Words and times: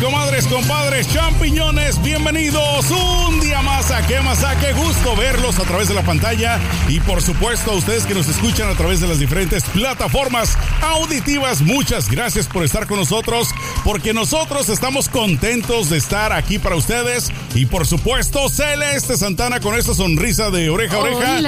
comadres, 0.00 0.46
compadres, 0.46 1.08
champiñones, 1.12 2.02
bienvenidos 2.02 2.90
un 2.90 3.40
día 3.40 3.60
más 3.60 3.90
a 3.90 4.06
Qué 4.06 4.20
más 4.20 4.42
a 4.44 4.58
qué 4.58 4.72
gusto 4.72 5.14
verlos 5.14 5.58
a 5.58 5.64
través 5.64 5.88
de 5.88 5.94
la 5.94 6.02
pantalla 6.02 6.58
y 6.88 7.00
por 7.00 7.22
supuesto 7.22 7.72
a 7.72 7.74
ustedes 7.74 8.06
que 8.06 8.14
nos 8.14 8.28
escuchan 8.28 8.68
a 8.70 8.74
través 8.74 9.00
de 9.00 9.08
las 9.08 9.18
diferentes 9.18 9.62
plataformas 9.64 10.56
auditivas. 10.80 11.60
Muchas 11.60 12.10
gracias 12.10 12.46
por 12.46 12.64
estar 12.64 12.86
con 12.86 12.98
nosotros 12.98 13.48
porque 13.84 14.14
nosotros 14.14 14.68
estamos 14.68 15.08
contentos 15.08 15.90
de 15.90 15.98
estar 15.98 16.32
aquí 16.32 16.58
para 16.58 16.76
ustedes 16.76 17.30
y 17.54 17.66
por 17.66 17.86
supuesto 17.86 18.48
Celeste 18.48 19.16
Santana 19.16 19.60
con 19.60 19.78
esta 19.78 19.94
sonrisa 19.94 20.50
de 20.50 20.70
oreja 20.70 20.96
a 20.96 21.00
oreja 21.00 21.40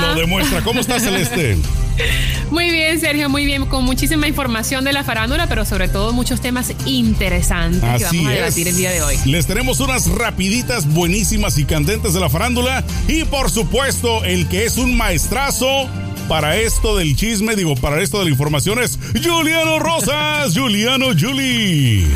lo 0.00 0.14
demuestra. 0.14 0.62
¿Cómo 0.62 0.80
está 0.80 1.00
Celeste? 1.00 1.56
Muy 2.50 2.70
bien, 2.70 3.00
Sergio, 3.00 3.28
muy 3.28 3.44
bien, 3.44 3.66
con 3.66 3.84
muchísima 3.84 4.28
información 4.28 4.84
de 4.84 4.92
la 4.92 5.04
farándula, 5.04 5.46
pero 5.48 5.64
sobre 5.64 5.88
todo 5.88 6.12
muchos 6.12 6.40
temas 6.40 6.72
interesantes 6.86 7.80
que 7.98 8.04
vamos 8.04 8.26
a 8.26 8.30
debatir 8.30 8.68
el 8.68 8.76
día 8.76 8.90
de 8.90 9.02
hoy. 9.02 9.16
Les 9.26 9.46
tenemos 9.46 9.80
unas 9.80 10.08
rapiditas 10.08 10.86
buenísimas 10.86 11.58
y 11.58 11.64
candentes 11.64 12.14
de 12.14 12.20
la 12.20 12.28
farándula 12.28 12.84
y 13.08 13.24
por 13.24 13.50
supuesto 13.50 14.24
el 14.24 14.48
que 14.48 14.64
es 14.64 14.78
un 14.78 14.96
maestrazo 14.96 15.88
para 16.28 16.56
esto 16.56 16.96
del 16.96 17.16
chisme, 17.16 17.54
digo, 17.54 17.74
para 17.76 18.00
esto 18.00 18.18
de 18.18 18.24
la 18.24 18.30
información 18.30 18.82
es 18.82 18.98
Juliano 19.22 19.78
Rosas, 19.78 20.56
Juliano 20.56 21.06
Juli. 21.18 22.06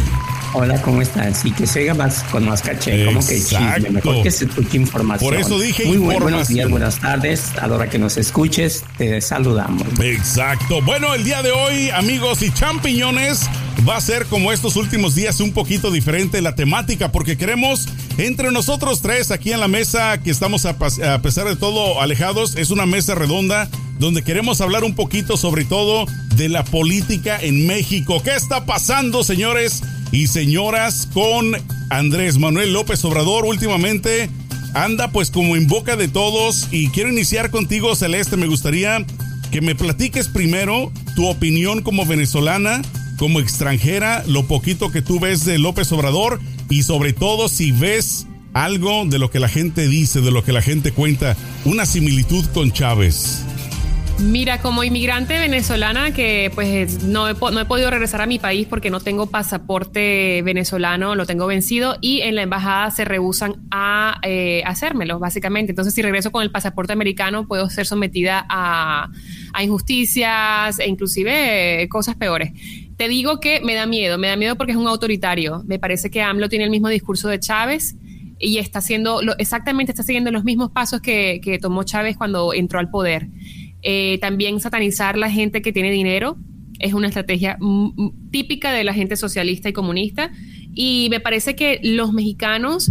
Hola, 0.55 0.81
¿cómo 0.81 1.03
están? 1.03 1.35
Sí, 1.35 1.53
que 1.53 1.67
se 1.67 1.81
oiga 1.81 1.95
más 1.95 2.23
con 2.25 2.45
más 2.47 2.63
caché, 2.63 3.05
como 3.05 3.21
que 3.21 3.39
chisme, 3.39 3.91
mejor 3.91 4.23
que 4.23 4.31
se 4.31 4.47
escuche 4.47 4.79
información. 4.79 5.31
Por 5.31 5.39
eso 5.39 5.59
dije 5.59 5.85
Muy 5.85 5.97
información. 5.97 6.23
buenos 6.23 6.49
días, 6.49 6.71
buenas 6.71 7.01
tardes, 7.01 7.53
a 7.61 7.67
la 7.67 7.75
hora 7.77 7.91
que 7.91 7.99
nos 7.99 8.17
escuches, 8.17 8.83
te 8.97 9.21
saludamos. 9.21 9.87
Exacto. 10.01 10.81
Bueno, 10.83 11.15
el 11.15 11.25
día 11.25 11.43
de 11.43 11.53
hoy, 11.53 11.91
amigos 11.91 12.43
y 12.43 12.51
champiñones, 12.51 13.49
va 13.87 13.97
a 13.97 14.01
ser 14.01 14.25
como 14.27 14.51
estos 14.51 14.77
últimos 14.77 15.15
días 15.15 15.41
un 15.41 15.53
poquito 15.53 15.91
diferente 15.91 16.41
la 16.41 16.55
temática, 16.55 17.13
porque 17.13 17.37
queremos 17.37 17.87
entre 18.17 18.51
nosotros 18.51 19.03
tres 19.03 19.31
aquí 19.31 19.53
en 19.53 19.61
la 19.61 19.69
mesa, 19.69 20.19
que 20.19 20.31
estamos 20.31 20.65
a, 20.65 20.71
a 20.71 21.23
pesar 21.23 21.47
de 21.47 21.57
todo 21.57 22.01
alejados, 22.01 22.57
es 22.57 22.71
una 22.71 22.87
mesa 22.87 23.15
redonda 23.15 23.69
donde 23.99 24.23
queremos 24.23 24.61
hablar 24.61 24.85
un 24.85 24.95
poquito 24.95 25.37
sobre 25.37 25.65
todo 25.65 26.07
de 26.37 26.49
la 26.49 26.65
política 26.65 27.39
en 27.41 27.67
México. 27.67 28.23
¿Qué 28.23 28.35
está 28.35 28.65
pasando, 28.65 29.25
señores? 29.25 29.83
Y 30.13 30.27
señoras 30.27 31.09
con 31.13 31.53
Andrés 31.91 32.39
Manuel 32.39 32.73
López 32.73 33.05
Obrador 33.05 33.45
últimamente 33.45 34.31
anda 34.75 35.11
pues 35.11 35.31
como 35.31 35.57
en 35.57 35.67
boca 35.67 35.97
de 35.97 36.09
todos. 36.09 36.69
Y 36.71 36.89
quiero 36.89 37.11
iniciar 37.11 37.51
contigo 37.51 37.95
Celeste, 37.97 38.37
me 38.37 38.47
gustaría 38.47 39.05
que 39.51 39.61
me 39.61 39.75
platiques 39.75 40.29
primero 40.29 40.93
tu 41.15 41.27
opinión 41.27 41.83
como 41.83 42.07
venezolana, 42.07 42.83
como 43.19 43.41
extranjera, 43.41 44.23
lo 44.27 44.47
poquito 44.47 44.91
que 44.91 45.03
tú 45.03 45.21
ves 45.21 45.45
de 45.45 45.59
López 45.59 45.91
Obrador 45.93 46.41
y 46.69 46.83
sobre 46.83 47.13
todo 47.13 47.49
si 47.49 47.73
ves 47.73 48.27
algo 48.53 49.05
de 49.07 49.19
lo 49.19 49.31
que 49.31 49.41
la 49.41 49.49
gente 49.49 49.89
dice, 49.89 50.21
de 50.21 50.31
lo 50.31 50.45
que 50.45 50.53
la 50.53 50.63
gente 50.63 50.93
cuenta, 50.93 51.37
una 51.65 51.87
similitud 51.87 52.45
con 52.53 52.73
Chávez. 52.73 53.45
Mira, 54.21 54.61
como 54.61 54.83
inmigrante 54.83 55.39
venezolana 55.39 56.13
que 56.13 56.51
pues 56.53 57.05
no 57.05 57.29
he, 57.29 57.35
no 57.35 57.61
he 57.61 57.65
podido 57.65 57.89
regresar 57.89 58.21
a 58.21 58.27
mi 58.27 58.41
país 58.41 58.67
porque 58.67 58.91
no 58.91 58.99
tengo 58.99 59.27
pasaporte 59.27 60.43
venezolano, 60.43 61.15
lo 61.15 61.25
tengo 61.25 61.47
vencido 61.47 61.97
y 62.01 62.23
en 62.23 62.35
la 62.35 62.43
embajada 62.43 62.91
se 62.91 63.05
rehusan 63.05 63.69
a 63.71 64.19
eh, 64.25 64.65
hacérmelo, 64.67 65.21
básicamente. 65.21 65.71
Entonces, 65.71 65.95
si 65.95 66.03
regreso 66.03 66.33
con 66.33 66.43
el 66.43 66.51
pasaporte 66.51 66.93
americano, 66.93 67.47
puedo 67.47 67.71
ser 67.71 67.87
sometida 67.87 68.45
a, 68.49 69.09
injusticias 69.63 70.81
e 70.81 70.89
inclusive 70.89 71.89
cosas 71.89 72.17
peores. 72.17 72.53
Te 72.97 73.07
digo 73.07 73.39
que 73.39 73.61
me 73.61 73.75
da 73.75 73.87
miedo, 73.87 74.19
me 74.19 74.27
da 74.27 74.37
miedo 74.37 74.57
porque 74.57 74.73
es 74.73 74.79
un 74.79 74.89
autoritario. 74.89 75.63
Me 75.65 75.79
parece 75.79 76.11
que 76.11 76.23
AMLO 76.23 76.49
tiene 76.49 76.65
el 76.65 76.71
mismo 76.71 76.89
discurso 76.89 77.29
de 77.29 77.39
Chávez 77.39 77.95
y 78.41 78.59
está 78.59 78.81
haciendo, 78.81 79.23
lo, 79.23 79.39
exactamente 79.39 79.93
está 79.93 80.03
siguiendo 80.03 80.33
los 80.33 80.43
mismos 80.43 80.73
pasos 80.73 81.01
que, 81.01 81.41
que 81.41 81.61
tomó 81.61 81.85
Chávez 81.85 82.17
cuando 82.17 82.53
entró 82.53 82.81
al 82.81 82.91
poder. 82.91 83.29
Eh, 83.83 84.19
también 84.21 84.61
satanizar 84.61 85.17
la 85.17 85.31
gente 85.31 85.63
que 85.63 85.73
tiene 85.73 85.91
dinero 85.91 86.37
es 86.79 86.95
una 86.95 87.09
estrategia 87.09 87.59
típica 88.31 88.73
de 88.73 88.85
la 88.85 88.95
gente 88.95 89.17
socialista 89.17 89.69
y 89.69 89.73
comunista. 89.73 90.31
Y 90.75 91.09
me 91.11 91.21
parece 91.21 91.57
que 91.57 91.81
los 91.83 92.13
mexicanos, 92.13 92.91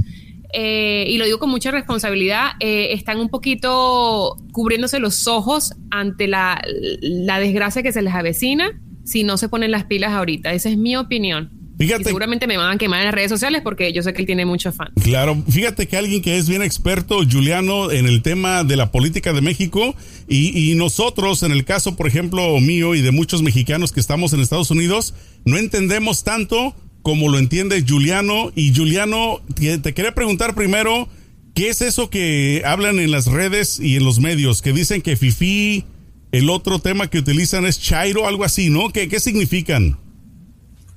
eh, 0.54 1.06
y 1.08 1.18
lo 1.18 1.26
digo 1.26 1.40
con 1.40 1.50
mucha 1.50 1.72
responsabilidad, 1.72 2.52
eh, 2.60 2.90
están 2.92 3.20
un 3.20 3.30
poquito 3.30 4.36
cubriéndose 4.52 5.00
los 5.00 5.28
ojos 5.28 5.74
ante 5.90 6.28
la, 6.28 6.62
la 7.02 7.40
desgracia 7.40 7.84
que 7.84 7.94
se 7.94 8.02
les 8.02 8.14
avecina 8.14 8.80
si 9.04 9.24
no 9.24 9.38
se 9.38 9.48
ponen 9.48 9.72
las 9.72 9.86
pilas 9.86 10.12
ahorita. 10.12 10.52
Esa 10.52 10.70
es 10.70 10.78
mi 10.78 10.98
opinión. 10.98 11.57
Fíjate, 11.78 12.06
seguramente 12.06 12.48
me 12.48 12.58
van 12.58 12.76
a 12.76 12.78
quemar 12.78 13.02
en 13.02 13.06
las 13.06 13.14
redes 13.14 13.30
sociales 13.30 13.62
porque 13.64 13.94
yo 13.94 14.02
sé 14.02 14.14
que 14.14 14.22
él 14.22 14.26
tiene 14.26 14.46
muchos 14.46 14.76
fans. 14.76 14.92
Claro, 15.04 15.44
fíjate 15.48 15.88
que 15.88 15.96
alguien 15.96 16.22
que 16.22 16.38
es 16.38 16.50
bien 16.50 16.64
experto, 16.64 17.20
Juliano, 17.30 17.92
en 17.92 18.08
el 18.08 18.24
tema 18.24 18.64
de 18.64 18.76
la 18.76 18.92
política 18.92 19.32
de 19.32 19.42
México 19.42 19.96
y, 20.28 20.72
y, 20.72 20.76
nosotros, 20.76 21.44
en 21.44 21.52
el 21.52 21.66
caso, 21.66 21.96
por 21.96 22.08
ejemplo, 22.08 22.60
mío 22.60 22.96
y 22.96 23.02
de 23.02 23.12
muchos 23.12 23.44
mexicanos 23.44 23.92
que 23.92 24.00
estamos 24.00 24.34
en 24.34 24.40
Estados 24.40 24.72
Unidos, 24.72 25.14
no 25.46 25.58
entendemos 25.58 26.24
tanto 26.24 26.76
como 27.08 27.30
lo 27.30 27.38
entiende 27.38 27.86
Juliano. 27.88 28.52
Y 28.56 28.76
Juliano, 28.76 29.42
te 29.56 29.94
quería 29.94 30.14
preguntar 30.14 30.56
primero, 30.56 31.08
¿qué 31.54 31.70
es 31.70 31.82
eso 31.82 32.10
que 32.10 32.64
hablan 32.66 33.00
en 33.00 33.12
las 33.12 33.28
redes 33.28 33.80
y 33.80 33.96
en 33.96 34.04
los 34.04 34.20
medios? 34.20 34.62
Que 34.62 34.74
dicen 34.74 35.02
que 35.02 35.16
Fifi, 35.16 35.86
el 36.32 36.50
otro 36.50 36.80
tema 36.80 37.08
que 37.08 37.20
utilizan 37.20 37.66
es 37.66 37.80
Chairo, 37.80 38.28
algo 38.28 38.44
así, 38.44 38.70
¿no? 38.70 38.92
¿Qué, 38.92 39.08
qué 39.08 39.20
significan? 39.20 39.98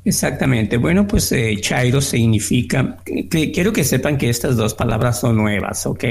Exactamente. 0.04 0.78
Bueno, 0.78 1.06
pues 1.06 1.30
eh, 1.32 1.56
Chairo 1.60 2.00
significa, 2.00 2.96
que, 3.04 3.52
quiero 3.52 3.72
que 3.72 3.84
sepan 3.84 4.16
que 4.16 4.30
estas 4.30 4.56
dos 4.56 4.74
palabras 4.74 5.20
son 5.20 5.36
nuevas, 5.36 5.86
¿ok? 5.86 6.04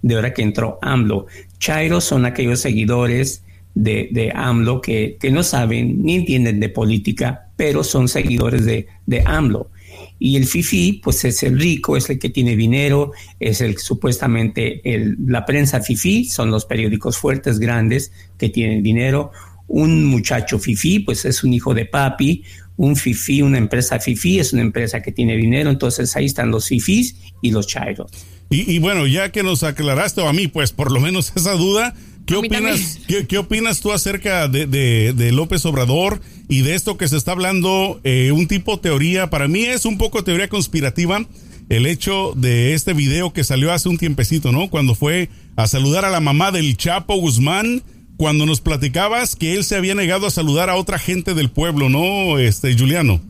De 0.00 0.16
hora 0.16 0.32
que 0.32 0.42
entró 0.42 0.78
AMLO. 0.80 1.26
Chairo 1.58 2.00
son 2.00 2.24
aquellos 2.24 2.60
seguidores 2.60 3.44
de, 3.74 4.08
de 4.12 4.32
AMLO 4.34 4.80
que, 4.80 5.18
que, 5.20 5.30
no 5.30 5.42
saben 5.42 6.02
ni 6.02 6.14
entienden 6.14 6.58
de 6.58 6.70
política, 6.70 7.50
pero 7.56 7.84
son 7.84 8.08
seguidores 8.08 8.64
de, 8.64 8.86
de 9.04 9.22
AMLO. 9.26 9.70
Y 10.18 10.36
el 10.36 10.46
FIFI, 10.46 11.00
pues 11.02 11.24
es 11.24 11.42
el 11.42 11.58
rico, 11.58 11.96
es 11.96 12.08
el 12.08 12.18
que 12.18 12.30
tiene 12.30 12.56
dinero, 12.56 13.12
es 13.40 13.60
el 13.60 13.76
supuestamente 13.76 14.80
el, 14.84 15.16
la 15.26 15.44
prensa 15.44 15.80
FIFI, 15.80 16.24
son 16.24 16.50
los 16.50 16.64
periódicos 16.64 17.18
fuertes, 17.18 17.58
grandes, 17.58 18.10
que 18.38 18.48
tienen 18.48 18.82
dinero. 18.82 19.32
Un 19.66 20.04
muchacho 20.04 20.58
FIFI, 20.58 21.00
pues 21.00 21.24
es 21.24 21.42
un 21.42 21.52
hijo 21.52 21.74
de 21.74 21.86
papi, 21.86 22.42
un 22.76 22.96
FIFI, 22.96 23.42
una 23.42 23.58
empresa 23.58 24.00
FIFI 24.00 24.40
es 24.40 24.52
una 24.52 24.62
empresa 24.62 25.00
que 25.00 25.12
tiene 25.12 25.36
dinero, 25.36 25.70
entonces 25.70 26.14
ahí 26.16 26.26
están 26.26 26.50
los 26.50 26.66
FIFIs 26.66 27.16
y 27.40 27.50
los 27.50 27.66
chairos. 27.66 28.10
Y, 28.50 28.78
bueno, 28.78 29.06
ya 29.06 29.32
que 29.32 29.42
nos 29.42 29.64
aclaraste 29.64 30.24
a 30.24 30.32
mí, 30.32 30.46
pues 30.46 30.70
por 30.70 30.92
lo 30.92 31.00
menos 31.00 31.32
esa 31.34 31.52
duda, 31.52 31.94
¿qué 32.24 32.36
opinas, 32.36 33.00
¿qué, 33.28 33.38
opinas 33.38 33.80
tú 33.80 33.92
acerca 33.92 34.46
de, 34.48 35.30
López 35.32 35.64
Obrador 35.66 36.20
y 36.48 36.60
de 36.60 36.74
esto 36.74 36.96
que 36.96 37.08
se 37.08 37.16
está 37.16 37.32
hablando? 37.32 38.00
Eh, 38.04 38.30
un 38.32 38.46
tipo 38.46 38.78
teoría, 38.78 39.28
para 39.28 39.48
mí 39.48 39.64
es 39.64 39.86
un 39.86 39.98
poco 39.98 40.22
teoría 40.22 40.48
conspirativa 40.48 41.26
el 41.68 41.86
hecho 41.86 42.32
de 42.36 42.74
este 42.74 42.92
video 42.92 43.32
que 43.32 43.42
salió 43.42 43.72
hace 43.72 43.88
un 43.88 43.98
tiempecito, 43.98 44.52
¿no? 44.52 44.68
Cuando 44.68 44.94
fue 44.94 45.30
a 45.56 45.66
saludar 45.66 46.04
a 46.04 46.10
la 46.10 46.20
mamá 46.20 46.52
del 46.52 46.76
Chapo 46.76 47.16
Guzmán 47.16 47.82
cuando 48.16 48.46
nos 48.46 48.60
platicabas 48.60 49.36
que 49.36 49.54
él 49.54 49.64
se 49.64 49.76
había 49.76 49.94
negado 49.94 50.26
a 50.26 50.30
saludar 50.30 50.70
a 50.70 50.76
otra 50.76 50.98
gente 50.98 51.34
del 51.34 51.50
pueblo, 51.50 51.88
¿no, 51.88 52.38
este 52.38 52.76
Juliano? 52.76 53.20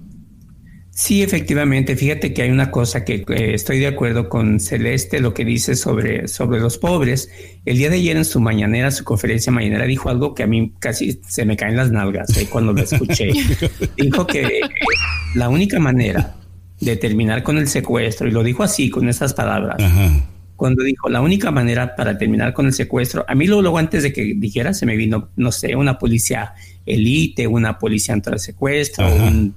Sí, 0.90 1.22
efectivamente. 1.22 1.96
Fíjate 1.96 2.32
que 2.32 2.42
hay 2.42 2.50
una 2.50 2.70
cosa 2.70 3.04
que 3.04 3.24
eh, 3.28 3.54
estoy 3.54 3.80
de 3.80 3.88
acuerdo 3.88 4.28
con 4.28 4.60
Celeste, 4.60 5.18
lo 5.18 5.34
que 5.34 5.44
dice 5.44 5.74
sobre, 5.74 6.28
sobre 6.28 6.60
los 6.60 6.78
pobres. 6.78 7.30
El 7.64 7.78
día 7.78 7.90
de 7.90 7.96
ayer 7.96 8.16
en 8.16 8.24
su 8.24 8.40
mañanera, 8.40 8.92
su 8.92 9.02
conferencia 9.02 9.50
mañanera, 9.50 9.86
dijo 9.86 10.08
algo 10.08 10.34
que 10.34 10.44
a 10.44 10.46
mí 10.46 10.72
casi 10.78 11.20
se 11.26 11.44
me 11.44 11.56
caen 11.56 11.76
las 11.76 11.90
nalgas 11.90 12.36
eh, 12.36 12.46
cuando 12.48 12.72
lo 12.72 12.80
escuché. 12.80 13.30
dijo 13.96 14.24
que 14.26 14.60
la 15.34 15.48
única 15.48 15.80
manera 15.80 16.36
de 16.80 16.96
terminar 16.96 17.42
con 17.42 17.58
el 17.58 17.66
secuestro, 17.66 18.28
y 18.28 18.30
lo 18.30 18.44
dijo 18.44 18.62
así, 18.62 18.88
con 18.88 19.08
estas 19.08 19.34
palabras, 19.34 19.82
Ajá 19.82 20.28
cuando 20.64 20.82
dijo 20.82 21.10
la 21.10 21.20
única 21.20 21.50
manera 21.50 21.94
para 21.94 22.16
terminar 22.16 22.54
con 22.54 22.64
el 22.64 22.72
secuestro, 22.72 23.22
a 23.28 23.34
mí 23.34 23.46
luego, 23.46 23.76
antes 23.76 24.02
de 24.02 24.14
que 24.14 24.32
dijera 24.34 24.72
se 24.72 24.86
me 24.86 24.96
vino, 24.96 25.28
no 25.36 25.52
sé, 25.52 25.76
una 25.76 25.98
policía 25.98 26.54
elite, 26.86 27.46
una 27.46 27.78
policía 27.78 28.14
ante 28.14 28.30
el 28.30 28.38
secuestro, 28.38 29.06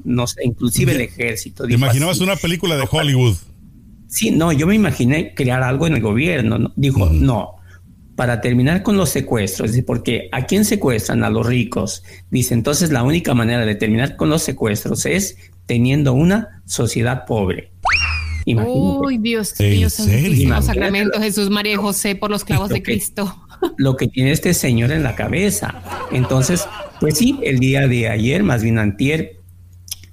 no 0.04 0.27
sé, 0.27 0.42
inclusive 0.44 0.92
el 0.92 1.00
ejército. 1.00 1.65
¿Te 1.65 1.75
imaginabas 1.75 2.19
una 2.19 2.36
película 2.36 2.75
de 2.75 2.86
Hollywood? 2.92 3.38
Sí, 4.09 4.31
no, 4.31 4.51
yo 4.51 4.68
me 4.68 4.75
imaginé 4.75 5.33
crear 5.33 5.63
algo 5.63 5.88
en 5.88 5.94
el 5.94 6.01
gobierno. 6.01 6.74
Dijo, 6.75 7.10
no, 7.10 7.56
para 8.18 8.42
terminar 8.42 8.83
con 8.83 8.98
los 8.98 9.07
secuestros, 9.07 9.71
porque 9.86 10.27
¿a 10.33 10.45
quién 10.45 10.65
secuestran? 10.65 11.24
A 11.24 11.30
los 11.30 11.48
ricos. 11.48 12.03
Dice, 12.31 12.53
entonces 12.53 12.92
la 12.92 13.03
única 13.03 13.33
manera 13.33 13.65
de 13.65 13.75
terminar 13.75 14.18
con 14.18 14.30
los 14.30 14.44
secuestros 14.44 15.06
es 15.06 15.38
teniendo 15.68 16.12
una 16.12 16.62
sociedad 16.65 17.24
pobre. 17.25 17.71
Uy, 18.56 19.18
Dios 19.18 19.54
mío, 19.60 19.90
Santísimo 19.90 20.62
Sacramento, 20.62 21.20
Jesús, 21.20 21.50
María 21.50 21.74
y 21.74 21.76
José, 21.76 22.16
por 22.16 22.32
los 22.32 22.44
clavos 22.44 22.70
de 22.70 22.82
Cristo. 22.82 23.36
Lo 23.78 23.98
que 23.98 24.08
tiene 24.08 24.32
este 24.32 24.54
señor 24.54 24.92
en 24.92 25.04
la 25.04 25.16
cabeza. 25.16 25.82
Entonces, 26.12 26.68
pues 27.00 27.18
sí, 27.18 27.40
el 27.44 27.60
día 27.60 27.88
de 27.88 28.08
ayer, 28.08 28.44
más 28.44 28.62
bien 28.62 28.78
antier, 28.78 29.42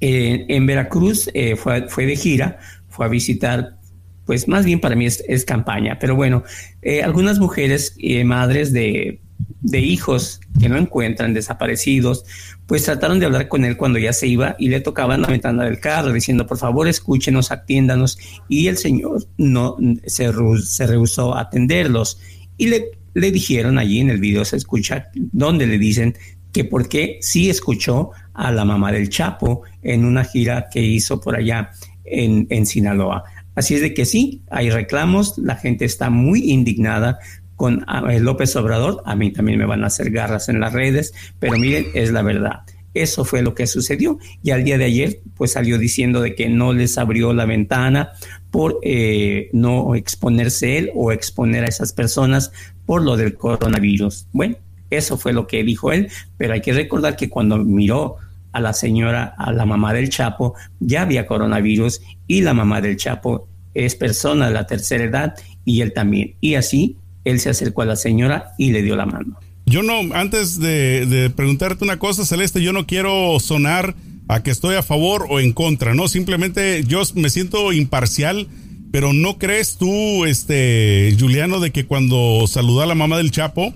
en 0.01 0.67
Veracruz 0.67 1.31
eh, 1.35 1.57
fue, 1.57 1.89
fue 1.89 2.07
de 2.07 2.17
gira, 2.17 2.59
fue 2.89 3.07
a 3.07 3.09
visitar 3.09 3.79
pues 4.27 4.49
más 4.49 4.65
bien 4.65 4.81
para 4.81 4.97
mí 4.97 5.07
es, 5.07 5.45
campaña. 5.45 5.99
Pero 5.99 6.17
bueno, 6.17 6.45
eh, 6.83 7.03
algunas 7.03 7.39
mujeres 7.39 7.95
y 7.99 8.23
madres 8.25 8.73
de, 8.73 9.21
de, 9.61 9.81
hijos 9.81 10.41
que 10.61 10.69
no 10.69 10.77
encuentran 10.77 11.35
desaparecidos, 11.35 12.25
pues 12.67 12.85
trataron 12.85 13.19
de 13.19 13.27
hablar 13.27 13.49
con 13.49 13.65
él 13.65 13.77
cuando 13.77 13.99
ya 13.99 14.13
se 14.13 14.27
iba 14.27 14.57
y 14.59 14.69
le 14.69 14.81
tocaban 14.81 15.23
la 15.23 15.29
ventana 15.29 15.65
del 15.65 15.81
carro 15.81 16.13
diciendo, 16.13 16.47
por 16.47 16.59
favor, 16.59 16.89
escúchenos, 16.89 17.51
atiéndanos. 17.51 18.19
Y 18.49 18.69
el 18.69 18.77
señor 18.77 19.27
no 19.37 19.77
se, 20.07 20.33
se 20.63 20.87
rehusó 20.87 21.35
a 21.35 21.43
atenderlos. 21.43 22.21
Y 22.57 22.69
le, 22.69 22.93
le 23.15 23.31
dijeron 23.31 23.79
allí 23.79 24.01
en 24.01 24.11
el 24.11 24.21
video, 24.21 24.45
se 24.45 24.57
escucha, 24.57 25.09
donde 25.15 25.67
le 25.67 25.79
dicen 25.79 26.15
que 26.53 26.65
por 26.65 26.89
qué 26.89 27.19
sí 27.21 27.51
escuchó 27.51 28.11
a 28.33 28.53
la 28.53 28.65
mamá 28.65 28.93
del 28.93 29.09
Chapo 29.09 29.63
en 29.83 30.05
una 30.05 30.25
gira 30.25 30.69
que 30.73 30.81
hizo 30.81 31.21
por 31.21 31.37
allá 31.37 31.71
en, 32.05 32.47
en 32.51 32.65
Sinaloa. 32.65 33.25
Así 33.55 33.75
es 33.75 33.81
de 33.81 33.95
que 33.95 34.05
sí, 34.05 34.43
hay 34.51 34.71
reclamos, 34.71 35.39
la 35.39 35.57
gente 35.57 35.85
está 35.85 36.11
muy 36.11 36.51
indignada 36.51 37.19
con 37.56 37.85
ah, 37.87 38.01
López 38.19 38.55
Obrador, 38.56 39.03
a 39.05 39.15
mí 39.17 39.33
también 39.33 39.59
me 39.59 39.67
van 39.67 39.85
a 39.85 39.89
hacer 39.89 40.11
garras 40.11 40.49
en 40.49 40.61
las 40.61 40.73
redes, 40.73 41.12
pero 41.39 41.56
miren, 41.59 41.87
es 41.95 42.12
la 42.12 42.23
verdad. 42.23 42.61
Eso 42.95 43.25
fue 43.25 43.43
lo 43.43 43.55
que 43.56 43.67
sucedió 43.67 44.19
y 44.43 44.53
al 44.53 44.62
día 44.62 44.79
de 44.79 44.85
ayer 44.85 45.21
pues 45.37 45.53
salió 45.53 45.79
diciendo 45.79 46.21
de 46.21 46.37
que 46.37 46.49
no 46.49 46.73
les 46.73 46.97
abrió 46.97 47.33
la 47.33 47.45
ventana 47.45 48.12
por 48.53 48.79
eh, 48.83 49.51
no 49.53 49.97
exponerse 49.97 50.79
él 50.79 50.91
o 50.95 51.11
exponer 51.11 51.65
a 51.65 51.69
esas 51.69 51.93
personas 51.93 52.53
por 52.87 53.03
lo 53.03 53.17
del 53.17 53.35
coronavirus. 53.35 54.29
Bueno, 54.33 54.57
eso 54.91 55.19
fue 55.19 55.33
lo 55.33 55.49
que 55.49 55.65
dijo 55.65 55.91
él, 55.91 56.09
pero 56.37 56.55
hay 56.55 56.61
que 56.61 56.73
recordar 56.73 57.17
que 57.17 57.29
cuando 57.29 57.59
miró 57.59 58.17
a 58.53 58.61
la 58.61 58.73
señora, 58.73 59.35
a 59.37 59.53
la 59.53 59.67
mamá 59.67 59.93
del 59.93 60.09
Chapo, 60.09 60.55
ya 60.79 61.03
había 61.03 61.27
coronavirus 61.27 62.00
y 62.29 62.43
la 62.43 62.55
mamá 62.55 62.81
del 62.81 62.97
Chapo 62.97 63.49
es 63.75 63.97
persona 63.97 64.47
de 64.47 64.55
la 64.55 64.69
tercera 64.69 65.03
edad 65.03 65.35
y 65.65 65.81
él 65.81 65.93
también. 65.93 66.37
Y 66.41 66.55
así 66.55 66.97
él 67.25 67.41
se 67.41 67.50
acercó 67.50 67.82
a 67.82 67.87
la 67.87 67.97
señora 67.97 68.53
y 68.59 68.73
le 68.73 68.82
dio 68.82 68.97
la 68.97 69.06
mano. 69.06 69.38
Yo 69.67 69.82
no, 69.82 70.15
antes 70.15 70.61
de, 70.61 71.31
preguntarte 71.35 71.85
una 71.85 71.99
cosa, 71.99 72.25
Celeste, 72.25 72.62
yo 72.62 72.73
no 72.73 72.87
quiero 72.87 73.38
sonar 73.41 73.94
a 74.29 74.43
que 74.43 74.50
estoy 74.50 74.76
a 74.76 74.82
favor 74.82 75.26
o 75.29 75.41
en 75.41 75.53
contra, 75.53 75.94
¿no? 75.94 76.09
Simplemente 76.09 76.85
yo 76.85 77.03
me 77.15 77.31
siento 77.31 77.73
imparcial, 77.73 78.49
pero 78.93 79.12
¿no 79.12 79.38
crees 79.38 79.76
tú, 79.76 80.25
este, 80.25 81.17
Juliano, 81.19 81.61
de 81.61 81.71
que 81.71 81.87
cuando 81.87 82.47
saludó 82.47 82.82
a 82.82 82.87
la 82.87 82.94
mamá 82.94 83.17
del 83.17 83.31
Chapo, 83.31 83.75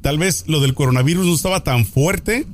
tal 0.00 0.18
vez 0.18 0.44
lo 0.46 0.60
del 0.60 0.74
coronavirus 0.74 1.26
no 1.26 1.34
estaba 1.34 1.64
tan 1.64 1.84
fuerte 1.84 2.46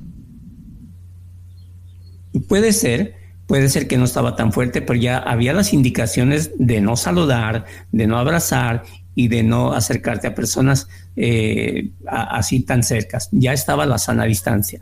Puede 2.48 2.72
ser, 2.72 3.14
puede 3.46 3.68
ser 3.68 3.86
que 3.86 3.98
no 3.98 4.04
estaba 4.04 4.36
tan 4.36 4.52
fuerte, 4.52 4.80
pero 4.80 4.98
ya 4.98 5.18
había 5.18 5.52
las 5.52 5.72
indicaciones 5.72 6.52
de 6.58 6.80
no 6.80 6.96
saludar, 6.96 7.66
de 7.92 8.06
no 8.06 8.18
abrazar 8.18 8.84
y 9.14 9.28
de 9.28 9.42
no 9.42 9.72
acercarte 9.72 10.26
a 10.26 10.34
personas 10.34 10.88
eh, 11.16 11.90
así 12.06 12.60
tan 12.60 12.82
cercas. 12.82 13.28
Ya 13.32 13.52
estaba 13.52 13.86
la 13.86 13.98
sana 13.98 14.24
distancia. 14.24 14.80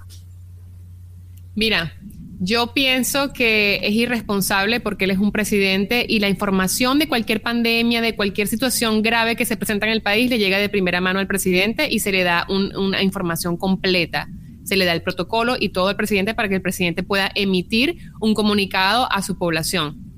Mira, 1.54 1.92
yo 2.38 2.72
pienso 2.72 3.32
que 3.32 3.80
es 3.82 3.92
irresponsable 3.92 4.80
porque 4.80 5.04
él 5.04 5.10
es 5.10 5.18
un 5.18 5.32
presidente 5.32 6.06
y 6.08 6.20
la 6.20 6.28
información 6.28 6.98
de 6.98 7.08
cualquier 7.08 7.42
pandemia, 7.42 8.00
de 8.00 8.16
cualquier 8.16 8.46
situación 8.46 9.02
grave 9.02 9.36
que 9.36 9.44
se 9.44 9.56
presenta 9.56 9.86
en 9.86 9.92
el 9.92 10.02
país, 10.02 10.30
le 10.30 10.38
llega 10.38 10.58
de 10.58 10.68
primera 10.68 11.00
mano 11.00 11.18
al 11.18 11.26
presidente 11.26 11.88
y 11.90 11.98
se 11.98 12.12
le 12.12 12.22
da 12.22 12.46
una 12.48 13.02
información 13.02 13.56
completa 13.56 14.28
se 14.70 14.76
le 14.76 14.84
da 14.84 14.92
el 14.92 15.02
protocolo 15.02 15.56
y 15.58 15.70
todo 15.70 15.88
al 15.88 15.96
presidente 15.96 16.32
para 16.32 16.48
que 16.48 16.54
el 16.54 16.62
presidente 16.62 17.02
pueda 17.02 17.30
emitir 17.34 17.96
un 18.20 18.34
comunicado 18.34 19.10
a 19.10 19.20
su 19.20 19.36
población. 19.36 20.09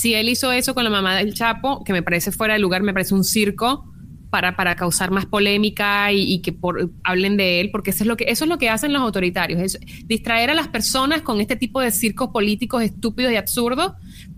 Si 0.00 0.14
él 0.14 0.30
hizo 0.30 0.50
eso 0.50 0.74
con 0.74 0.84
la 0.84 0.88
mamá 0.88 1.14
del 1.14 1.34
Chapo, 1.34 1.84
que 1.84 1.92
me 1.92 2.02
parece 2.02 2.32
fuera 2.32 2.54
de 2.54 2.60
lugar, 2.60 2.82
me 2.82 2.94
parece 2.94 3.14
un 3.14 3.22
circo, 3.22 3.84
para, 4.30 4.56
para 4.56 4.74
causar 4.74 5.10
más 5.10 5.26
polémica 5.26 6.10
y, 6.10 6.40
que 6.40 6.52
por, 6.52 6.90
hablen 7.04 7.36
de 7.36 7.60
él, 7.60 7.70
porque 7.70 7.90
eso 7.90 8.04
es 8.04 8.08
lo 8.08 8.16
que 8.16 8.24
eso 8.28 8.44
es 8.44 8.48
lo 8.48 8.56
que 8.56 8.70
hacen 8.70 8.94
los 8.94 9.02
autoritarios, 9.02 9.60
es 9.60 9.78
distraer 10.06 10.48
a 10.48 10.54
las 10.54 10.68
personas 10.68 11.20
con 11.20 11.38
este 11.40 11.54
tipo 11.54 11.80
de 11.82 11.90
circos 11.90 12.30
políticos 12.30 12.82
estúpidos 12.82 13.30
y 13.30 13.36
absurdos 13.36 13.92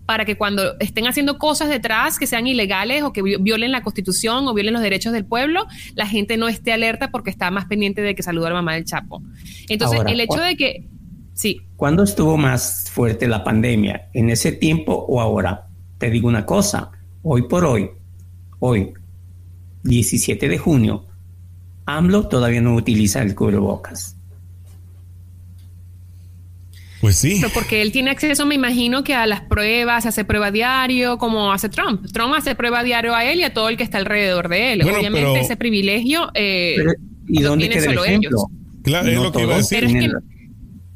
para 0.05 0.25
que 0.25 0.37
cuando 0.37 0.77
estén 0.81 1.07
haciendo 1.07 1.39
cosas 1.39 1.69
detrás 1.69 2.19
que 2.19 2.27
sean 2.27 2.49
ilegales 2.49 3.05
o 3.05 3.13
que 3.13 3.23
violen 3.23 3.71
la 3.71 3.83
constitución 3.83 4.49
o 4.49 4.55
violen 4.55 4.73
los 4.73 4.83
derechos 4.83 5.13
del 5.13 5.27
pueblo, 5.27 5.69
la 5.95 6.09
gente 6.09 6.37
no 6.39 6.49
esté 6.49 6.73
alerta 6.73 7.13
porque 7.13 7.31
está 7.31 7.53
más 7.53 7.67
pendiente 7.67 8.03
de 8.03 8.17
que 8.17 8.25
saludó 8.25 8.47
a 8.47 8.51
la 8.51 8.57
mamá 8.57 8.75
del 8.75 8.85
Chapo. 8.85 9.23
Entonces, 9.69 10.01
el 10.09 10.21
hecho 10.21 10.41
de 10.41 10.57
que... 10.57 10.87
Sí. 11.35 11.61
¿Cuándo 11.77 12.03
estuvo 12.05 12.37
más 12.37 12.91
fuerte 12.91 13.27
la 13.27 13.45
pandemia? 13.45 14.09
¿En 14.13 14.31
ese 14.31 14.53
tiempo 14.53 14.93
o 14.93 15.21
ahora? 15.21 15.67
Te 15.99 16.11
digo 16.11 16.29
una 16.29 16.45
cosa, 16.45 16.91
hoy 17.23 17.43
por 17.49 17.65
hoy, 17.65 17.91
hoy, 18.59 18.93
17 19.85 20.49
de 20.49 20.59
junio, 20.59 21.07
AMLO 21.87 22.29
todavía 22.29 22.61
no 22.61 22.75
utiliza 22.75 23.23
el 23.23 23.35
cubrebocas. 23.35 24.17
Pues 27.01 27.17
sí. 27.17 27.39
Pero 27.41 27.53
porque 27.53 27.83
él 27.83 27.91
tiene 27.91 28.13
acceso, 28.13 28.47
me 28.47 28.55
imagino, 28.55 29.03
que 29.03 29.15
a 29.15 29.27
las 29.27 29.41
pruebas, 29.41 30.07
hace 30.07 30.25
prueba 30.25 30.53
diario, 30.53 31.19
como 31.19 31.53
hace 31.53 31.69
Trump. 31.69 32.07
Trump 32.13 32.35
hace 32.37 32.55
prueba 32.55 32.85
diario 32.85 33.15
a 33.15 33.25
él 33.25 33.41
y 33.41 33.43
a 33.43 33.53
todo 33.53 33.69
el 33.69 33.77
que 33.77 33.83
está 33.83 33.99
alrededor 33.99 34.49
de 34.49 34.75
él. 34.75 34.83
Obviamente 34.83 35.41
ese 35.41 35.57
privilegio 35.57 36.31
eh, 36.35 36.77
¿Y 37.27 37.43
dónde 37.43 37.69
queda 37.69 37.91
el 37.91 37.99
ejemplo? 37.99 38.51
Claro, 38.83 39.09
es 39.09 39.17
lo 39.17 39.33
que 39.33 39.43
iba 39.43 39.55
a 39.55 39.59
decir. 39.59 40.13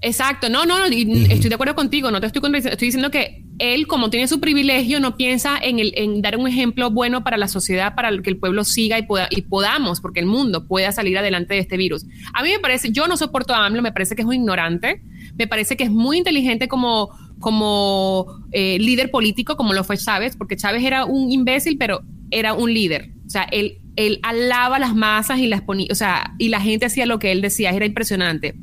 Exacto, 0.00 0.48
no, 0.48 0.66
no, 0.66 0.78
no 0.78 0.84
estoy 0.84 1.48
de 1.48 1.54
acuerdo 1.54 1.74
contigo, 1.74 2.10
no 2.10 2.20
te 2.20 2.26
estoy 2.26 2.42
estoy 2.56 2.86
diciendo 2.86 3.10
que 3.10 3.44
él, 3.58 3.86
como 3.86 4.10
tiene 4.10 4.28
su 4.28 4.40
privilegio, 4.40 5.00
no 5.00 5.16
piensa 5.16 5.58
en, 5.58 5.78
el, 5.78 5.92
en 5.96 6.20
dar 6.22 6.36
un 6.36 6.46
ejemplo 6.46 6.90
bueno 6.90 7.24
para 7.24 7.36
la 7.36 7.48
sociedad, 7.48 7.94
para 7.94 8.10
que 8.18 8.30
el 8.30 8.38
pueblo 8.38 8.64
siga 8.64 8.98
y, 8.98 9.02
pueda, 9.02 9.28
y 9.30 9.42
podamos, 9.42 10.00
porque 10.00 10.20
el 10.20 10.26
mundo 10.26 10.66
pueda 10.66 10.92
salir 10.92 11.16
adelante 11.18 11.54
de 11.54 11.60
este 11.60 11.76
virus. 11.76 12.04
A 12.34 12.42
mí 12.42 12.50
me 12.50 12.58
parece, 12.58 12.92
yo 12.92 13.06
no 13.06 13.16
soporto 13.16 13.54
a 13.54 13.64
AMLO, 13.64 13.82
me 13.82 13.92
parece 13.92 14.14
que 14.14 14.22
es 14.22 14.28
un 14.28 14.34
ignorante, 14.34 15.02
me 15.36 15.46
parece 15.46 15.76
que 15.76 15.84
es 15.84 15.90
muy 15.90 16.18
inteligente 16.18 16.68
como, 16.68 17.10
como 17.40 18.26
eh, 18.52 18.78
líder 18.78 19.10
político, 19.10 19.56
como 19.56 19.72
lo 19.72 19.84
fue 19.84 19.96
Chávez, 19.96 20.36
porque 20.36 20.56
Chávez 20.56 20.84
era 20.84 21.04
un 21.04 21.30
imbécil, 21.30 21.78
pero 21.78 22.02
era 22.30 22.54
un 22.54 22.72
líder. 22.72 23.12
O 23.26 23.30
sea, 23.30 23.44
él, 23.44 23.78
él 23.96 24.20
alaba 24.22 24.78
las 24.78 24.94
masas 24.94 25.38
y 25.38 25.46
las 25.46 25.62
ponía, 25.62 25.88
o 25.90 25.94
sea, 25.94 26.34
y 26.38 26.48
la 26.48 26.60
gente 26.60 26.86
hacía 26.86 27.06
lo 27.06 27.18
que 27.18 27.32
él 27.32 27.40
decía, 27.40 27.70
era 27.70 27.86
impresionante. 27.86 28.54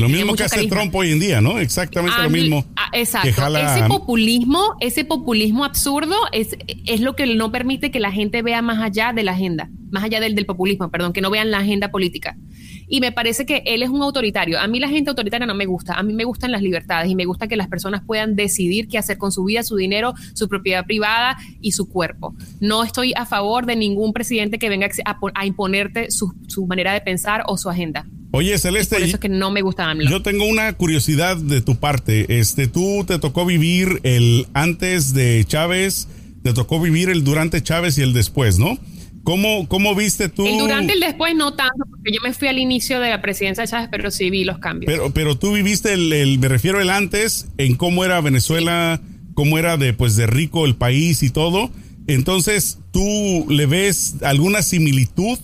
Lo 0.00 0.08
mismo 0.08 0.34
que 0.34 0.44
hace 0.44 0.66
Trump 0.66 0.94
hoy 0.94 1.12
en 1.12 1.20
día, 1.20 1.40
¿no? 1.40 1.58
Exactamente 1.58 2.22
lo 2.22 2.30
mismo. 2.30 2.64
Exacto. 2.92 3.28
Ese 3.28 3.84
populismo, 3.88 4.76
ese 4.80 5.04
populismo 5.04 5.64
absurdo 5.64 6.16
es, 6.32 6.56
es 6.86 7.00
lo 7.00 7.14
que 7.16 7.26
no 7.26 7.52
permite 7.52 7.90
que 7.90 8.00
la 8.00 8.12
gente 8.12 8.42
vea 8.42 8.62
más 8.62 8.80
allá 8.80 9.12
de 9.12 9.22
la 9.22 9.32
agenda, 9.32 9.70
más 9.90 10.04
allá 10.04 10.20
del, 10.20 10.34
del 10.34 10.46
populismo, 10.46 10.90
perdón, 10.90 11.12
que 11.12 11.20
no 11.20 11.30
vean 11.30 11.50
la 11.50 11.58
agenda 11.58 11.90
política. 11.90 12.36
Y 12.88 13.00
me 13.00 13.12
parece 13.12 13.46
que 13.46 13.62
él 13.66 13.82
es 13.82 13.90
un 13.90 14.02
autoritario. 14.02 14.58
A 14.58 14.66
mí 14.66 14.80
la 14.80 14.88
gente 14.88 15.10
autoritaria 15.10 15.46
no 15.46 15.54
me 15.54 15.66
gusta. 15.66 15.94
A 15.94 16.02
mí 16.02 16.14
me 16.14 16.24
gustan 16.24 16.52
las 16.52 16.62
libertades 16.62 17.10
y 17.10 17.14
me 17.14 17.24
gusta 17.24 17.48
que 17.48 17.56
las 17.56 17.68
personas 17.68 18.02
puedan 18.04 18.36
decidir 18.36 18.88
qué 18.88 18.98
hacer 18.98 19.18
con 19.18 19.32
su 19.32 19.44
vida, 19.44 19.62
su 19.62 19.76
dinero, 19.76 20.14
su 20.34 20.48
propiedad 20.48 20.84
privada 20.84 21.36
y 21.60 21.72
su 21.72 21.88
cuerpo. 21.88 22.34
No 22.60 22.84
estoy 22.84 23.12
a 23.14 23.26
favor 23.26 23.66
de 23.66 23.76
ningún 23.76 24.12
presidente 24.12 24.58
que 24.58 24.68
venga 24.68 24.88
a, 25.04 25.46
imponerte 25.46 26.10
su, 26.10 26.34
su 26.46 26.66
manera 26.66 26.92
de 26.92 27.00
pensar 27.00 27.44
o 27.46 27.58
su 27.58 27.68
agenda. 27.68 28.06
Oye, 28.30 28.58
Celeste. 28.58 28.96
por 28.96 29.04
eso 29.04 29.16
es 29.16 29.20
que 29.20 29.28
no 29.28 29.50
me 29.50 29.62
gusta 29.62 29.90
AMLO. 29.90 30.10
Yo 30.10 30.22
tengo 30.22 30.44
una 30.44 30.72
curiosidad 30.74 31.36
de 31.36 31.62
tu 31.62 31.76
parte. 31.76 32.38
Este, 32.38 32.66
tú 32.66 33.04
te 33.06 33.18
tocó 33.18 33.46
vivir 33.46 34.00
el 34.02 34.46
antes 34.52 35.14
de 35.14 35.44
Chávez, 35.46 36.08
te 36.42 36.52
tocó 36.52 36.80
vivir 36.80 37.08
el 37.08 37.24
durante 37.24 37.62
Chávez 37.62 37.96
y 37.98 38.02
el 38.02 38.12
después, 38.12 38.58
¿no? 38.58 38.78
¿Cómo, 39.28 39.68
¿Cómo 39.68 39.94
viste 39.94 40.30
tú? 40.30 40.46
El 40.46 40.56
durante 40.56 40.94
y 40.94 40.94
el 40.94 41.00
después 41.00 41.36
no 41.36 41.52
tanto, 41.52 41.84
porque 41.90 42.12
yo 42.14 42.18
me 42.22 42.32
fui 42.32 42.48
al 42.48 42.56
inicio 42.56 42.98
de 42.98 43.10
la 43.10 43.20
presidencia 43.20 43.62
de 43.64 43.68
Chávez, 43.68 43.88
pero 43.90 44.10
sí 44.10 44.30
vi 44.30 44.42
los 44.42 44.58
cambios. 44.58 44.90
Pero, 44.90 45.12
pero 45.12 45.38
tú 45.38 45.52
viviste 45.52 45.92
el, 45.92 46.38
me 46.38 46.48
refiero 46.48 46.80
el 46.80 46.88
antes, 46.88 47.46
en 47.58 47.74
cómo 47.74 48.06
era 48.06 48.22
Venezuela, 48.22 49.02
cómo 49.34 49.58
era 49.58 49.76
de, 49.76 49.92
pues, 49.92 50.16
de 50.16 50.26
rico 50.26 50.64
el 50.64 50.76
país 50.76 51.22
y 51.22 51.28
todo. 51.28 51.70
Entonces, 52.06 52.78
¿tú 52.90 53.44
le 53.50 53.66
ves 53.66 54.14
alguna 54.22 54.62
similitud 54.62 55.38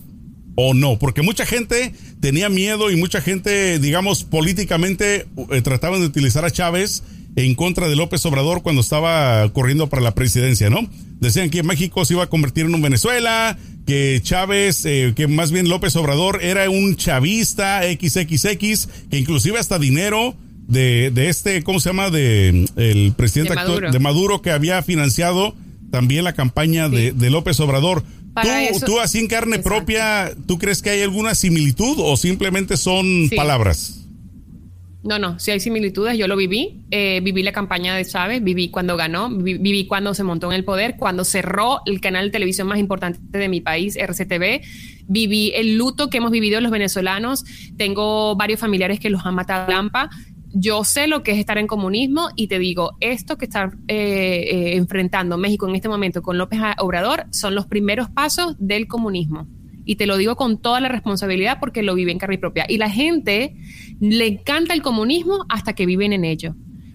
o 0.55 0.73
no? 0.73 0.99
Porque 0.99 1.21
mucha 1.21 1.45
gente 1.45 1.93
tenía 2.21 2.49
miedo 2.49 2.91
y 2.91 2.97
mucha 2.97 3.21
gente, 3.21 3.79
digamos, 3.81 4.25
políticamente 4.25 5.27
eh, 5.51 5.61
trataban 5.61 6.01
de 6.01 6.07
utilizar 6.07 6.47
a 6.47 6.51
Chávez 6.51 7.03
en 7.37 7.55
contra 7.55 7.89
de 7.89 7.97
López 7.97 8.25
Obrador 8.27 8.63
cuando 8.63 8.81
estaba 8.81 9.49
corriendo 9.53 9.89
para 9.89 10.03
la 10.03 10.15
presidencia, 10.15 10.71
¿no? 10.71 10.89
Decían 11.21 11.51
que 11.51 11.63
México 11.63 12.05
se 12.05 12.15
iba 12.15 12.25
a 12.25 12.29
convertir 12.29 12.67
en 12.67 12.75
un 12.75 12.83
Venezuela, 12.83 13.59
que 13.87 14.21
Chávez, 14.23 14.85
eh, 14.85 15.13
que 15.17 15.27
más 15.27 15.51
bien 15.51 15.69
López 15.69 15.97
Obrador 15.97 16.43
era 16.43 16.69
un 16.71 16.97
chavista 16.97 17.83
XXX, 17.83 18.89
que 19.11 19.19
inclusive 19.19 19.59
hasta 19.59 19.79
dinero 19.79 20.35
de, 20.69 21.11
de 21.11 21.29
este, 21.29 21.63
¿cómo 21.63 21.81
se 21.81 21.91
llama? 21.91 22.11
De 22.11 22.67
el 22.77 23.13
presidente 23.17 23.51
de 23.51 23.57
Maduro, 23.57 23.91
de 23.91 23.99
Maduro 23.99 24.43
que 24.43 24.51
había 24.51 24.83
financiado 24.83 25.55
también 25.91 26.25
la 26.25 26.33
campaña 26.33 26.89
de, 26.89 27.13
de 27.13 27.31
López 27.31 27.59
Obrador. 27.61 28.03
¿Tú, 28.85 28.99
así 28.99 29.19
en 29.19 29.29
carne 29.29 29.61
propia, 29.61 30.33
¿tú 30.47 30.59
crees 30.59 30.83
que 30.83 30.91
hay 30.91 31.03
alguna 31.03 31.35
similitud 31.35 31.97
o 31.99 32.17
simplemente 32.17 32.77
son 32.77 33.31
palabras? 33.37 34.04
No, 35.05 35.19
no, 35.19 35.39
sí 35.39 35.51
hay 35.51 35.61
similitudes. 35.61 36.17
Yo 36.17 36.27
lo 36.27 36.35
viví. 36.35 36.81
Eh, 36.91 37.21
viví 37.23 37.43
la 37.43 37.53
campaña 37.53 37.95
de 37.95 38.07
Chávez, 38.07 38.43
viví 38.43 38.71
cuando 38.71 38.97
ganó, 38.97 39.29
viví, 39.29 39.87
cuando 39.87 40.15
se 40.15 40.25
montó 40.25 40.51
en 40.51 40.55
el 40.55 40.65
poder, 40.65 40.97
cuando 40.97 41.25
cerró 41.25 41.83
el 41.85 42.01
canal 42.01 42.27
de 42.27 42.31
televisión 42.31 42.67
más 42.67 42.79
importante 42.79 43.39
de 43.39 43.49
mi 43.51 43.61
país, 43.61 43.97
RCTV. 43.97 44.63
Viví 45.07 45.53
el 45.55 45.77
luto 45.77 46.09
que 46.09 46.19
hemos 46.19 46.31
vivido 46.31 46.59
los 46.63 46.73
venezolanos. 46.73 47.45
Tengo 47.77 48.35
varios 48.35 48.59
familiares 48.59 48.99
que 48.99 49.11
los 49.11 49.27
han 49.27 49.35
matado 49.35 49.67
a 49.67 49.71
Lampa. 49.71 50.09
Yo 50.55 50.85
sé 50.85 51.07
lo 51.07 51.23
que 51.23 51.33
es 51.33 51.39
estar 51.39 51.59
en 51.59 51.67
comunismo 51.67 52.29
y 52.35 52.47
te 52.47 52.59
digo, 52.59 52.97
esto 53.01 53.37
que 53.37 53.45
está 53.45 53.73
eh, 53.89 54.47
eh, 54.51 54.77
enfrentando 54.77 55.37
México 55.37 55.69
en 55.69 55.75
este 55.75 55.89
momento 55.89 56.23
con 56.23 56.39
López 56.39 56.61
Obrador 56.79 57.27
son 57.31 57.55
los 57.55 57.67
primeros 57.67 58.09
pasos 58.09 58.57
del 58.59 58.87
comunismo. 58.87 59.47
Y 59.85 59.97
te 59.97 60.07
lo 60.07 60.17
digo 60.17 60.37
con 60.37 60.59
toda 60.59 60.81
la 60.81 60.89
responsabilidad 60.89 61.59
porque 61.61 61.83
lo 61.83 61.95
vive 61.95 62.13
en 62.13 62.19
carne 62.19 62.39
propia. 62.39 62.65
Y 62.69 62.79
la 62.79 62.91
gente 62.91 63.57
le 64.01 64.27
encanta 64.27 64.75
el 64.75 64.83
comunismo 64.83 65.45
hasta 65.49 65.75
que 65.75 65.87
viven 65.87 66.13
en 66.13 66.25
ello. 66.25 66.55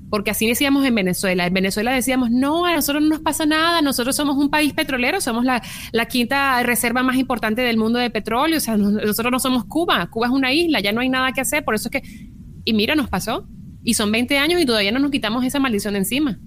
Porque 0.09 0.31
así 0.31 0.47
decíamos 0.47 0.85
en 0.85 0.95
Venezuela. 0.95 1.45
En 1.45 1.53
Venezuela 1.53 1.93
decíamos, 1.93 2.31
no, 2.31 2.65
a 2.65 2.73
nosotros 2.73 3.03
no 3.03 3.09
nos 3.09 3.19
pasa 3.19 3.45
nada, 3.45 3.81
nosotros 3.81 4.15
somos 4.15 4.37
un 4.37 4.49
país 4.49 4.73
petrolero, 4.73 5.21
somos 5.21 5.45
la, 5.45 5.61
quinta 6.07 6.63
reserva 6.63 7.03
más 7.03 7.17
importante 7.17 7.61
del 7.61 7.77
mundo 7.77 7.99
de 7.99 8.09
petróleo, 8.09 8.57
o 8.57 8.59
sea, 8.59 8.75
nosotros 8.75 9.31
no 9.31 9.39
somos 9.39 9.65
Cuba, 9.65 10.09
Cuba 10.09 10.25
es 10.25 10.33
una 10.33 10.51
isla, 10.51 10.79
ya 10.79 10.91
no 10.91 11.01
hay 11.01 11.09
nada 11.09 11.31
que 11.31 11.41
hacer, 11.41 11.63
por 11.63 11.75
eso 11.75 11.89
es 11.91 12.01
que... 12.01 12.29
Y 12.65 12.73
mira, 12.73 12.95
nos 12.95 13.07
pasó. 13.07 13.47
Y 13.83 13.93
son 13.93 14.11
20 14.11 14.37
años 14.37 14.59
y 14.59 14.65
todavía 14.65 14.91
no 14.91 14.99
nos 14.99 15.11
quitamos 15.11 15.45
esa 15.45 15.59
maldición 15.59 15.93
de 15.93 15.99
encima. 15.99 16.39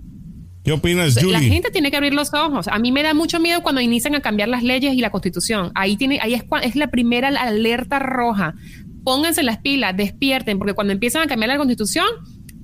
¿Qué 0.64 0.70
opinas, 0.70 1.16
Julie? 1.20 1.32
La 1.32 1.40
gente 1.40 1.70
tiene 1.70 1.90
que 1.90 1.96
abrir 1.96 2.14
los 2.14 2.32
ojos. 2.34 2.68
A 2.68 2.78
mí 2.78 2.92
me 2.92 3.02
da 3.02 3.14
mucho 3.14 3.40
miedo 3.40 3.62
cuando 3.62 3.80
inician 3.80 4.14
a 4.14 4.20
cambiar 4.20 4.48
las 4.48 4.62
leyes 4.62 4.94
y 4.94 5.00
la 5.00 5.10
constitución. 5.10 5.72
Ahí, 5.74 5.96
tiene, 5.96 6.20
ahí 6.22 6.34
es, 6.34 6.44
es 6.62 6.76
la 6.76 6.88
primera 6.88 7.28
alerta 7.28 7.98
roja. 7.98 8.54
Pónganse 9.02 9.42
las 9.42 9.58
pilas, 9.58 9.96
despierten, 9.96 10.58
porque 10.58 10.74
cuando 10.74 10.92
empiezan 10.92 11.22
a 11.22 11.26
cambiar 11.26 11.48
la 11.48 11.56
constitución, 11.56 12.06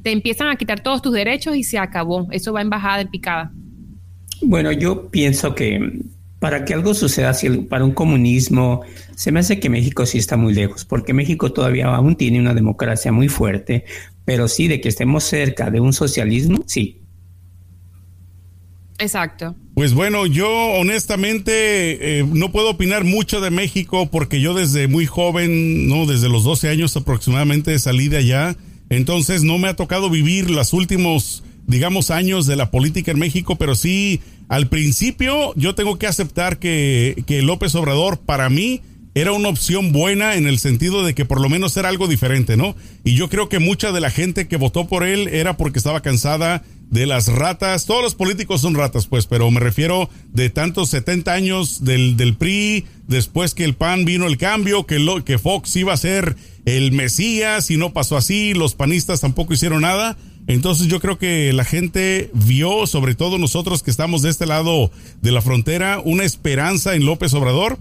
te 0.02 0.12
empiezan 0.12 0.48
a 0.48 0.56
quitar 0.56 0.80
todos 0.80 1.02
tus 1.02 1.12
derechos 1.12 1.56
y 1.56 1.64
se 1.64 1.78
acabó. 1.78 2.28
Eso 2.30 2.52
va 2.52 2.62
en 2.62 2.70
bajada, 2.70 3.00
en 3.00 3.08
picada. 3.08 3.52
Bueno, 4.42 4.70
yo 4.70 5.10
pienso 5.10 5.56
que 5.56 6.00
para 6.38 6.64
que 6.64 6.74
algo 6.74 6.94
suceda 6.94 7.30
así, 7.30 7.48
para 7.48 7.84
un 7.84 7.90
comunismo, 7.90 8.82
se 9.16 9.32
me 9.32 9.40
hace 9.40 9.58
que 9.58 9.68
México 9.68 10.06
sí 10.06 10.18
está 10.18 10.36
muy 10.36 10.54
lejos, 10.54 10.84
porque 10.84 11.12
México 11.12 11.52
todavía 11.52 11.86
aún 11.86 12.14
tiene 12.14 12.38
una 12.38 12.54
democracia 12.54 13.10
muy 13.10 13.28
fuerte, 13.28 13.84
pero 14.24 14.46
sí 14.46 14.68
de 14.68 14.80
que 14.80 14.88
estemos 14.88 15.24
cerca 15.24 15.70
de 15.70 15.80
un 15.80 15.92
socialismo, 15.92 16.62
sí, 16.66 17.00
Exacto. 18.98 19.54
Pues 19.74 19.94
bueno, 19.94 20.26
yo 20.26 20.50
honestamente 20.50 22.18
eh, 22.18 22.24
no 22.24 22.50
puedo 22.50 22.70
opinar 22.70 23.04
mucho 23.04 23.40
de 23.40 23.50
México 23.50 24.08
porque 24.10 24.40
yo 24.40 24.54
desde 24.54 24.88
muy 24.88 25.06
joven, 25.06 25.86
no, 25.86 26.04
desde 26.06 26.28
los 26.28 26.42
12 26.42 26.68
años 26.68 26.96
aproximadamente 26.96 27.78
salí 27.78 28.08
de 28.08 28.16
allá, 28.16 28.56
entonces 28.90 29.44
no 29.44 29.58
me 29.58 29.68
ha 29.68 29.76
tocado 29.76 30.10
vivir 30.10 30.50
los 30.50 30.72
últimos, 30.72 31.44
digamos, 31.66 32.10
años 32.10 32.46
de 32.46 32.56
la 32.56 32.72
política 32.72 33.12
en 33.12 33.20
México, 33.20 33.54
pero 33.54 33.76
sí, 33.76 34.20
al 34.48 34.66
principio 34.66 35.52
yo 35.54 35.76
tengo 35.76 35.96
que 35.96 36.08
aceptar 36.08 36.58
que, 36.58 37.22
que 37.26 37.42
López 37.42 37.76
Obrador 37.76 38.18
para 38.18 38.50
mí 38.50 38.82
era 39.14 39.32
una 39.32 39.48
opción 39.48 39.92
buena 39.92 40.34
en 40.34 40.46
el 40.46 40.58
sentido 40.58 41.04
de 41.04 41.14
que 41.14 41.24
por 41.24 41.40
lo 41.40 41.48
menos 41.48 41.76
era 41.76 41.88
algo 41.88 42.08
diferente, 42.08 42.56
¿no? 42.56 42.76
Y 43.04 43.14
yo 43.14 43.28
creo 43.28 43.48
que 43.48 43.58
mucha 43.58 43.92
de 43.92 44.00
la 44.00 44.10
gente 44.10 44.48
que 44.48 44.56
votó 44.56 44.86
por 44.86 45.04
él 45.04 45.28
era 45.28 45.56
porque 45.56 45.78
estaba 45.78 46.02
cansada 46.02 46.62
de 46.90 47.06
las 47.06 47.28
ratas. 47.28 47.86
Todos 47.86 48.02
los 48.02 48.14
políticos 48.14 48.60
son 48.60 48.74
ratas, 48.74 49.06
pues, 49.06 49.26
pero 49.26 49.50
me 49.50 49.60
refiero 49.60 50.08
de 50.32 50.50
tantos 50.50 50.90
70 50.90 51.32
años 51.32 51.84
del, 51.84 52.16
del 52.16 52.36
PRI, 52.36 52.86
después 53.06 53.54
que 53.54 53.64
el 53.64 53.74
PAN 53.74 54.04
vino 54.04 54.26
el 54.26 54.38
cambio, 54.38 54.86
que, 54.86 54.98
lo, 54.98 55.24
que 55.24 55.38
Fox 55.38 55.74
iba 55.76 55.92
a 55.92 55.96
ser 55.96 56.36
el 56.64 56.92
Mesías 56.92 57.70
y 57.70 57.76
no 57.76 57.92
pasó 57.92 58.16
así, 58.16 58.54
los 58.54 58.74
panistas 58.74 59.20
tampoco 59.20 59.54
hicieron 59.54 59.82
nada. 59.82 60.16
Entonces 60.46 60.86
yo 60.86 60.98
creo 61.00 61.18
que 61.18 61.52
la 61.52 61.64
gente 61.64 62.30
vio, 62.32 62.86
sobre 62.86 63.14
todo 63.14 63.36
nosotros 63.36 63.82
que 63.82 63.90
estamos 63.90 64.22
de 64.22 64.30
este 64.30 64.46
lado 64.46 64.90
de 65.20 65.32
la 65.32 65.42
frontera, 65.42 66.00
una 66.02 66.24
esperanza 66.24 66.94
en 66.94 67.04
López 67.04 67.34
Obrador 67.34 67.78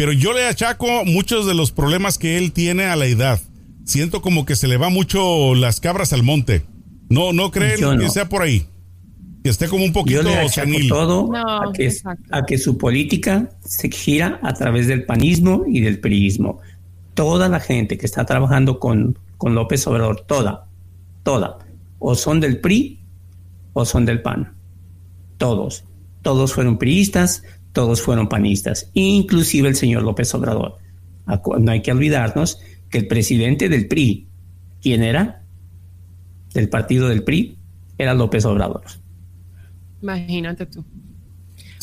pero 0.00 0.14
yo 0.14 0.32
le 0.32 0.46
achaco 0.46 1.04
muchos 1.04 1.44
de 1.44 1.52
los 1.52 1.72
problemas 1.72 2.16
que 2.16 2.38
él 2.38 2.52
tiene 2.52 2.84
a 2.84 2.96
la 2.96 3.04
edad. 3.04 3.38
Siento 3.84 4.22
como 4.22 4.46
que 4.46 4.56
se 4.56 4.66
le 4.66 4.78
va 4.78 4.88
mucho 4.88 5.54
las 5.54 5.78
cabras 5.78 6.14
al 6.14 6.22
monte. 6.22 6.62
No, 7.10 7.32
no 7.32 7.50
creen 7.50 7.98
que 7.98 8.08
sea 8.08 8.28
por 8.28 8.42
ahí. 8.42 8.66
Que 9.42 9.50
esté 9.50 9.68
como 9.68 9.84
un 9.84 9.92
poquito 9.92 10.22
yo 10.22 10.28
le 10.28 10.36
achaco 10.36 10.70
todo 10.88 11.30
a, 11.34 11.72
que, 11.72 11.92
a 12.30 12.44
que 12.44 12.58
su 12.58 12.78
política 12.78 13.50
se 13.64 13.90
gira 13.90 14.38
a 14.42 14.52
través 14.54 14.86
del 14.86 15.04
panismo 15.04 15.64
y 15.66 15.80
del 15.80 15.98
priismo. 15.98 16.60
Toda 17.14 17.48
la 17.48 17.58
gente 17.58 17.98
que 17.98 18.06
está 18.06 18.24
trabajando 18.24 18.78
con, 18.78 19.18
con 19.38 19.54
López 19.54 19.86
Obrador, 19.86 20.20
toda, 20.26 20.68
toda, 21.22 21.58
o 21.98 22.14
son 22.14 22.38
del 22.38 22.60
PRI 22.60 23.00
o 23.72 23.84
son 23.84 24.04
del 24.04 24.22
PAN. 24.22 24.54
Todos. 25.36 25.84
Todos 26.22 26.52
fueron 26.52 26.78
priistas, 26.78 27.42
todos 27.72 28.02
fueron 28.02 28.28
panistas, 28.28 28.90
inclusive 28.92 29.68
el 29.68 29.76
señor 29.76 30.02
López 30.02 30.34
Obrador. 30.34 30.76
No 31.58 31.72
hay 31.72 31.82
que 31.82 31.92
olvidarnos 31.92 32.60
que 32.90 32.98
el 32.98 33.06
presidente 33.06 33.68
del 33.68 33.88
PRI, 33.88 34.28
¿quién 34.82 35.02
era? 35.02 35.39
Del 36.54 36.68
partido 36.68 37.08
del 37.08 37.22
PRI, 37.22 37.56
era 37.98 38.14
López 38.14 38.44
Obrador. 38.44 38.82
Imagínate 40.02 40.66
tú. 40.66 40.84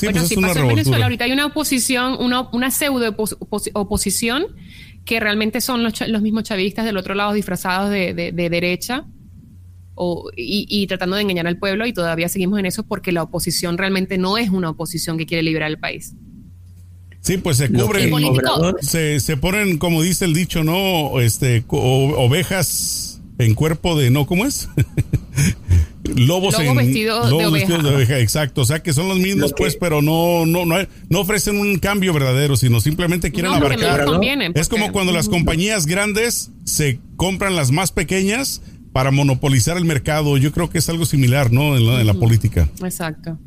bueno, 0.01 0.19
pues 0.19 0.29
si 0.29 0.35
pasó 0.35 0.59
en 0.59 0.67
Venezuela, 0.67 1.05
ahorita 1.05 1.25
hay 1.25 1.31
una 1.31 1.45
oposición, 1.45 2.17
una, 2.19 2.49
una 2.51 2.71
pseudo 2.71 3.15
oposición 3.73 4.47
que 5.05 5.19
realmente 5.19 5.61
son 5.61 5.83
los, 5.83 6.21
mismos 6.21 6.43
chavistas 6.43 6.85
del 6.85 6.97
otro 6.97 7.15
lado 7.15 7.33
disfrazados 7.33 7.89
de 7.91 8.49
derecha, 8.49 9.05
y, 10.35 10.87
tratando 10.87 11.15
de 11.15 11.23
engañar 11.23 11.47
al 11.47 11.57
pueblo 11.57 11.85
y 11.85 11.93
todavía 11.93 12.29
seguimos 12.29 12.59
en 12.59 12.65
eso 12.65 12.83
porque 12.83 13.11
la 13.11 13.23
oposición 13.23 13.77
realmente 13.77 14.17
no 14.17 14.37
es 14.37 14.49
una 14.49 14.69
oposición 14.69 15.17
que 15.17 15.25
quiere 15.25 15.43
liberar 15.43 15.69
el 15.69 15.79
país. 15.79 16.13
Sí, 17.21 17.37
pues 17.37 17.57
se 17.57 17.69
cubren, 17.69 18.11
se, 18.79 19.19
se, 19.19 19.37
ponen, 19.37 19.77
como 19.79 20.01
dice 20.01 20.25
el 20.25 20.33
dicho, 20.33 20.63
¿no? 20.63 21.19
Este, 21.19 21.63
ovejas 21.67 23.16
en 23.39 23.53
cuerpo 23.53 23.97
de, 23.97 24.09
¿no? 24.09 24.25
¿Cómo 24.25 24.45
es? 24.45 24.69
lobos 26.15 26.57
en, 26.59 26.75
vestidos 26.75 27.29
de, 27.29 27.89
oveja. 27.89 28.19
exacto, 28.19 28.61
o 28.61 28.65
sea 28.65 28.81
que 28.81 28.93
son 28.93 29.09
los 29.09 29.19
mismos 29.19 29.53
pues, 29.57 29.75
pero 29.75 30.01
no 30.01 30.45
no 30.45 30.65
no 30.65 30.75
no 31.09 31.19
ofrecen 31.19 31.57
un 31.57 31.79
cambio 31.79 32.13
verdadero, 32.13 32.55
sino 32.55 32.79
simplemente 32.79 33.31
quieren 33.31 33.51
abarcar. 33.51 34.05
es 34.55 34.69
como 34.69 34.91
cuando 34.91 35.11
las 35.11 35.29
compañías 35.29 35.85
grandes 35.85 36.51
se 36.63 36.99
compran 37.15 37.55
las 37.55 37.71
más 37.71 37.91
pequeñas 37.91 38.61
para 38.93 39.11
monopolizar 39.11 39.77
el 39.77 39.85
mercado. 39.85 40.37
Yo 40.37 40.51
creo 40.51 40.69
que 40.69 40.79
es 40.79 40.89
algo 40.89 41.05
similar, 41.05 41.51
¿no? 41.51 41.77
En 41.77 42.07
la, 42.07 42.13
política. 42.15 42.67
Exacto. 42.83 43.37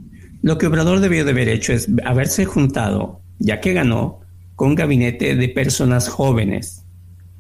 Lo 0.42 0.59
que 0.59 0.66
Obrador 0.66 1.00
debió 1.00 1.25
de 1.25 1.32
haber 1.32 1.49
hecho 1.49 1.73
es 1.73 1.88
haberse 2.04 2.44
juntado, 2.44 3.20
ya 3.38 3.61
que 3.61 3.73
ganó, 3.73 4.20
con 4.54 4.68
un 4.68 4.75
gabinete 4.75 5.35
de 5.35 5.49
personas 5.49 6.09
jóvenes, 6.09 6.85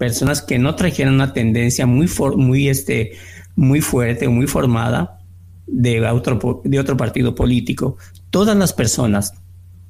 personas 0.00 0.40
que 0.40 0.58
no 0.58 0.76
trajeran 0.76 1.12
una 1.12 1.34
tendencia 1.34 1.84
muy, 1.84 2.08
muy, 2.36 2.70
este, 2.70 3.12
muy 3.54 3.82
fuerte 3.82 4.26
o 4.26 4.30
muy 4.30 4.46
formada 4.46 5.20
de 5.66 6.00
otro, 6.08 6.62
de 6.64 6.80
otro 6.80 6.96
partido 6.96 7.34
político. 7.34 7.98
Todas 8.30 8.56
las 8.56 8.72
personas 8.72 9.34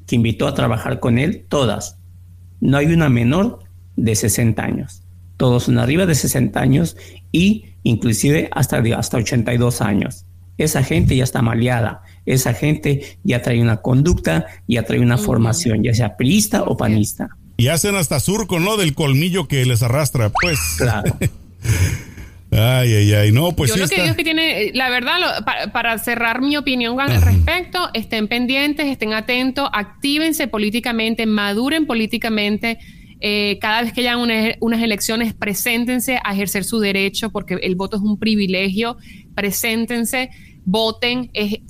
que 0.09 0.17
invitó 0.17 0.49
a 0.49 0.55
trabajar 0.55 0.99
con 0.99 1.17
él, 1.17 1.47
todas, 1.49 2.01
no 2.61 2.77
hay 2.77 2.87
una 2.87 3.09
menor 3.09 3.61
de 3.95 4.17
60 4.17 4.61
años. 4.61 5.05
Todos 5.37 5.63
son 5.63 5.79
arriba 5.79 6.07
de 6.07 6.17
60 6.17 6.61
años 6.61 6.97
y 7.31 7.67
inclusive 7.85 8.49
hasta, 8.51 8.83
hasta 8.97 9.17
82 9.17 9.81
años. 9.81 10.27
Esa 10.59 10.83
gente 10.83 11.15
ya 11.15 11.23
está 11.23 11.41
maleada, 11.41 12.03
esa 12.27 12.53
gente 12.53 13.17
ya 13.23 13.43
trae 13.43 13.63
una 13.63 13.77
conducta, 13.77 14.47
ya 14.67 14.83
trae 14.83 14.99
una 14.99 15.19
formación, 15.19 15.85
ya 15.85 15.95
sea 15.95 16.17
priista 16.17 16.65
o 16.65 16.77
panista. 16.77 17.37
Y 17.61 17.69
hacen 17.69 17.95
hasta 17.95 18.21
surco, 18.21 18.59
¿no? 18.59 18.77
Del 18.77 18.95
colmillo 18.95 19.47
que 19.47 19.65
les 19.67 19.83
arrastra, 19.83 20.31
pues. 20.31 20.59
Claro. 20.79 21.17
Ay, 22.53 22.93
ay, 22.95 23.13
ay, 23.15 23.31
no, 23.31 23.53
pues 23.53 23.71
Yo 23.71 23.77
lo 23.77 23.87
que 23.87 23.95
digo 23.95 24.09
es 24.09 24.17
que 24.17 24.25
tiene, 24.25 24.73
la 24.75 24.91
verdad, 24.91 25.45
para, 25.73 25.97
cerrar 25.99 26.41
mi 26.41 26.57
opinión 26.57 27.01
al 27.01 27.23
respecto, 27.23 27.89
estén 27.95 28.27
pendientes, 28.27 28.87
estén 28.87 29.13
atentos, 29.13 29.71
actívense 29.73 30.49
políticamente, 30.49 31.27
maduren 31.27 31.87
políticamente, 31.87 32.81
eh, 33.21 33.59
cada 33.61 33.83
vez 33.83 33.93
que 33.93 34.01
hayan 34.01 34.19
unas 34.59 34.83
elecciones, 34.83 35.33
preséntense 35.33 36.19
a 36.25 36.33
ejercer 36.33 36.65
su 36.65 36.81
derecho, 36.81 37.31
porque 37.31 37.55
el 37.63 37.77
voto 37.77 37.99
es 37.99 38.03
un 38.03 38.19
privilegio, 38.19 38.97
preséntense, 39.37 40.31
voten, 40.65 41.31
eh, 41.35 41.63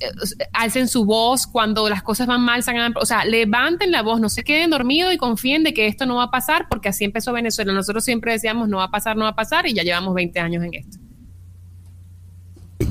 alcen 0.53 0.87
su 0.87 1.05
voz 1.05 1.47
cuando 1.47 1.89
las 1.89 2.03
cosas 2.03 2.27
van 2.27 2.41
mal, 2.41 2.63
o 2.95 3.05
sea, 3.05 3.25
levanten 3.25 3.91
la 3.91 4.01
voz, 4.01 4.19
no 4.19 4.29
se 4.29 4.43
queden 4.43 4.69
dormidos 4.69 5.13
y 5.13 5.17
confíen 5.17 5.63
de 5.63 5.73
que 5.73 5.87
esto 5.87 6.05
no 6.05 6.15
va 6.15 6.23
a 6.23 6.31
pasar, 6.31 6.67
porque 6.69 6.89
así 6.89 7.03
empezó 7.03 7.33
Venezuela. 7.33 7.73
Nosotros 7.73 8.03
siempre 8.03 8.33
decíamos 8.33 8.69
no 8.69 8.77
va 8.77 8.85
a 8.85 8.91
pasar, 8.91 9.15
no 9.17 9.23
va 9.23 9.29
a 9.29 9.35
pasar, 9.35 9.67
y 9.67 9.73
ya 9.73 9.83
llevamos 9.83 10.13
20 10.13 10.39
años 10.39 10.63
en 10.63 10.73
esto. 10.73 10.97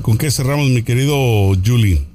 ¿Con 0.01 0.17
qué 0.17 0.31
cerramos, 0.31 0.69
mi 0.69 0.83
querido 0.83 1.53
Julie? 1.63 2.11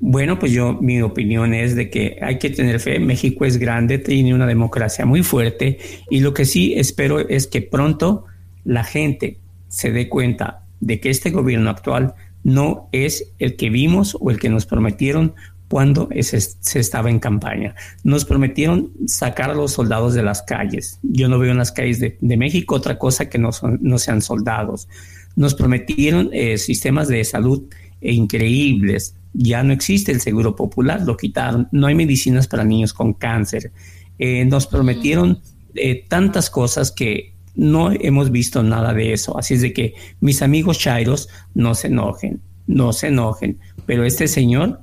Bueno, 0.00 0.38
pues 0.38 0.52
yo, 0.52 0.74
mi 0.74 1.02
opinión 1.02 1.54
es 1.54 1.74
de 1.74 1.90
que 1.90 2.18
hay 2.22 2.38
que 2.38 2.50
tener 2.50 2.78
fe. 2.80 3.00
México 3.00 3.44
es 3.44 3.56
grande, 3.56 3.98
tiene 3.98 4.32
una 4.32 4.46
democracia 4.46 5.04
muy 5.04 5.22
fuerte 5.22 5.78
y 6.08 6.20
lo 6.20 6.34
que 6.34 6.44
sí 6.44 6.74
espero 6.76 7.18
es 7.18 7.46
que 7.46 7.62
pronto 7.62 8.24
la 8.64 8.84
gente 8.84 9.38
se 9.68 9.90
dé 9.90 10.08
cuenta 10.08 10.64
de 10.80 11.00
que 11.00 11.10
este 11.10 11.30
gobierno 11.30 11.70
actual 11.70 12.14
no 12.48 12.88
es 12.92 13.32
el 13.38 13.56
que 13.56 13.70
vimos 13.70 14.16
o 14.20 14.30
el 14.30 14.38
que 14.38 14.48
nos 14.48 14.66
prometieron 14.66 15.34
cuando 15.68 16.08
se 16.20 16.80
estaba 16.80 17.10
en 17.10 17.18
campaña. 17.18 17.74
Nos 18.02 18.24
prometieron 18.24 18.90
sacar 19.06 19.50
a 19.50 19.54
los 19.54 19.72
soldados 19.72 20.14
de 20.14 20.22
las 20.22 20.42
calles. 20.42 20.98
Yo 21.02 21.28
no 21.28 21.38
veo 21.38 21.52
en 21.52 21.58
las 21.58 21.72
calles 21.72 22.00
de, 22.00 22.36
México 22.36 22.74
otra 22.74 22.98
cosa 22.98 23.28
que 23.28 23.38
no, 23.38 23.50
no 23.80 23.98
sean 23.98 24.22
soldados. 24.22 24.88
Nos 25.36 25.54
prometieron 25.54 26.30
eh, 26.32 26.56
sistemas 26.56 27.08
de 27.08 27.22
salud 27.24 27.64
increíbles. 28.00 29.14
Ya 29.34 29.62
no 29.62 29.74
existe 29.74 30.10
el 30.10 30.20
seguro 30.20 30.56
popular, 30.56 31.02
lo 31.02 31.18
quitaron. 31.18 31.68
No 31.70 31.86
hay 31.86 31.94
medicinas 31.94 32.48
para 32.48 32.64
niños 32.64 32.94
con 32.94 33.12
cáncer. 33.12 33.70
Eh, 34.18 34.46
nos 34.46 34.66
prometieron 34.66 35.42
eh, 35.74 36.06
tantas 36.08 36.48
cosas 36.48 36.90
que 36.92 37.34
no 37.58 37.90
hemos 37.90 38.30
visto 38.30 38.62
nada 38.62 38.94
de 38.94 39.12
eso. 39.12 39.36
Así 39.36 39.54
es 39.54 39.62
de 39.62 39.72
que 39.72 39.94
mis 40.20 40.42
amigos 40.42 40.78
Chairos 40.78 41.28
no 41.54 41.74
se 41.74 41.88
enojen, 41.88 42.40
no 42.68 42.92
se 42.92 43.08
enojen. 43.08 43.58
Pero 43.84 44.04
este 44.04 44.28
señor 44.28 44.80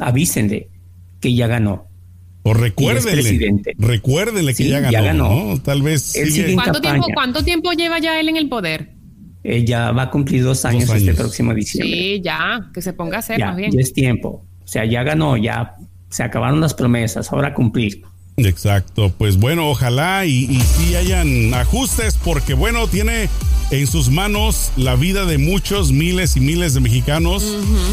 avísenle 0.00 0.70
que 1.20 1.34
ya 1.34 1.46
ganó. 1.46 1.86
O 2.44 2.54
recuérdenle, 2.54 3.62
recuérdenle 3.76 4.54
que 4.54 4.68
ya 4.68 4.80
ganó. 4.80 5.60
Tal 5.62 5.82
vez. 5.82 6.14
¿Cuánto, 6.54 7.44
tiempo, 7.44 7.72
lleva 7.72 7.98
ya 7.98 8.18
él 8.18 8.30
en 8.30 8.36
el 8.36 8.48
poder? 8.48 8.94
ya 9.64 9.92
va 9.92 10.04
a 10.04 10.10
cumplir 10.10 10.42
dos 10.44 10.64
años, 10.64 10.90
este 10.90 11.14
próximo 11.14 11.54
diciembre. 11.54 11.96
Sí, 11.96 12.20
ya, 12.22 12.70
que 12.72 12.82
se 12.82 12.92
ponga 12.92 13.16
a 13.16 13.20
hacer 13.20 13.38
ya, 13.38 13.46
más 13.48 13.56
bien. 13.56 13.70
Ya 13.70 13.80
es 13.80 13.92
tiempo. 13.92 14.46
O 14.62 14.66
sea, 14.66 14.84
ya 14.84 15.02
ganó, 15.02 15.36
ya 15.36 15.74
se 16.10 16.22
acabaron 16.22 16.60
las 16.60 16.74
promesas, 16.74 17.32
ahora 17.32 17.54
cumplir. 17.54 18.02
Exacto, 18.38 19.12
pues 19.16 19.36
bueno, 19.36 19.68
ojalá 19.68 20.24
y, 20.26 20.44
y 20.44 20.60
sí 20.60 20.94
hayan 20.94 21.52
ajustes 21.54 22.16
porque 22.22 22.54
bueno, 22.54 22.86
tiene 22.86 23.28
en 23.70 23.86
sus 23.86 24.10
manos 24.10 24.72
la 24.76 24.96
vida 24.96 25.24
de 25.26 25.38
muchos 25.38 25.92
miles 25.92 26.36
y 26.36 26.40
miles 26.40 26.74
de 26.74 26.80
mexicanos 26.80 27.44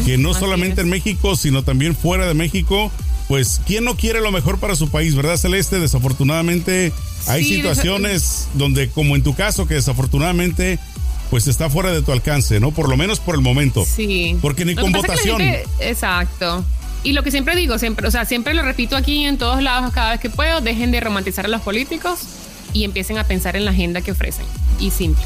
que 0.04 0.16
no 0.18 0.34
solamente 0.34 0.80
en 0.80 0.88
México, 0.88 1.36
sino 1.36 1.62
también 1.62 1.94
fuera 1.94 2.26
de 2.26 2.34
México. 2.34 2.90
Pues, 3.28 3.60
¿quién 3.66 3.84
no 3.84 3.96
quiere 3.96 4.20
lo 4.20 4.30
mejor 4.30 4.58
para 4.58 4.76
su 4.76 4.88
país, 4.88 5.16
verdad, 5.16 5.36
Celeste? 5.36 5.80
Desafortunadamente, 5.80 6.92
hay 7.26 7.44
situaciones 7.44 8.46
donde, 8.54 8.88
como 8.88 9.16
en 9.16 9.22
tu 9.22 9.34
caso, 9.34 9.66
que 9.66 9.74
desafortunadamente, 9.74 10.78
pues 11.28 11.48
está 11.48 11.68
fuera 11.68 11.90
de 11.90 12.02
tu 12.02 12.12
alcance, 12.12 12.60
¿no? 12.60 12.70
Por 12.70 12.88
lo 12.88 12.96
menos 12.96 13.18
por 13.18 13.34
el 13.34 13.40
momento. 13.40 13.84
Sí. 13.84 14.36
Porque 14.40 14.64
ni 14.64 14.76
con 14.76 14.92
votación. 14.92 15.42
exacto. 15.80 16.64
Y 17.06 17.12
lo 17.12 17.22
que 17.22 17.30
siempre 17.30 17.54
digo, 17.54 17.78
siempre, 17.78 18.08
o 18.08 18.10
sea, 18.10 18.24
siempre 18.24 18.52
lo 18.52 18.62
repito 18.62 18.96
aquí 18.96 19.26
en 19.26 19.38
todos 19.38 19.62
lados 19.62 19.92
cada 19.94 20.10
vez 20.10 20.18
que 20.18 20.28
puedo, 20.28 20.60
dejen 20.60 20.90
de 20.90 20.98
romantizar 20.98 21.44
a 21.44 21.48
los 21.48 21.62
políticos 21.62 22.18
y 22.72 22.82
empiecen 22.82 23.16
a 23.16 23.22
pensar 23.22 23.54
en 23.54 23.64
la 23.64 23.70
agenda 23.70 24.00
que 24.00 24.10
ofrecen. 24.10 24.44
Y 24.80 24.90
simple. 24.90 25.22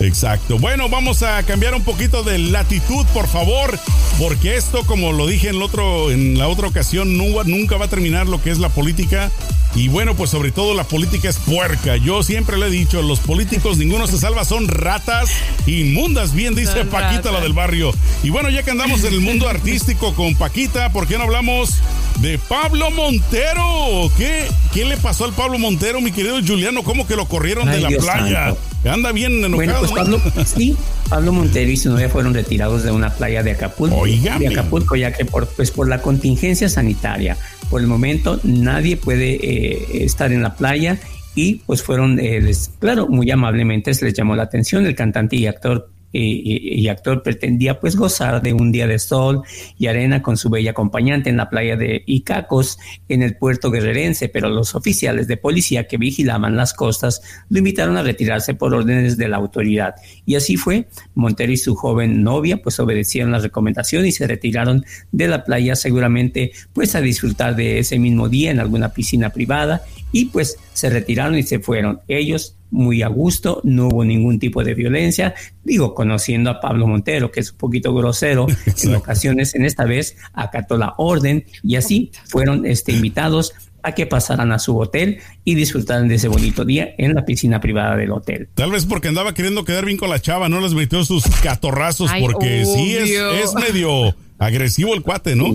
Exacto. 0.00 0.58
Bueno, 0.58 0.88
vamos 0.88 1.22
a 1.22 1.40
cambiar 1.44 1.76
un 1.76 1.84
poquito 1.84 2.24
de 2.24 2.38
latitud, 2.38 3.06
por 3.14 3.28
favor, 3.28 3.78
porque 4.18 4.56
esto, 4.56 4.84
como 4.84 5.12
lo 5.12 5.28
dije 5.28 5.50
en, 5.50 5.62
otro, 5.62 6.10
en 6.10 6.40
la 6.40 6.48
otra 6.48 6.66
ocasión, 6.66 7.16
nunca 7.16 7.76
va 7.76 7.84
a 7.84 7.88
terminar 7.88 8.26
lo 8.26 8.42
que 8.42 8.50
es 8.50 8.58
la 8.58 8.70
política. 8.70 9.30
Y 9.74 9.88
bueno, 9.88 10.14
pues 10.14 10.30
sobre 10.30 10.52
todo 10.52 10.74
la 10.74 10.84
política 10.84 11.28
es 11.28 11.38
puerca. 11.38 11.96
Yo 11.96 12.22
siempre 12.22 12.58
le 12.58 12.66
he 12.66 12.70
dicho, 12.70 13.00
los 13.00 13.20
políticos 13.20 13.78
ninguno 13.78 14.06
se 14.06 14.18
salva, 14.18 14.44
son 14.44 14.68
ratas 14.68 15.30
inmundas, 15.66 16.34
bien 16.34 16.54
dice 16.54 16.84
Paquita, 16.84 17.32
la 17.32 17.40
del 17.40 17.54
barrio. 17.54 17.92
Y 18.22 18.30
bueno, 18.30 18.50
ya 18.50 18.62
que 18.62 18.70
andamos 18.70 19.02
en 19.04 19.14
el 19.14 19.20
mundo 19.20 19.48
artístico 19.48 20.14
con 20.14 20.34
Paquita, 20.34 20.92
¿por 20.92 21.06
qué 21.06 21.16
no 21.16 21.24
hablamos 21.24 21.76
de 22.20 22.38
Pablo 22.38 22.90
Montero? 22.90 24.10
¿Qué, 24.18 24.46
qué 24.74 24.84
le 24.84 24.98
pasó 24.98 25.24
al 25.24 25.32
Pablo 25.32 25.58
Montero, 25.58 26.00
mi 26.00 26.12
querido 26.12 26.36
Juliano? 26.46 26.82
¿Cómo 26.82 27.06
que 27.06 27.16
lo 27.16 27.26
corrieron 27.26 27.70
de 27.70 27.80
la 27.80 27.88
playa? 27.88 28.54
Anda 28.84 29.12
bien 29.12 29.44
enojado. 29.44 29.56
Bueno, 29.56 29.78
pues 29.80 29.92
Pablo, 29.92 30.20
sí, 30.44 30.76
Pablo 31.08 31.32
Montero 31.32 31.70
y 31.70 31.76
su 31.76 31.90
novia 31.90 32.08
fueron 32.08 32.34
retirados 32.34 32.82
de 32.82 32.90
una 32.90 33.10
playa 33.10 33.42
de 33.42 33.52
Acapulco. 33.52 34.04
De 34.04 34.48
Acapulco, 34.48 34.96
ya 34.96 35.12
que 35.12 35.24
por, 35.24 35.46
pues 35.46 35.70
por 35.70 35.88
la 35.88 36.02
contingencia 36.02 36.68
sanitaria, 36.68 37.36
por 37.72 37.80
el 37.80 37.86
momento 37.86 38.38
nadie 38.44 38.98
puede 38.98 39.32
eh, 39.32 40.04
estar 40.04 40.30
en 40.30 40.42
la 40.42 40.56
playa 40.56 40.98
y 41.34 41.54
pues 41.64 41.82
fueron, 41.82 42.20
eh, 42.20 42.52
claro, 42.78 43.08
muy 43.08 43.30
amablemente 43.30 43.94
se 43.94 44.04
les 44.04 44.12
llamó 44.12 44.36
la 44.36 44.42
atención 44.42 44.84
el 44.84 44.94
cantante 44.94 45.36
y 45.36 45.46
actor 45.46 45.88
y, 46.12 46.88
actor 46.88 47.22
pretendía 47.22 47.80
pues 47.80 47.96
gozar 47.96 48.42
de 48.42 48.52
un 48.52 48.70
día 48.70 48.86
de 48.86 48.98
sol 48.98 49.42
y 49.78 49.86
arena 49.86 50.22
con 50.22 50.36
su 50.36 50.50
bella 50.50 50.72
acompañante 50.72 51.30
en 51.30 51.36
la 51.36 51.48
playa 51.48 51.76
de 51.76 52.02
Icacos 52.06 52.78
en 53.08 53.22
el 53.22 53.36
puerto 53.36 53.70
guerrerense, 53.70 54.28
pero 54.28 54.48
los 54.48 54.74
oficiales 54.74 55.26
de 55.26 55.36
policía 55.36 55.86
que 55.86 55.96
vigilaban 55.96 56.56
las 56.56 56.74
costas 56.74 57.22
lo 57.48 57.58
invitaron 57.58 57.96
a 57.96 58.02
retirarse 58.02 58.54
por 58.54 58.74
órdenes 58.74 59.16
de 59.16 59.28
la 59.28 59.38
autoridad. 59.38 59.94
Y 60.26 60.34
así 60.34 60.56
fue, 60.56 60.88
Montero 61.14 61.52
y 61.52 61.56
su 61.56 61.74
joven 61.74 62.22
novia 62.22 62.58
pues 62.62 62.78
obedecieron 62.78 63.32
la 63.32 63.38
recomendación 63.38 64.06
y 64.06 64.12
se 64.12 64.26
retiraron 64.26 64.84
de 65.12 65.28
la 65.28 65.44
playa 65.44 65.76
seguramente 65.76 66.52
pues 66.72 66.94
a 66.94 67.00
disfrutar 67.00 67.56
de 67.56 67.78
ese 67.78 67.98
mismo 67.98 68.28
día 68.28 68.50
en 68.50 68.60
alguna 68.60 68.90
piscina 68.90 69.30
privada 69.30 69.82
y 70.12 70.26
pues 70.26 70.56
se 70.72 70.90
retiraron 70.90 71.36
y 71.36 71.42
se 71.42 71.58
fueron. 71.58 72.00
Ellos 72.06 72.56
muy 72.70 73.02
a 73.02 73.08
gusto, 73.08 73.60
no 73.64 73.88
hubo 73.88 74.04
ningún 74.04 74.38
tipo 74.38 74.64
de 74.64 74.74
violencia. 74.74 75.34
Digo, 75.62 75.94
conociendo 75.94 76.50
a 76.50 76.60
Pablo 76.60 76.86
Montero, 76.86 77.30
que 77.30 77.40
es 77.40 77.52
un 77.52 77.58
poquito 77.58 77.94
grosero 77.94 78.46
en 78.82 78.94
ocasiones, 78.94 79.54
en 79.54 79.64
esta 79.64 79.84
vez 79.84 80.16
acató 80.32 80.78
la 80.78 80.94
orden 80.96 81.44
y 81.62 81.76
así 81.76 82.10
fueron 82.28 82.66
este, 82.66 82.92
invitados 82.92 83.52
a 83.82 83.92
que 83.92 84.06
pasaran 84.06 84.52
a 84.52 84.58
su 84.58 84.78
hotel 84.78 85.18
y 85.44 85.54
disfrutaran 85.54 86.08
de 86.08 86.14
ese 86.14 86.28
bonito 86.28 86.64
día 86.64 86.94
en 86.98 87.14
la 87.14 87.24
piscina 87.24 87.60
privada 87.60 87.96
del 87.96 88.12
hotel. 88.12 88.48
Tal 88.54 88.70
vez 88.70 88.86
porque 88.86 89.08
andaba 89.08 89.34
queriendo 89.34 89.64
quedar 89.64 89.84
bien 89.84 89.98
con 89.98 90.08
la 90.08 90.20
chava, 90.20 90.48
no 90.48 90.60
les 90.60 90.72
metió 90.72 91.04
sus 91.04 91.24
catorrazos, 91.42 92.10
porque 92.20 92.64
sí 92.64 92.96
es, 92.96 93.54
medio 93.54 94.14
agresivo 94.38 94.94
el 94.94 95.02
cuate, 95.02 95.36
¿no? 95.36 95.46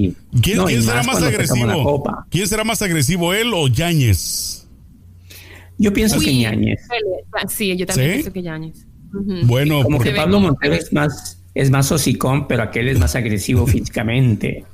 ¿Quién, 0.41 0.83
será 0.83 1.03
más 1.03 1.21
agresivo? 1.21 2.03
¿Quién 2.29 2.47
será 2.47 2.63
más 2.63 2.81
agresivo, 2.81 3.33
él 3.33 3.53
o 3.53 3.67
Yáñez? 3.67 4.46
Yo 5.77 5.93
pienso 5.93 6.19
que 6.19 6.33
Ñañez. 6.33 6.81
Sí, 7.47 7.75
yo 7.75 7.85
también 7.85 8.13
pienso 8.13 8.33
que 8.33 8.41
Ñañez. 8.41 8.85
Bueno, 9.43 9.83
como 9.83 9.97
porque 9.97 10.11
Pablo 10.11 10.39
Montero 10.39 10.73
es 10.73 10.91
más, 10.91 11.41
es 11.53 11.69
más 11.69 11.91
hosicón, 11.91 12.47
pero 12.47 12.63
aquel 12.63 12.89
es 12.89 12.99
más 12.99 13.15
agresivo 13.15 13.65
físicamente. 13.67 14.65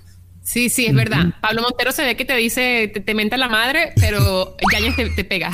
Sí, 0.43 0.67
sí, 0.67 0.85
es 0.87 0.93
verdad. 0.93 1.27
Pablo 1.39 1.61
Montero 1.61 1.93
se 1.93 2.03
ve 2.03 2.17
que 2.17 2.25
te 2.25 2.35
dice, 2.35 2.91
te, 2.93 2.99
te 2.99 3.13
menta 3.13 3.37
la 3.37 3.47
madre, 3.47 3.93
pero 3.95 4.57
Yañez 4.73 4.95
te, 4.97 5.09
te, 5.11 5.23
pega. 5.23 5.51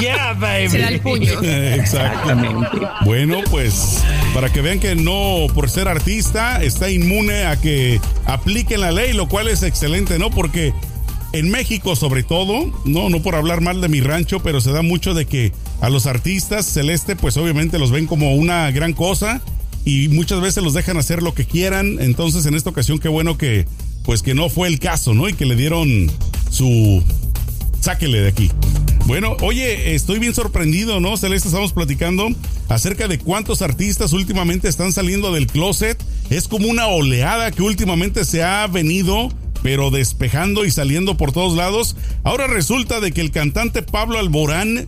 Yeah, 0.00 0.32
baby. 0.32 0.70
Se 0.70 0.78
da 0.78 0.88
el 0.88 1.00
puño. 1.00 1.42
Exactamente. 1.42 2.78
Bueno, 3.04 3.42
pues 3.50 4.02
para 4.32 4.50
que 4.50 4.62
vean 4.62 4.80
que 4.80 4.94
no, 4.94 5.46
por 5.54 5.68
ser 5.68 5.88
artista, 5.88 6.62
está 6.62 6.88
inmune 6.88 7.44
a 7.44 7.60
que 7.60 8.00
apliquen 8.24 8.80
la 8.80 8.92
ley, 8.92 9.12
lo 9.12 9.28
cual 9.28 9.48
es 9.48 9.62
excelente, 9.62 10.18
¿no? 10.18 10.30
Porque 10.30 10.72
en 11.32 11.50
México 11.50 11.96
sobre 11.96 12.22
todo, 12.22 12.72
no, 12.84 13.10
no 13.10 13.22
por 13.22 13.34
hablar 13.34 13.60
mal 13.60 13.80
de 13.80 13.88
mi 13.88 14.00
rancho, 14.00 14.40
pero 14.40 14.60
se 14.60 14.72
da 14.72 14.82
mucho 14.82 15.14
de 15.14 15.26
que 15.26 15.52
a 15.80 15.90
los 15.90 16.06
artistas 16.06 16.66
celeste, 16.66 17.16
pues 17.16 17.36
obviamente 17.36 17.78
los 17.78 17.90
ven 17.90 18.06
como 18.06 18.34
una 18.34 18.70
gran 18.70 18.92
cosa 18.92 19.42
y 19.84 20.08
muchas 20.08 20.40
veces 20.40 20.62
los 20.62 20.74
dejan 20.74 20.96
hacer 20.96 21.22
lo 21.22 21.34
que 21.34 21.44
quieran. 21.44 21.98
Entonces, 22.00 22.46
en 22.46 22.54
esta 22.54 22.70
ocasión, 22.70 22.98
qué 22.98 23.08
bueno 23.08 23.38
que, 23.38 23.66
pues 24.04 24.22
que 24.22 24.34
no 24.34 24.48
fue 24.48 24.68
el 24.68 24.78
caso, 24.78 25.14
¿no? 25.14 25.28
Y 25.28 25.34
que 25.34 25.46
le 25.46 25.56
dieron 25.56 26.10
su 26.50 27.02
sáquele 27.80 28.20
de 28.20 28.28
aquí. 28.28 28.50
Bueno, 29.06 29.36
oye, 29.40 29.94
estoy 29.94 30.18
bien 30.18 30.34
sorprendido, 30.34 31.00
¿no? 31.00 31.16
Celeste, 31.16 31.48
estamos 31.48 31.72
platicando 31.72 32.28
acerca 32.68 33.08
de 33.08 33.18
cuántos 33.18 33.62
artistas 33.62 34.12
últimamente 34.12 34.68
están 34.68 34.92
saliendo 34.92 35.32
del 35.32 35.46
closet. 35.46 35.98
Es 36.28 36.48
como 36.48 36.68
una 36.68 36.88
oleada 36.88 37.50
que 37.50 37.62
últimamente 37.62 38.26
se 38.26 38.42
ha 38.42 38.66
venido 38.66 39.30
pero 39.62 39.90
despejando 39.90 40.64
y 40.64 40.70
saliendo 40.70 41.16
por 41.16 41.32
todos 41.32 41.56
lados. 41.56 41.96
Ahora 42.22 42.46
resulta 42.46 43.00
de 43.00 43.12
que 43.12 43.20
el 43.20 43.30
cantante 43.30 43.82
Pablo 43.82 44.18
Alborán 44.18 44.86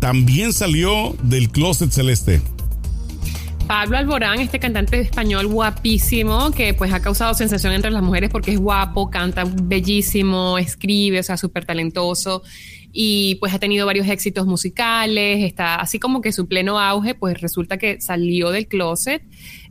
también 0.00 0.52
salió 0.52 1.16
del 1.22 1.50
closet 1.50 1.90
celeste. 1.90 2.40
Pablo 3.66 3.96
Alborán, 3.96 4.40
este 4.40 4.58
cantante 4.58 5.00
español 5.00 5.46
guapísimo, 5.46 6.50
que 6.50 6.74
pues 6.74 6.92
ha 6.92 7.00
causado 7.00 7.32
sensación 7.34 7.72
entre 7.72 7.90
las 7.90 8.02
mujeres 8.02 8.28
porque 8.28 8.50
es 8.50 8.58
guapo, 8.58 9.08
canta 9.10 9.44
bellísimo, 9.44 10.58
escribe, 10.58 11.20
o 11.20 11.22
sea, 11.22 11.36
súper 11.36 11.64
talentoso 11.64 12.42
y 12.92 13.36
pues 13.36 13.54
ha 13.54 13.58
tenido 13.58 13.86
varios 13.86 14.06
éxitos 14.08 14.46
musicales, 14.46 15.42
está 15.42 15.76
así 15.76 15.98
como 15.98 16.20
que 16.20 16.32
su 16.32 16.46
pleno 16.46 16.78
auge, 16.78 17.14
pues 17.14 17.40
resulta 17.40 17.78
que 17.78 18.00
salió 18.00 18.50
del 18.50 18.66
closet, 18.66 19.22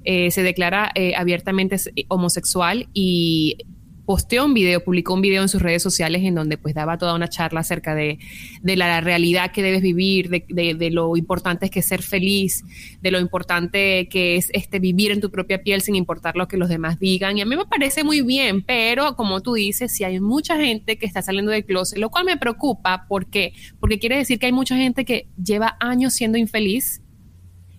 eh, 0.04 0.32
se 0.32 0.42
declara 0.42 0.92
eh, 0.96 1.14
abiertamente 1.16 1.78
homosexual 2.08 2.88
y 2.94 3.58
posteó 4.12 4.44
un 4.44 4.54
video, 4.54 4.84
publicó 4.84 5.14
un 5.14 5.22
video 5.22 5.42
en 5.42 5.48
sus 5.48 5.62
redes 5.62 5.82
sociales 5.82 6.22
en 6.26 6.36
donde 6.36 6.58
pues 6.58 6.76
daba 6.76 6.98
toda 6.98 7.16
una 7.16 7.30
charla 7.30 7.62
acerca 7.62 7.96
de, 7.96 8.20
la 8.62 9.00
realidad 9.00 9.54
que 9.54 9.64
debes 9.64 9.82
vivir, 9.82 10.30
de, 10.30 10.90
lo 10.92 11.16
importante 11.16 11.68
es 11.68 11.72
que 11.72 11.82
ser 11.82 12.02
feliz, 12.02 12.66
de 13.02 13.10
lo 13.10 13.22
importante 13.22 14.10
que 14.10 14.36
es 14.36 14.50
este 14.52 14.80
vivir 14.80 15.12
en 15.12 15.22
tu 15.22 15.32
propia 15.32 15.64
piel 15.64 15.82
sin 15.82 15.96
importar 15.96 16.36
lo 16.36 16.50
que 16.50 16.58
los 16.58 16.68
demás 16.68 17.00
digan. 17.00 17.38
Y 17.38 17.42
a 17.42 17.46
mí 17.46 17.56
me 17.56 17.66
parece 17.66 18.04
muy 18.04 18.20
bien, 18.20 18.64
pero 18.64 19.16
como 19.16 19.40
tú 19.40 19.54
dices, 19.54 19.94
si 19.94 20.04
hay 20.04 20.20
mucha 20.20 20.58
gente 20.58 20.98
que 20.98 21.06
está 21.06 21.22
saliendo 21.22 21.54
del 21.54 21.64
closet, 21.64 21.98
lo 21.98 22.10
cual 22.10 22.26
me 22.26 22.36
preocupa, 22.36 23.06
¿por 23.08 23.28
qué? 23.28 23.54
Porque 23.80 23.98
quiere 23.98 24.18
decir 24.18 24.40
que 24.40 24.48
hay 24.48 24.52
mucha 24.52 24.76
gente 24.76 25.06
que 25.06 25.30
lleva 25.42 25.78
años 25.80 26.12
siendo 26.16 26.38
infeliz 26.38 27.02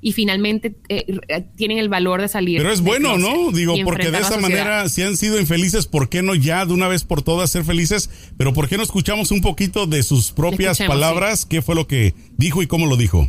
y 0.04 0.12
finalmente 0.12 0.76
eh, 0.88 1.46
tienen 1.56 1.78
el 1.78 1.88
valor 1.88 2.20
de 2.20 2.26
salir. 2.26 2.58
Pero 2.58 2.72
es 2.72 2.80
bueno, 2.80 3.16
¿no? 3.18 3.52
Digo, 3.52 3.74
porque 3.84 4.10
de 4.10 4.18
esa 4.18 4.36
manera, 4.36 4.88
si 4.88 5.02
han 5.02 5.16
sido 5.16 5.38
infelices, 5.38 5.86
¿por 5.86 6.08
qué 6.08 6.22
no 6.22 6.34
ya 6.34 6.66
de 6.66 6.74
una 6.74 6.88
vez 6.88 7.04
por 7.04 7.22
todas 7.22 7.50
ser 7.50 7.64
felices? 7.64 8.10
Pero 8.36 8.52
¿por 8.52 8.68
qué 8.68 8.76
no 8.76 8.82
escuchamos 8.82 9.30
un 9.30 9.40
poquito 9.40 9.86
de 9.86 10.02
sus 10.02 10.32
propias 10.32 10.78
palabras? 10.78 11.46
¿Qué 11.46 11.62
fue 11.62 11.76
lo 11.76 11.86
que 11.86 12.14
dijo 12.36 12.62
y 12.62 12.66
cómo 12.66 12.86
lo 12.86 12.96
dijo? 12.96 13.28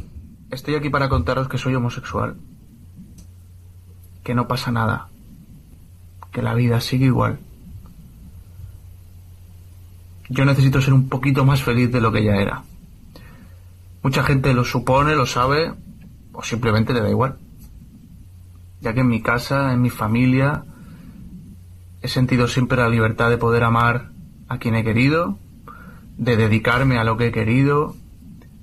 Estoy 0.50 0.74
aquí 0.74 0.90
para 0.90 1.10
contaros 1.10 1.48
que 1.48 1.60
soy 1.60 1.76
homosexual. 1.76 2.38
Que 4.24 4.34
no 4.34 4.48
pasa 4.48 4.72
nada. 4.72 5.10
Que 6.32 6.42
la 6.42 6.56
vida 6.56 6.82
sigue 6.82 7.06
igual. 7.06 7.38
Yo 10.28 10.44
necesito 10.44 10.82
ser 10.82 10.94
un 10.94 11.08
poquito 11.08 11.46
más 11.46 11.62
feliz 11.62 11.92
de 11.92 12.02
lo 12.02 12.12
que 12.12 12.24
ya 12.24 12.38
era. 12.38 12.64
Mucha 14.02 14.24
gente 14.24 14.56
lo 14.56 14.64
supone, 14.64 15.16
lo 15.16 15.28
sabe, 15.28 15.72
o 16.34 16.44
simplemente 16.44 16.94
le 16.94 17.02
da 17.02 17.10
igual. 17.10 17.38
Ya 18.82 18.94
que 18.94 19.02
en 19.02 19.08
mi 19.08 19.22
casa, 19.22 19.74
en 19.74 19.82
mi 19.82 19.90
familia, 19.90 20.66
he 22.02 22.08
sentido 22.08 22.48
siempre 22.48 22.78
la 22.78 22.90
libertad 22.90 23.30
de 23.30 23.38
poder 23.38 23.64
amar 23.64 24.10
a 24.50 24.58
quien 24.58 24.76
he 24.76 24.84
querido, 24.84 25.38
de 26.18 26.36
dedicarme 26.36 26.98
a 26.98 27.04
lo 27.04 27.18
que 27.18 27.28
he 27.28 27.32
querido, 27.32 27.96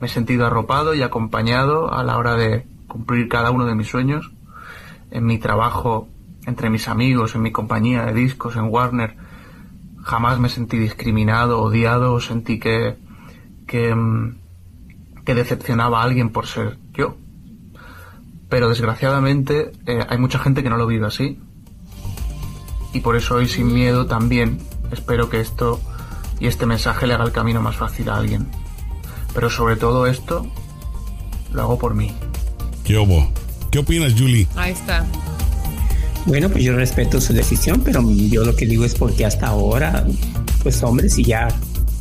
me 0.01 0.07
he 0.07 0.11
sentido 0.11 0.47
arropado 0.47 0.95
y 0.95 1.03
acompañado 1.03 1.93
a 1.93 2.03
la 2.03 2.17
hora 2.17 2.35
de 2.35 2.67
cumplir 2.87 3.29
cada 3.29 3.51
uno 3.51 3.67
de 3.67 3.75
mis 3.75 3.89
sueños. 3.89 4.31
En 5.11 5.27
mi 5.27 5.39
trabajo, 5.39 6.09
entre 6.47 6.71
mis 6.71 6.89
amigos, 6.89 7.35
en 7.35 7.43
mi 7.43 7.53
compañía 7.53 8.05
de 8.05 8.15
discos, 8.15 8.57
en 8.57 8.65
Warner, 8.65 9.17
jamás 10.03 10.39
me 10.39 10.49
sentí 10.49 10.79
discriminado, 10.79 11.61
odiado, 11.61 12.15
o 12.15 12.21
sentí 12.21 12.59
que, 12.59 12.97
que, 13.67 13.95
mm, 13.95 14.39
que 15.25 15.35
decepcionaba 15.35 16.01
a 16.01 16.05
alguien 16.05 16.31
por 16.31 16.47
ser. 16.47 16.79
Pero 18.51 18.69
desgraciadamente 18.69 19.73
eh, 19.87 20.05
hay 20.07 20.19
mucha 20.19 20.39
gente 20.41 20.63
que 20.63 20.69
no 20.69 20.77
lo 20.77 20.87
vive 20.87 21.07
así. 21.07 21.39
Y 22.93 23.01
por 23.01 23.17
eso 23.17 23.37
hoy 23.37 23.49
sin 23.49 23.73
miedo 23.73 24.07
también 24.07 24.59
espero 24.91 25.31
que 25.31 25.41
esto 25.41 25.81
y 26.41 26.49
este 26.49 26.67
mensaje 26.67 27.07
le 27.07 27.15
haga 27.15 27.25
el 27.25 27.33
camino 27.33 27.63
más 27.63 27.77
fácil 27.77 28.11
a 28.11 28.17
alguien. 28.17 28.49
Pero 29.33 29.49
sobre 29.49 29.77
todo 29.77 30.07
esto 30.07 30.47
lo 31.53 31.63
hago 31.63 31.79
por 31.79 31.95
mí. 31.95 32.13
¿Qué 32.85 32.99
hubo? 32.99 33.31
¿Qué 33.71 33.79
opinas, 33.79 34.15
Julie? 34.19 34.49
Ahí 34.57 34.73
está. 34.73 35.07
Bueno, 36.27 36.49
pues 36.49 36.65
yo 36.65 36.75
respeto 36.75 37.21
su 37.21 37.33
decisión, 37.33 37.83
pero 37.85 38.03
yo 38.11 38.45
lo 38.45 38.57
que 38.57 38.67
digo 38.67 38.85
es 38.85 38.95
porque 38.95 39.25
hasta 39.25 39.47
ahora, 39.47 40.05
pues 40.63 40.83
hombre, 40.83 41.09
si 41.09 41.25
ya 41.25 41.49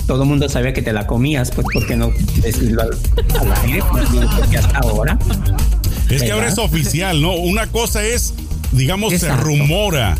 todo 0.08 0.24
el 0.24 0.30
mundo 0.30 0.50
sabía 0.50 0.74
que 0.74 0.82
te 0.82 0.92
la 0.92 1.06
comías, 1.06 1.52
pues 1.52 1.68
¿por 1.72 1.86
qué 1.86 1.96
no 1.96 2.12
decirlo 2.42 2.82
al, 2.82 3.52
aire? 3.64 3.84
Pues, 3.92 4.10
porque 4.40 4.58
hasta 4.58 4.80
ahora 4.80 5.18
es 6.10 6.24
que 6.24 6.32
ahora 6.32 6.48
es 6.48 6.58
oficial, 6.58 7.22
¿no? 7.22 7.34
Una 7.36 7.68
cosa 7.68 8.04
es, 8.04 8.34
digamos, 8.72 9.14
se 9.14 9.36
rumora 9.36 10.18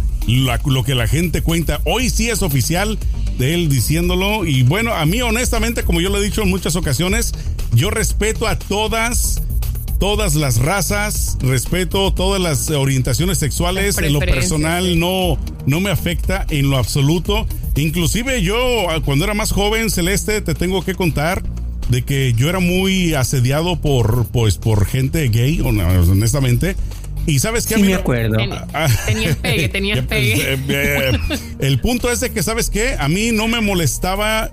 lo 0.66 0.84
que 0.84 0.96
la 0.96 1.08
gente 1.08 1.42
cuenta. 1.42 1.82
Hoy 1.86 2.10
sí 2.10 2.30
es 2.30 2.42
oficial 2.44 2.98
de 3.38 3.54
él 3.54 3.70
diciéndolo. 3.70 4.46
Y 4.46 4.64
bueno, 4.64 4.94
a 4.94 5.06
mí 5.06 5.22
honestamente, 5.22 5.84
como 5.84 6.02
yo 6.02 6.10
lo 6.10 6.20
he 6.20 6.24
dicho 6.24 6.44
en 6.44 6.50
muchas 6.50 6.76
ocasiones, 6.76 7.34
yo 7.74 7.90
respeto 7.90 8.48
a 8.48 8.58
todas 8.58 9.42
todas 10.00 10.36
las 10.36 10.60
razas, 10.60 11.38
respeto 11.42 12.14
todas 12.14 12.42
las 12.42 12.70
orientaciones 12.70 13.38
sexuales, 13.38 13.98
en 13.98 14.14
lo 14.14 14.20
personal 14.20 14.98
no, 14.98 15.38
no 15.66 15.82
me 15.82 15.90
afecta 15.90 16.46
en 16.50 16.70
lo 16.70 16.78
absoluto. 16.78 17.46
Inclusive 17.76 18.42
yo 18.42 18.88
cuando 19.04 19.26
era 19.26 19.34
más 19.34 19.52
joven, 19.52 19.90
Celeste, 19.90 20.40
te 20.40 20.56
tengo 20.56 20.86
que 20.86 20.96
contar 20.96 21.44
de 21.90 22.04
que 22.04 22.34
yo 22.34 22.50
era 22.50 22.60
muy 22.60 23.16
asediado 23.16 23.82
por, 23.82 24.28
pues, 24.28 24.58
por 24.58 24.86
gente 24.86 25.28
gay, 25.28 25.60
honestamente. 25.62 26.76
Y 27.26 27.40
sabes 27.40 27.66
qué? 27.66 27.76
Sí, 27.76 27.82
me 27.82 27.96
acuerdo. 27.96 28.38
Tenías 29.06 29.36
pegue, 29.38 29.70
tenías 29.70 30.06
pegue. 30.06 30.54
Eh, 30.54 30.60
eh, 30.70 31.20
el 31.60 31.80
punto 31.80 32.12
es 32.12 32.20
de 32.22 32.32
que, 32.32 32.42
¿sabes 32.42 32.70
qué? 32.70 32.96
A 32.98 33.08
mí 33.08 33.32
no 33.32 33.48
me 33.48 33.62
molestaba, 33.62 34.52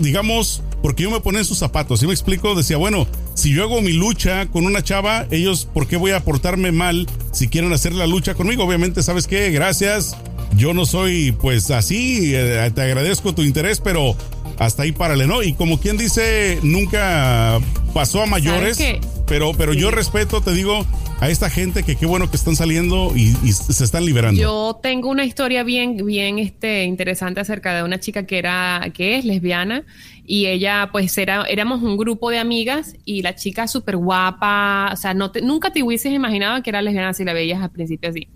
digamos, 0.00 0.62
porque 0.82 1.04
yo 1.04 1.10
me 1.10 1.20
ponía 1.20 1.40
en 1.40 1.46
sus 1.46 1.58
zapatos. 1.58 2.00
¿Sí 2.00 2.06
me 2.06 2.12
explico? 2.12 2.54
Decía, 2.54 2.76
bueno, 2.76 3.06
si 3.34 3.52
yo 3.52 3.62
hago 3.62 3.80
mi 3.80 3.92
lucha 3.92 4.46
con 4.46 4.66
una 4.66 4.82
chava, 4.82 5.26
ellos, 5.30 5.68
¿por 5.72 5.86
qué 5.86 5.96
voy 5.96 6.10
a 6.10 6.20
portarme 6.20 6.72
mal 6.72 7.06
si 7.32 7.48
quieren 7.48 7.72
hacer 7.72 7.92
la 7.92 8.06
lucha 8.06 8.34
conmigo? 8.34 8.64
Obviamente, 8.64 9.02
¿sabes 9.02 9.26
qué? 9.26 9.50
Gracias. 9.50 10.16
Yo 10.56 10.74
no 10.74 10.84
soy, 10.84 11.32
pues, 11.32 11.70
así. 11.70 12.34
Eh, 12.34 12.70
te 12.74 12.82
agradezco 12.82 13.34
tu 13.34 13.42
interés, 13.42 13.80
pero 13.80 14.16
hasta 14.60 14.82
ahí 14.82 14.92
párale, 14.92 15.26
¿no? 15.26 15.42
Y 15.42 15.54
como 15.54 15.80
quien 15.80 15.96
dice, 15.96 16.58
nunca 16.62 17.58
pasó 17.94 18.22
a 18.22 18.26
mayores, 18.26 18.78
pero, 19.26 19.52
pero 19.54 19.72
yo 19.72 19.90
respeto, 19.90 20.42
te 20.42 20.52
digo, 20.52 20.84
a 21.18 21.30
esta 21.30 21.48
gente 21.48 21.82
que 21.82 21.96
qué 21.96 22.04
bueno 22.04 22.30
que 22.30 22.36
están 22.36 22.56
saliendo 22.56 23.14
y, 23.16 23.32
se 23.52 23.82
están 23.82 24.04
liberando. 24.04 24.38
Yo 24.38 24.78
tengo 24.82 25.08
una 25.08 25.24
historia 25.24 25.62
bien, 25.62 26.04
bien 26.04 26.38
este, 26.38 26.84
interesante 26.84 27.40
acerca 27.40 27.74
de 27.74 27.82
una 27.84 28.00
chica 28.00 28.26
que 28.26 28.36
era, 28.36 28.86
que 28.92 29.16
es 29.16 29.24
lesbiana 29.24 29.84
y 30.26 30.44
ella 30.44 30.90
pues 30.92 31.16
era, 31.16 31.44
éramos 31.44 31.82
un 31.82 31.96
grupo 31.96 32.28
de 32.28 32.38
amigas 32.38 32.96
y 33.06 33.22
la 33.22 33.34
chica 33.36 33.66
súper 33.66 33.96
guapa, 33.96 34.90
o 34.92 34.96
sea, 34.96 35.14
no 35.14 35.32
nunca 35.42 35.72
te 35.72 35.82
hubieses 35.82 36.12
imaginado 36.12 36.62
que 36.62 36.68
era 36.68 36.82
lesbiana 36.82 37.14
si 37.14 37.24
la 37.24 37.32
veías 37.32 37.62
al 37.62 37.70
principio 37.70 38.10
así. 38.10 38.28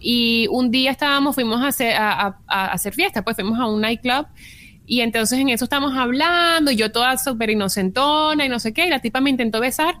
Y 0.00 0.48
un 0.50 0.72
día 0.72 0.90
estábamos, 0.90 1.36
fuimos 1.36 1.62
a 1.62 1.68
hacer, 1.68 1.94
a 1.94 2.34
hacer 2.48 2.92
fiesta, 2.92 3.22
pues 3.22 3.36
fuimos 3.36 3.56
a 3.60 3.66
un 3.66 3.80
nightclub 3.80 4.26
y 4.90 5.02
entonces 5.02 5.38
en 5.38 5.50
eso 5.50 5.66
estamos 5.66 5.96
hablando, 5.96 6.72
y 6.72 6.76
yo 6.76 6.90
toda 6.90 7.16
súper 7.16 7.50
inocentona 7.50 8.44
y 8.44 8.48
no 8.48 8.58
sé 8.58 8.72
qué, 8.72 8.86
y 8.86 8.90
la 8.90 8.98
tipa 8.98 9.20
me 9.20 9.30
intentó 9.30 9.60
besar. 9.60 9.94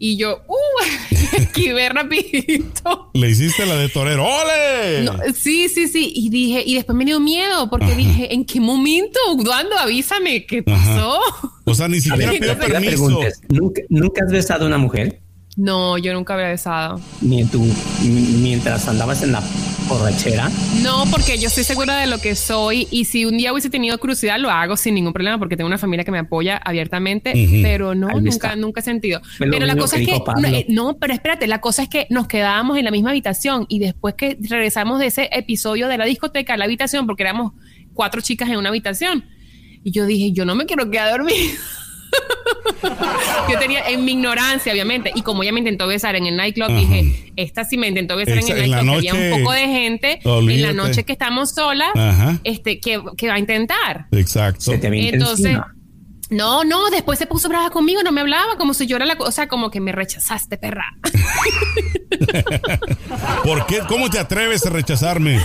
Y 0.00 0.16
yo, 0.16 0.42
¡uh! 0.48 1.14
esquivé 1.38 1.88
rapidito. 1.88 3.12
Le 3.14 3.30
hiciste 3.30 3.64
la 3.66 3.76
de 3.76 3.88
torero. 3.88 4.26
¡Ole! 4.26 5.32
sí, 5.32 5.68
sí, 5.68 5.86
sí. 5.86 6.12
Y 6.16 6.28
dije, 6.28 6.64
y 6.66 6.74
después 6.74 6.98
me 6.98 7.04
dio 7.04 7.20
miedo 7.20 7.70
porque 7.70 7.94
dije, 7.94 8.34
¿en 8.34 8.44
qué 8.44 8.58
momento? 8.58 9.20
¿Cuándo? 9.44 9.78
Avísame, 9.78 10.44
¿qué 10.44 10.64
pasó? 10.64 11.20
O 11.64 11.74
sea, 11.74 11.86
ni 11.86 12.00
siquiera 12.00 12.32
pidió 12.32 12.58
permiso. 12.58 13.20
¿Nunca, 13.48 13.82
¿Nunca 13.90 14.24
has 14.24 14.32
besado 14.32 14.64
a 14.64 14.66
una 14.66 14.78
mujer? 14.78 15.20
No, 15.56 15.98
yo 15.98 16.12
nunca 16.14 16.34
había 16.34 16.48
besado. 16.48 17.00
Ni 17.20 17.44
tú, 17.44 17.64
mientras 18.02 18.88
andabas 18.88 19.22
en 19.22 19.30
la 19.30 19.40
borrachera. 19.88 20.50
No, 20.82 21.04
porque 21.10 21.38
yo 21.38 21.48
estoy 21.48 21.64
segura 21.64 21.96
de 21.98 22.06
lo 22.06 22.18
que 22.18 22.34
soy 22.34 22.88
y 22.90 23.04
si 23.04 23.24
un 23.24 23.36
día 23.36 23.52
hubiese 23.52 23.70
tenido 23.70 23.98
curiosidad 23.98 24.38
lo 24.38 24.50
hago 24.50 24.76
sin 24.76 24.94
ningún 24.94 25.12
problema 25.12 25.38
porque 25.38 25.56
tengo 25.56 25.66
una 25.66 25.78
familia 25.78 26.04
que 26.04 26.10
me 26.10 26.18
apoya 26.18 26.56
abiertamente, 26.56 27.32
pero 27.62 27.94
no, 27.94 28.08
nunca, 28.20 28.56
nunca 28.56 28.80
he 28.80 28.84
sentido. 28.84 29.20
pero 29.38 29.66
la 29.66 29.76
cosa 29.76 29.98
es 29.98 30.06
que, 30.06 30.16
eh, 30.16 30.66
no, 30.68 30.98
pero 30.98 31.12
espérate, 31.12 31.46
la 31.46 31.60
cosa 31.60 31.82
es 31.82 31.88
que 31.88 32.06
nos 32.10 32.26
quedábamos 32.26 32.78
en 32.78 32.84
la 32.84 32.90
misma 32.90 33.10
habitación 33.10 33.66
y 33.68 33.78
después 33.78 34.14
que 34.14 34.38
regresamos 34.40 34.98
de 34.98 35.06
ese 35.06 35.28
episodio 35.32 35.88
de 35.88 35.98
la 35.98 36.04
discoteca 36.04 36.54
a 36.54 36.56
la 36.56 36.64
habitación, 36.64 37.06
porque 37.06 37.22
éramos 37.22 37.52
cuatro 37.94 38.20
chicas 38.20 38.48
en 38.48 38.56
una 38.56 38.68
habitación, 38.68 39.24
y 39.84 39.90
yo 39.90 40.06
dije, 40.06 40.32
yo 40.32 40.44
no 40.44 40.54
me 40.54 40.66
quiero 40.66 40.90
quedar 40.90 41.10
dormida. 41.10 41.36
yo 43.50 43.58
tenía 43.58 43.88
en 43.88 44.04
mi 44.04 44.12
ignorancia, 44.12 44.72
obviamente, 44.72 45.12
y 45.14 45.22
como 45.22 45.42
ella 45.42 45.52
me 45.52 45.60
intentó 45.60 45.86
besar 45.86 46.16
en 46.16 46.26
el 46.26 46.36
nightclub, 46.36 46.68
dije, 46.68 47.32
esta 47.36 47.64
sí 47.64 47.76
me 47.76 47.88
intentó 47.88 48.16
besar 48.16 48.38
en 48.38 48.48
el 48.48 48.70
nightclub, 48.70 48.96
había 48.96 49.14
un 49.14 49.38
poco 49.38 49.52
de 49.52 49.68
gente 49.68 50.20
en 50.24 50.62
la 50.62 50.72
noche 50.72 51.04
que 51.04 51.12
estamos 51.12 51.50
solas, 51.50 51.90
este, 52.44 52.80
que, 52.80 52.98
va 52.98 53.34
a 53.34 53.38
intentar. 53.38 54.06
Exacto. 54.12 54.72
Entonces, 54.72 55.58
no, 56.32 56.64
no, 56.64 56.90
después 56.90 57.18
se 57.18 57.26
puso 57.26 57.50
brava 57.50 57.70
conmigo, 57.70 58.02
no 58.02 58.10
me 58.10 58.22
hablaba, 58.22 58.56
como 58.56 58.72
si 58.72 58.86
yo 58.86 58.96
era 58.96 59.04
la 59.04 59.16
cosa, 59.16 59.48
como 59.48 59.70
que 59.70 59.80
me 59.80 59.92
rechazaste, 59.92 60.56
perra. 60.56 60.96
¿Por 63.44 63.66
qué? 63.66 63.80
¿Cómo 63.86 64.08
te 64.08 64.18
atreves 64.18 64.64
a 64.64 64.70
rechazarme? 64.70 65.38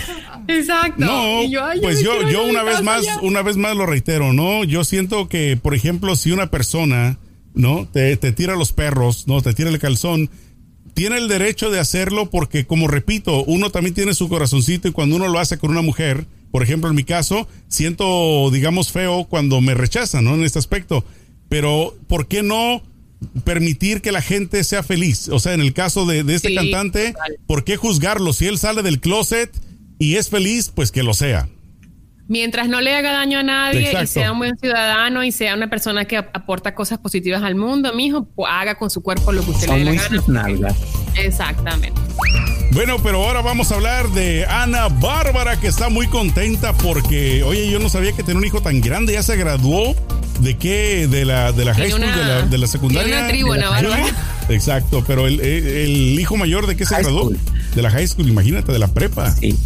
Exacto. 0.48 1.04
No, 1.04 1.42
pues 1.82 2.02
yo, 2.02 2.28
yo 2.30 2.44
una 2.44 2.62
vez 2.62 2.82
más, 2.82 3.04
una 3.22 3.42
vez 3.42 3.56
más 3.56 3.76
lo 3.76 3.86
reitero, 3.86 4.32
¿no? 4.32 4.64
Yo 4.64 4.82
siento 4.82 5.28
que, 5.28 5.56
por 5.56 5.74
ejemplo, 5.74 6.16
si 6.16 6.32
una 6.32 6.50
persona, 6.50 7.18
¿no? 7.54 7.86
Te, 7.92 8.16
te 8.16 8.32
tira 8.32 8.56
los 8.56 8.72
perros, 8.72 9.28
¿no? 9.28 9.42
Te 9.42 9.52
tira 9.52 9.68
el 9.68 9.78
calzón, 9.78 10.30
tiene 10.94 11.18
el 11.18 11.28
derecho 11.28 11.70
de 11.70 11.78
hacerlo 11.78 12.30
porque, 12.30 12.66
como 12.66 12.88
repito, 12.88 13.44
uno 13.44 13.70
también 13.70 13.94
tiene 13.94 14.14
su 14.14 14.28
corazoncito 14.28 14.88
y 14.88 14.92
cuando 14.92 15.16
uno 15.16 15.28
lo 15.28 15.38
hace 15.38 15.58
con 15.58 15.70
una 15.70 15.82
mujer, 15.82 16.26
por 16.50 16.62
ejemplo, 16.62 16.88
en 16.88 16.96
mi 16.96 17.04
caso, 17.04 17.46
siento, 17.68 18.50
digamos, 18.50 18.90
feo 18.90 19.26
cuando 19.28 19.60
me 19.60 19.74
rechazan, 19.74 20.24
¿no? 20.24 20.34
En 20.34 20.44
este 20.44 20.58
aspecto. 20.58 21.04
Pero, 21.50 21.94
¿por 22.08 22.26
qué 22.26 22.42
no 22.42 22.82
permitir 23.44 24.00
que 24.00 24.12
la 24.12 24.22
gente 24.22 24.64
sea 24.64 24.82
feliz? 24.82 25.28
O 25.28 25.40
sea, 25.40 25.52
en 25.52 25.60
el 25.60 25.74
caso 25.74 26.06
de, 26.06 26.24
este 26.34 26.54
cantante, 26.54 27.14
¿por 27.46 27.64
qué 27.64 27.76
juzgarlo? 27.76 28.32
Si 28.32 28.46
él 28.46 28.58
sale 28.58 28.82
del 28.82 28.98
closet 28.98 29.50
y 29.98 30.16
es 30.16 30.28
feliz, 30.28 30.70
pues 30.74 30.92
que 30.92 31.02
lo 31.02 31.14
sea. 31.14 31.48
Mientras 32.28 32.68
no 32.68 32.82
le 32.82 32.94
haga 32.94 33.12
daño 33.12 33.38
a 33.38 33.42
nadie 33.42 33.90
y 34.02 34.06
sea 34.06 34.32
un 34.32 34.38
buen 34.38 34.58
ciudadano 34.58 35.24
y 35.24 35.32
sea 35.32 35.54
una 35.54 35.70
persona 35.70 36.04
que 36.04 36.18
aporta 36.18 36.74
cosas 36.74 36.98
positivas 36.98 37.42
al 37.42 37.54
mundo, 37.54 37.94
mijo, 37.94 38.26
pues 38.26 38.52
haga 38.52 38.74
con 38.74 38.90
su 38.90 39.02
cuerpo 39.02 39.32
lo 39.32 39.42
que 39.42 39.50
usted 39.50 39.68
le 39.68 39.92
dé 39.92 40.00
la 40.26 40.42
gana. 40.42 40.74
Exactamente. 41.16 41.98
Bueno, 42.72 42.98
pero 43.02 43.24
ahora 43.24 43.40
vamos 43.40 43.72
a 43.72 43.76
hablar 43.76 44.10
de 44.10 44.44
Ana 44.44 44.88
Bárbara, 44.88 45.58
que 45.58 45.68
está 45.68 45.88
muy 45.88 46.06
contenta 46.06 46.74
porque, 46.74 47.42
oye, 47.44 47.70
yo 47.70 47.78
no 47.78 47.88
sabía 47.88 48.12
que 48.12 48.22
tenía 48.22 48.40
un 48.40 48.44
hijo 48.46 48.60
tan 48.60 48.82
grande, 48.82 49.14
ya 49.14 49.22
se 49.22 49.36
graduó 49.36 49.96
¿De 50.40 50.56
qué? 50.56 51.08
¿De 51.08 51.24
la, 51.24 51.52
de 51.52 51.64
la 51.64 51.74
high 51.74 51.90
school? 51.90 52.00
¿De, 52.00 52.06
la, 52.06 52.42
¿De 52.42 52.58
la 52.58 52.66
secundaria? 52.66 53.18
Una 53.18 53.28
tribu, 53.28 53.54
¿no? 53.54 53.70
Exacto, 54.48 55.02
pero 55.06 55.26
el, 55.26 55.40
el, 55.40 56.18
hijo 56.18 56.36
mayor 56.36 56.66
de 56.66 56.76
qué 56.76 56.86
se 56.86 56.96
graduó? 57.02 57.32
De 57.74 57.82
la 57.82 57.90
high 57.90 58.06
school, 58.06 58.28
imagínate, 58.28 58.70
de 58.72 58.78
la 58.78 58.88
prepa. 58.88 59.32
Sí. 59.32 59.58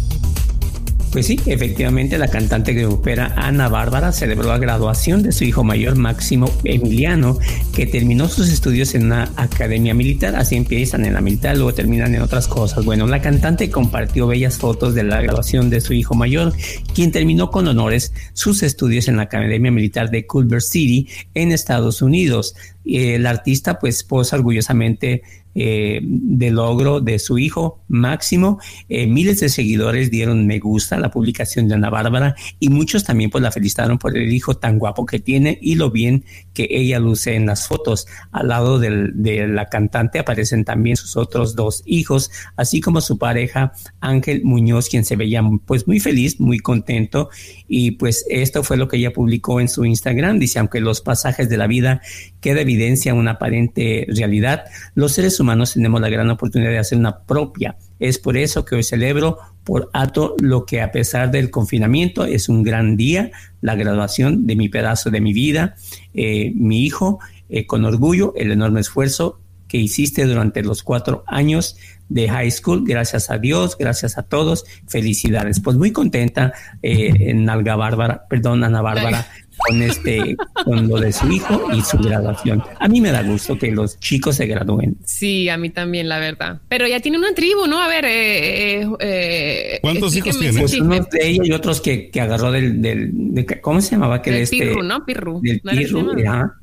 Pues 1.13 1.27
sí, 1.27 1.39
efectivamente 1.45 2.17
la 2.17 2.27
cantante 2.27 2.73
que 2.73 2.87
opera 2.87 3.35
Ana 3.37 3.69
Bárbara 3.69 4.11
celebró 4.11 4.47
la 4.47 4.57
graduación 4.57 5.21
de 5.21 5.31
su 5.31 5.43
hijo 5.43 5.63
mayor 5.63 5.95
Máximo 5.95 6.49
Emiliano, 6.63 7.37
que 7.75 7.85
terminó 7.85 8.27
sus 8.27 8.49
estudios 8.49 8.95
en 8.95 9.05
una 9.05 9.31
academia 9.35 9.93
militar, 9.93 10.35
así 10.35 10.55
empiezan 10.55 11.05
en 11.05 11.13
la 11.13 11.21
militar, 11.21 11.55
luego 11.55 11.71
terminan 11.71 12.15
en 12.15 12.23
otras 12.23 12.47
cosas. 12.47 12.83
Bueno, 12.83 13.05
la 13.05 13.21
cantante 13.21 13.69
compartió 13.69 14.25
bellas 14.25 14.57
fotos 14.57 14.95
de 14.95 15.03
la 15.03 15.21
graduación 15.21 15.69
de 15.69 15.81
su 15.81 15.93
hijo 15.93 16.15
mayor, 16.15 16.51
quien 16.95 17.11
terminó 17.11 17.51
con 17.51 17.67
honores 17.67 18.11
sus 18.33 18.63
estudios 18.63 19.07
en 19.07 19.17
la 19.17 19.23
Academia 19.23 19.69
Militar 19.69 20.09
de 20.09 20.25
Culver 20.25 20.63
City 20.63 21.07
en 21.35 21.51
Estados 21.51 22.01
Unidos. 22.01 22.55
El 22.85 23.27
artista 23.27 23.77
pues 23.77 24.03
posa 24.03 24.35
orgullosamente 24.35 25.21
eh, 25.55 25.99
de 26.03 26.51
logro 26.51 26.99
de 26.99 27.19
su 27.19 27.37
hijo 27.37 27.83
Máximo. 27.87 28.59
Eh, 28.89 29.07
miles 29.07 29.39
de 29.39 29.49
seguidores 29.49 30.09
dieron 30.09 30.47
me 30.47 30.59
gusta 30.59 30.95
a 30.95 30.99
la 30.99 31.11
publicación 31.11 31.67
de 31.67 31.75
Ana 31.75 31.89
Bárbara 31.89 32.35
y 32.59 32.69
muchos 32.69 33.03
también 33.03 33.29
pues 33.29 33.43
la 33.43 33.51
felicitaron 33.51 33.97
por 33.97 34.17
el 34.17 34.31
hijo 34.33 34.55
tan 34.55 34.79
guapo 34.79 35.05
que 35.05 35.19
tiene 35.19 35.59
y 35.61 35.75
lo 35.75 35.91
bien 35.91 36.25
que 36.53 36.67
ella 36.69 36.99
luce 36.99 37.35
en 37.35 37.45
las 37.45 37.67
fotos. 37.67 38.07
Al 38.31 38.47
lado 38.47 38.79
de 38.79 39.47
la 39.47 39.67
cantante 39.67 40.19
aparecen 40.19 40.65
también 40.65 40.97
sus 40.97 41.17
otros 41.17 41.55
dos 41.55 41.83
hijos, 41.85 42.31
así 42.55 42.81
como 42.81 43.01
su 43.01 43.17
pareja 43.17 43.73
Ángel 43.99 44.43
Muñoz, 44.43 44.89
quien 44.89 45.05
se 45.05 45.15
veía 45.15 45.43
pues 45.65 45.87
muy 45.87 45.99
feliz, 45.99 46.39
muy 46.39 46.59
contento 46.59 47.29
y 47.67 47.91
pues 47.91 48.25
esto 48.29 48.63
fue 48.63 48.77
lo 48.77 48.87
que 48.87 48.97
ella 48.97 49.13
publicó 49.13 49.59
en 49.59 49.69
su 49.69 49.85
Instagram. 49.85 50.39
Dice, 50.39 50.59
aunque 50.59 50.79
los 50.79 51.01
pasajes 51.01 51.49
de 51.49 51.57
la 51.57 51.67
vida 51.67 52.01
queda 52.41 52.61
evidencia 52.61 53.13
una 53.13 53.31
aparente 53.31 54.05
realidad, 54.09 54.65
los 54.95 55.13
seres 55.13 55.35
tenemos 55.73 56.01
la 56.01 56.09
gran 56.09 56.29
oportunidad 56.29 56.71
de 56.71 56.79
hacer 56.79 56.97
una 56.97 57.19
propia. 57.19 57.77
Es 57.99 58.19
por 58.19 58.37
eso 58.37 58.65
que 58.65 58.75
hoy 58.75 58.83
celebro 58.83 59.37
por 59.63 59.89
alto 59.93 60.35
lo 60.39 60.65
que 60.65 60.81
a 60.81 60.91
pesar 60.91 61.31
del 61.31 61.49
confinamiento 61.49 62.25
es 62.25 62.49
un 62.49 62.63
gran 62.63 62.97
día, 62.97 63.31
la 63.61 63.75
graduación 63.75 64.45
de 64.45 64.55
mi 64.55 64.69
pedazo 64.69 65.09
de 65.09 65.21
mi 65.21 65.33
vida, 65.33 65.75
eh, 66.13 66.51
mi 66.55 66.83
hijo, 66.83 67.19
eh, 67.49 67.65
con 67.65 67.85
orgullo, 67.85 68.33
el 68.35 68.51
enorme 68.51 68.81
esfuerzo 68.81 69.39
que 69.67 69.77
hiciste 69.77 70.25
durante 70.25 70.61
los 70.61 70.83
cuatro 70.83 71.23
años 71.25 71.77
de 72.07 72.29
high 72.29 72.51
school. 72.51 72.83
Gracias 72.85 73.31
a 73.31 73.39
Dios, 73.39 73.75
gracias 73.77 74.19
a 74.19 74.23
todos. 74.23 74.65
Felicidades. 74.87 75.59
Pues 75.59 75.77
muy 75.77 75.91
contenta 75.91 76.53
eh, 76.83 77.11
en 77.19 77.49
Alga 77.49 77.75
Bárbara, 77.75 78.27
perdón, 78.29 78.63
Ana 78.63 78.81
Bárbara, 78.83 79.25
con 79.57 79.81
este, 79.81 80.35
con 80.65 80.87
lo 80.87 80.99
de 80.99 81.11
su 81.11 81.31
hijo 81.31 81.69
y 81.73 81.81
su 81.81 81.97
graduación. 81.97 82.63
A 82.79 82.87
mí 82.87 83.01
me 83.01 83.11
da 83.11 83.23
gusto 83.23 83.57
que 83.57 83.71
los 83.71 83.99
chicos 83.99 84.35
se 84.35 84.45
gradúen. 84.45 84.97
Sí, 85.03 85.49
a 85.49 85.57
mí 85.57 85.69
también, 85.69 86.09
la 86.09 86.19
verdad. 86.19 86.61
Pero 86.69 86.87
ya 86.87 86.99
tiene 86.99 87.17
una 87.17 87.33
tribu, 87.33 87.67
¿no? 87.67 87.81
A 87.81 87.87
ver, 87.87 88.05
eh, 88.05 88.81
eh, 88.81 88.89
eh 88.99 89.79
¿cuántos 89.81 90.15
hijos 90.15 90.37
tiene? 90.37 90.59
Pues 90.59 90.73
unos 90.79 91.09
de 91.09 91.27
ella 91.27 91.43
y 91.45 91.51
otros 91.51 91.81
que, 91.81 92.09
que 92.09 92.21
agarró 92.21 92.51
del, 92.51 92.81
del 92.81 93.61
¿cómo 93.61 93.81
se 93.81 93.91
llamaba? 93.91 94.21
Que 94.21 94.31
del 94.31 94.41
este, 94.43 94.57
Pirru, 94.57 94.83
¿no? 94.83 95.05
Pirru. 95.05 95.41
Del 95.41 95.61
Pirru, 95.61 96.17
ya. 96.17 96.53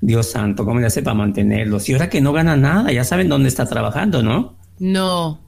Dios 0.00 0.30
santo, 0.30 0.64
¿cómo 0.64 0.78
le 0.78 0.86
hace 0.86 1.02
para 1.02 1.14
mantenerlos? 1.14 1.88
Y 1.88 1.94
ahora 1.94 2.10
que 2.10 2.20
no 2.20 2.32
gana 2.32 2.56
nada, 2.56 2.92
ya 2.92 3.02
saben 3.02 3.28
dónde 3.28 3.48
está 3.48 3.66
trabajando, 3.66 4.22
¿no? 4.22 4.56
No. 4.78 5.45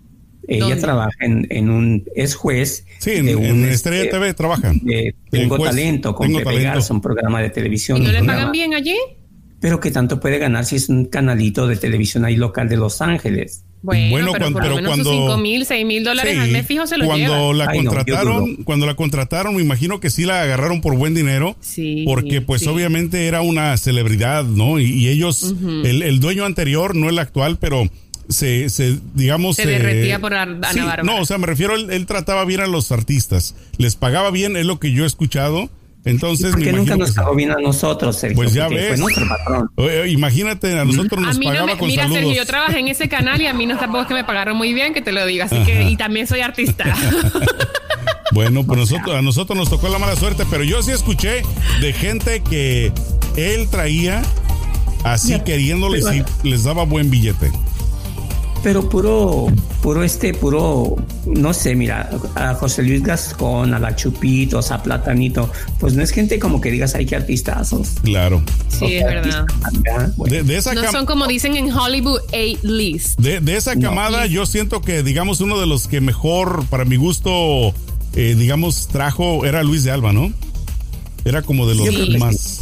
Ella 0.49 0.79
trabaja 0.79 1.11
en, 1.21 1.69
un, 1.69 2.05
es 2.15 2.35
juez. 2.35 2.87
Sí, 2.99 3.13
en, 3.13 3.37
un, 3.37 3.65
Estrella 3.67 4.05
este, 4.05 4.17
TV 4.17 4.33
trabajan. 4.35 4.81
tengo 5.31 5.59
talento 5.59 6.15
con 6.15 6.29
tengo 6.29 6.39
Pepe 6.39 6.65
talento. 6.65 6.95
un 6.95 7.01
programa 7.03 7.43
de 7.43 7.51
televisión. 7.51 8.03
¿Y 8.03 8.07
no 8.07 8.13
le 8.13 8.25
pagan 8.25 8.51
bien 8.51 8.73
allí? 8.73 8.97
Pero 9.61 9.79
que 9.79 9.91
tanto 9.91 10.21
puede 10.21 10.39
ganar 10.39 10.65
si 10.65 10.77
es 10.77 10.89
un 10.89 11.05
canalito 11.05 11.67
de 11.67 11.77
televisión 11.77 12.25
ahí 12.25 12.37
local 12.37 12.69
de 12.69 12.77
Los 12.77 13.03
Ángeles. 13.03 13.65
Bueno, 13.83 14.33
pero 14.33 14.53
cuando, 14.53 14.59
por 14.59 14.69
lo 14.69 14.77
menos 14.77 15.07
5 15.07 15.37
mil, 15.37 15.65
6 15.65 15.87
mil 15.87 16.03
dólares 16.03 16.37
al 16.37 16.51
mes 16.51 16.67
fijo 16.67 16.87
se 16.87 16.99
lo 16.99 17.07
cuando 17.07 17.53
La 17.53 17.73
contrataron, 17.73 18.57
cuando 18.65 18.87
la 18.87 18.95
contrataron, 18.95 19.55
me 19.55 19.63
imagino 19.63 20.01
que 20.01 20.11
sí 20.11 20.25
la 20.25 20.43
agarraron 20.43 20.81
por 20.81 20.97
buen 20.97 21.15
dinero. 21.15 21.57
Sí. 21.61 22.05
Porque 22.07 22.41
pues 22.41 22.67
obviamente 22.67 23.27
era 23.27 23.41
una 23.41 23.77
celebridad, 23.77 24.45
¿no? 24.45 24.81
Y, 24.81 25.09
ellos, 25.09 25.55
el, 25.85 26.03
el 26.03 26.21
dueño 26.21 26.45
anterior, 26.45 26.97
no 26.97 27.09
el 27.09 27.19
actual, 27.19 27.59
pero 27.61 27.89
se, 28.29 28.69
se 28.71 28.99
digamos... 29.15 29.57
Se 29.57 29.67
derretía 29.67 30.19
por 30.19 30.35
Ana 30.35 30.61
Bárbara. 30.61 31.03
No, 31.03 31.21
o 31.21 31.25
sea, 31.25 31.39
me 31.39 31.47
refiero, 31.47 31.75
él, 31.75 32.07
trataba 32.07 32.45
bien 32.45 32.61
a 32.61 32.67
los 32.67 32.93
artistas, 32.93 33.55
les 33.79 33.97
pagaba 33.97 34.31
bien, 34.31 34.57
es 34.57 34.67
lo 34.67 34.79
que 34.79 34.93
yo 34.93 35.05
he 35.05 35.07
escuchado. 35.07 35.71
Entonces, 36.05 36.53
¿Por 36.53 36.73
nunca 36.73 36.97
nos 36.97 37.11
pagó 37.11 37.35
bien 37.35 37.51
a 37.51 37.57
nosotros, 37.57 38.17
Sergio? 38.17 38.37
Pues 38.37 38.55
ya 38.55 38.69
ves. 38.69 38.89
Fue 38.89 38.97
nuestro 38.99 39.29
patrón. 39.29 39.71
imagínate, 40.09 40.79
a 40.79 40.85
nosotros 40.85 41.21
nos 41.21 41.39
pagaba 41.39 41.77
con 41.77 41.89
Mira, 41.89 42.09
Sergio, 42.09 42.33
yo 42.33 42.47
trabajé 42.47 42.79
en 42.79 42.89
ese 42.89 43.09
canal 43.09 43.41
y 43.43 43.47
a 43.47 43.53
mí 43.53 43.67
no 43.67 43.77
tampoco 43.77 44.03
es 44.03 44.09
que 44.09 44.15
me 44.15 44.25
pagaron 44.25 44.57
muy 44.57 44.73
bien, 44.73 44.95
que 44.95 45.03
te 45.03 45.13
lo 45.13 45.25
digo, 45.27 45.45
así 45.45 45.63
que, 45.65 45.91
y 45.91 45.97
también 45.97 46.27
soy 46.27 46.41
artista. 46.41 46.85
bueno, 48.33 48.65
pues 48.65 48.79
nosotros, 48.79 49.17
a 49.17 49.23
nosotros 49.23 49.59
nos 49.59 49.69
tocó 49.69 49.89
la 49.89 49.99
mala 49.99 50.17
suerte, 50.17 50.45
pero 50.49 50.65
yo 50.65 50.83
sí 50.83 50.93
escuché 50.93 51.43
de 51.81 51.93
gente 51.93 52.43
que 52.43 52.93
él 53.37 53.69
traía 53.69 54.23
así 55.05 55.39
queriéndoles 55.41 56.07
y 56.15 56.49
les 56.49 56.65
daba 56.65 56.85
buen 56.85 57.11
billete 57.11 57.51
pero 58.63 58.89
puro, 58.89 59.47
puro 59.83 60.03
este, 60.03 60.35
puro, 60.35 60.97
no 61.27 61.55
sé, 61.55 61.75
mira, 61.75 62.11
a 62.35 62.55
José 62.55 62.83
Luis 62.83 63.03
Gascón, 63.03 63.75
a 63.75 63.79
la 63.79 63.95
Chupitos, 63.95 64.71
a 64.71 64.83
Platanito, 64.83 65.51
pues 65.79 65.95
no 65.95 66.03
es 66.03 66.11
gente 66.11 66.39
como 66.39 66.61
que 66.61 66.71
digas, 66.71 66.95
hay 66.95 67.07
que 67.07 67.17
artistazos. 67.17 67.95
Claro. 68.03 68.43
Sí, 68.69 68.97
es 68.97 69.05
verdad. 69.05 69.47
no 70.75 70.93
son 70.93 71.07
como 71.07 71.27
dicen 71.27 71.57
en 71.57 71.73
Hollywood 71.73 72.21
A-list. 72.33 73.19
De, 73.19 73.41
de, 73.41 73.57
esa 73.57 73.77
camada, 73.79 74.27
yo 74.27 74.47
siento 74.47 74.81
que, 74.81 75.03
digamos, 75.03 75.41
uno 75.41 75.61
de 75.61 75.67
los 75.67 75.87
que 75.87 76.01
mejor, 76.01 76.65
para 76.67 76.85
mi 76.85 76.97
gusto, 76.97 77.73
eh, 78.15 78.35
digamos, 78.37 78.89
trajo 78.89 79.45
era 79.45 79.63
Luis 79.63 79.85
de 79.85 79.91
Alba, 79.93 80.13
¿no? 80.13 80.33
Era 81.25 81.43
como 81.43 81.67
de 81.67 81.75
los 81.75 82.19
más 82.19 82.58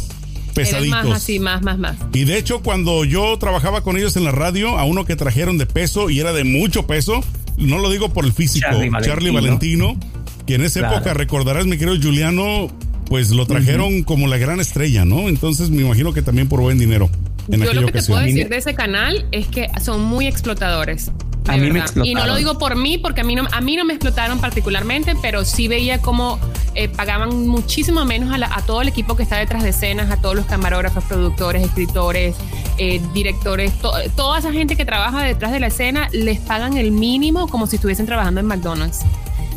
pesaditos. 0.57 1.05
Más 1.05 1.17
así, 1.17 1.39
más, 1.39 1.61
más, 1.61 1.77
más. 1.77 1.97
Y 2.13 2.25
de 2.25 2.37
hecho, 2.37 2.61
cuando 2.61 3.05
yo 3.05 3.37
trabajaba 3.37 3.81
con 3.81 3.97
ellos 3.97 4.15
en 4.17 4.23
la 4.23 4.31
radio, 4.31 4.77
a 4.77 4.83
uno 4.83 5.05
que 5.05 5.15
trajeron 5.15 5.57
de 5.57 5.65
peso 5.65 6.09
y 6.09 6.19
era 6.19 6.33
de 6.33 6.43
mucho 6.43 6.87
peso, 6.87 7.23
no 7.57 7.77
lo 7.77 7.89
digo 7.89 8.13
por 8.13 8.25
el 8.25 8.33
físico, 8.33 8.67
Charlie 9.01 9.31
Valentino, 9.31 9.97
que 10.45 10.55
en 10.55 10.63
esa 10.63 10.79
época 10.79 11.13
recordarás, 11.13 11.65
mi 11.65 11.77
querido 11.77 11.97
Juliano, 12.01 12.69
pues 13.05 13.31
lo 13.31 13.45
trajeron 13.45 14.03
como 14.03 14.27
la 14.27 14.37
gran 14.37 14.59
estrella, 14.59 15.05
¿no? 15.05 15.29
Entonces 15.29 15.69
me 15.69 15.81
imagino 15.81 16.13
que 16.13 16.21
también 16.21 16.49
por 16.49 16.61
buen 16.61 16.77
dinero. 16.77 17.09
En 17.49 17.61
Yo 17.61 17.73
lo 17.73 17.85
que 17.85 17.93
te 17.93 18.03
puedo 18.03 18.21
decir 18.21 18.49
de 18.49 18.57
ese 18.57 18.75
canal 18.75 19.25
es 19.31 19.47
que 19.47 19.67
son 19.81 20.03
muy 20.03 20.27
explotadores. 20.27 21.11
A 21.47 21.57
mí 21.57 21.71
me 21.71 21.83
y 22.03 22.13
no 22.13 22.25
lo 22.25 22.35
digo 22.35 22.57
por 22.57 22.75
mí, 22.75 22.97
porque 22.97 23.21
a 23.21 23.23
mí 23.23 23.35
no, 23.35 23.47
a 23.51 23.61
mí 23.61 23.75
no 23.75 23.85
me 23.85 23.93
explotaron 23.93 24.39
particularmente, 24.39 25.15
pero 25.21 25.45
sí 25.45 25.67
veía 25.67 26.01
cómo 26.01 26.39
eh, 26.75 26.89
pagaban 26.89 27.47
muchísimo 27.47 28.03
menos 28.05 28.33
a, 28.33 28.61
todo 28.61 28.81
el 28.81 28.87
equipo 28.89 29.15
que 29.15 29.23
está 29.23 29.37
detrás 29.37 29.63
de 29.63 29.69
escenas, 29.69 30.11
a 30.11 30.17
todos 30.17 30.35
los 30.35 30.45
camarógrafos, 30.45 31.03
productores, 31.05 31.63
escritores, 31.63 32.35
eh, 32.77 33.01
directores, 33.13 33.73
toda 34.15 34.39
esa 34.39 34.51
gente 34.51 34.75
que 34.75 34.85
trabaja 34.85 35.23
detrás 35.23 35.51
de 35.51 35.59
la 35.59 35.67
escena, 35.67 36.09
les 36.11 36.39
pagan 36.39 36.77
el 36.77 36.91
mínimo 36.91 37.47
como 37.47 37.67
si 37.67 37.77
estuviesen 37.77 38.05
trabajando 38.05 38.41
en 38.41 38.45
McDonald's 38.45 39.05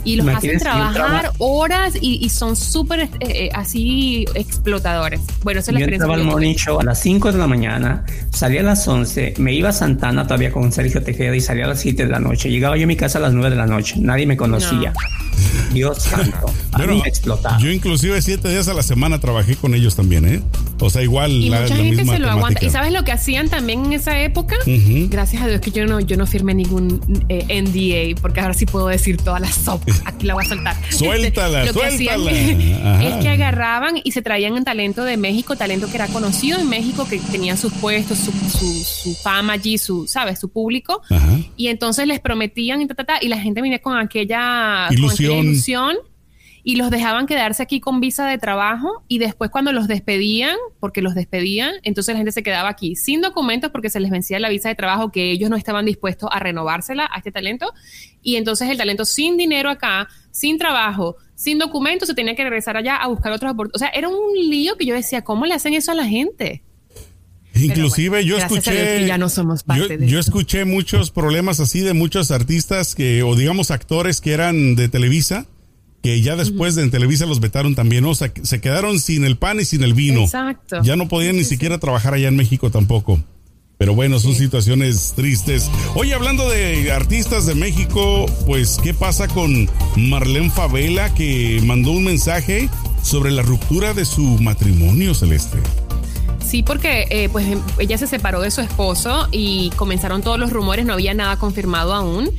y 0.04 0.16
los 0.16 0.26
hacen 0.28 0.58
trabajar 0.58 1.32
horas 1.38 1.94
y, 2.00 2.28
son 2.30 2.56
súper 2.56 3.00
eh, 3.00 3.10
eh, 3.20 3.50
así 3.54 4.24
explotadores. 4.34 5.20
Bueno, 5.42 5.60
esa 5.60 5.70
es 5.70 5.74
la 5.74 5.80
Yo 5.80 5.86
entraba 5.86 6.14
al 6.14 6.24
morning 6.24 6.54
show 6.54 6.80
a 6.80 6.84
las 6.84 7.00
5 7.00 7.32
de 7.32 7.38
la 7.38 7.46
mañana, 7.46 8.04
salía 8.30 8.60
a 8.60 8.64
las 8.64 8.86
11, 8.86 9.34
me 9.38 9.52
iba 9.52 9.70
a 9.70 9.72
Santana 9.72 10.24
todavía 10.24 10.52
con 10.52 10.72
Sergio 10.72 11.02
Tejeda 11.02 11.34
y 11.34 11.40
salía 11.40 11.64
a 11.64 11.68
las 11.68 11.80
7 11.80 12.04
de 12.04 12.10
la 12.10 12.20
noche. 12.20 12.50
Llegaba 12.50 12.76
yo 12.76 12.84
a 12.84 12.86
mi 12.86 12.96
casa 12.96 13.18
a 13.18 13.22
las 13.22 13.32
9 13.32 13.50
de 13.50 13.56
la 13.56 13.66
noche, 13.66 13.96
nadie 13.98 14.26
me 14.26 14.36
conocía. 14.36 14.92
Dios 15.72 16.02
santo, 16.02 16.52
a 16.72 16.78
mí 16.78 17.00
me 17.02 17.08
explotaba. 17.08 17.58
Yo 17.58 17.70
inclusive 17.70 18.20
7 18.20 18.48
días 18.48 18.68
a 18.68 18.74
la 18.74 18.82
semana 18.82 19.18
trabajé 19.18 19.56
con 19.56 19.74
ellos 19.74 19.96
también, 19.96 20.26
¿eh? 20.26 20.42
O 20.80 20.90
sea, 20.90 21.02
igual 21.02 21.30
y 21.30 21.50
mucha 21.50 21.76
gente 21.76 22.04
se 22.04 22.18
lo 22.18 22.30
aguanta. 22.30 22.64
¿Y 22.64 22.70
sabes 22.70 22.92
lo 22.92 23.04
que 23.04 23.12
hacían 23.12 23.48
también 23.48 23.86
en 23.86 23.92
esa 23.92 24.20
época? 24.20 24.56
Gracias 25.08 25.42
a 25.42 25.46
Dios 25.46 25.60
que 25.60 25.70
yo 25.70 25.86
no, 25.86 26.00
yo 26.00 26.16
no 26.16 26.26
firmé 26.26 26.54
ningún 26.54 27.00
eh, 27.28 27.62
NDA, 27.62 28.20
porque 28.20 28.40
ahora 28.40 28.54
sí 28.54 28.66
puedo 28.66 28.88
decir 28.88 29.16
todas 29.18 29.40
las 29.40 29.54
sopas 29.54 30.02
aquí 30.04 30.26
la 30.26 30.34
voy 30.34 30.44
a 30.44 30.48
soltar. 30.48 30.76
Suéltala, 30.90 31.72
suéltala. 31.72 32.30
es 33.02 33.16
que 33.22 33.28
agarraban 33.28 34.00
y 34.02 34.12
se 34.12 34.22
traían 34.22 34.56
en 34.56 34.64
talento 34.64 35.04
de 35.04 35.16
México, 35.16 35.56
talento 35.56 35.88
que 35.88 35.96
era 35.96 36.06
conocido 36.08 36.58
en 36.58 36.68
México, 36.68 37.06
que 37.08 37.18
tenían 37.18 37.56
sus 37.56 37.72
puestos, 37.74 38.18
su, 38.18 38.32
su, 38.84 39.14
fama 39.22 39.54
allí, 39.54 39.78
su, 39.78 40.06
¿sabes? 40.06 40.38
Su 40.38 40.48
público. 40.48 41.02
Y 41.56 41.68
entonces 41.68 42.06
les 42.06 42.20
prometían 42.20 42.82
y, 42.82 42.88
y 43.20 43.28
la 43.28 43.38
gente 43.38 43.62
venía 43.62 43.80
con 43.80 43.96
aquella 43.98 44.88
ilusión 44.90 45.96
y 46.62 46.76
los 46.76 46.90
dejaban 46.90 47.26
quedarse 47.26 47.62
aquí 47.62 47.80
con 47.80 48.00
visa 48.00 48.26
de 48.26 48.38
trabajo 48.38 49.02
y 49.08 49.18
después 49.18 49.50
cuando 49.50 49.72
los 49.72 49.88
despedían, 49.88 50.56
porque 50.78 51.02
los 51.02 51.14
despedían, 51.14 51.74
entonces 51.82 52.14
la 52.14 52.18
gente 52.18 52.32
se 52.32 52.42
quedaba 52.42 52.68
aquí 52.68 52.96
sin 52.96 53.20
documentos 53.20 53.70
porque 53.70 53.90
se 53.90 54.00
les 54.00 54.10
vencía 54.10 54.38
la 54.38 54.48
visa 54.48 54.68
de 54.68 54.74
trabajo 54.74 55.10
que 55.10 55.30
ellos 55.30 55.50
no 55.50 55.56
estaban 55.56 55.86
dispuestos 55.86 56.28
a 56.32 56.38
renovársela 56.38 57.08
a 57.12 57.18
este 57.18 57.32
talento 57.32 57.72
y 58.22 58.36
entonces 58.36 58.68
el 58.68 58.78
talento 58.78 59.04
sin 59.04 59.36
dinero 59.36 59.70
acá 59.70 60.08
sin 60.30 60.58
trabajo, 60.58 61.16
sin 61.34 61.58
documentos, 61.58 62.08
se 62.08 62.14
tenía 62.14 62.34
que 62.34 62.44
regresar 62.44 62.76
allá 62.76 62.96
a 62.96 63.08
buscar 63.08 63.32
otras 63.32 63.52
oportunidades. 63.52 63.82
O 63.82 63.84
sea, 63.84 63.98
era 63.98 64.08
un 64.08 64.34
lío 64.34 64.76
que 64.76 64.86
yo 64.86 64.94
decía, 64.94 65.22
¿cómo 65.22 65.46
le 65.46 65.54
hacen 65.54 65.74
eso 65.74 65.90
a 65.90 65.94
la 65.94 66.06
gente? 66.06 66.62
Inclusive 67.54 68.24
yo 68.24 68.38
escuché 68.38 69.06
ya 69.06 69.18
no 69.18 69.28
somos 69.28 69.64
parte 69.64 69.98
yo, 70.00 70.06
yo 70.06 70.18
escuché 70.20 70.64
muchos 70.64 71.10
problemas 71.10 71.58
así 71.58 71.80
de 71.80 71.94
muchos 71.94 72.30
artistas 72.30 72.94
que 72.94 73.24
o 73.24 73.34
digamos 73.34 73.72
actores 73.72 74.20
que 74.20 74.32
eran 74.32 74.76
de 74.76 74.88
Televisa 74.88 75.46
que 76.02 76.22
ya 76.22 76.36
después 76.36 76.74
de 76.74 76.82
en 76.82 76.90
Televisa 76.90 77.26
los 77.26 77.40
vetaron 77.40 77.74
también, 77.74 78.04
o 78.04 78.14
sea, 78.14 78.32
se 78.42 78.60
quedaron 78.60 79.00
sin 79.00 79.24
el 79.24 79.36
pan 79.36 79.60
y 79.60 79.64
sin 79.64 79.82
el 79.82 79.94
vino. 79.94 80.22
Exacto. 80.22 80.82
Ya 80.82 80.96
no 80.96 81.08
podían 81.08 81.36
ni 81.36 81.44
siquiera 81.44 81.78
trabajar 81.78 82.14
allá 82.14 82.28
en 82.28 82.36
México 82.36 82.70
tampoco. 82.70 83.20
Pero 83.76 83.94
bueno, 83.94 84.18
son 84.18 84.34
situaciones 84.34 85.14
tristes. 85.16 85.70
Hoy 85.94 86.12
hablando 86.12 86.48
de 86.50 86.92
artistas 86.92 87.46
de 87.46 87.54
México, 87.54 88.26
pues 88.46 88.78
¿qué 88.82 88.92
pasa 88.92 89.26
con 89.26 89.70
Marlene 89.96 90.50
Favela 90.50 91.14
que 91.14 91.62
mandó 91.64 91.92
un 91.92 92.04
mensaje 92.04 92.68
sobre 93.02 93.30
la 93.30 93.40
ruptura 93.40 93.94
de 93.94 94.04
su 94.04 94.22
matrimonio 94.22 95.14
celeste? 95.14 95.56
Sí, 96.44 96.62
porque 96.62 97.06
eh, 97.10 97.28
pues 97.30 97.46
ella 97.78 97.96
se 97.96 98.06
separó 98.06 98.40
de 98.40 98.50
su 98.50 98.60
esposo 98.60 99.28
y 99.30 99.70
comenzaron 99.76 100.20
todos 100.20 100.38
los 100.38 100.52
rumores, 100.52 100.84
no 100.84 100.94
había 100.94 101.14
nada 101.14 101.38
confirmado 101.38 101.94
aún. 101.94 102.30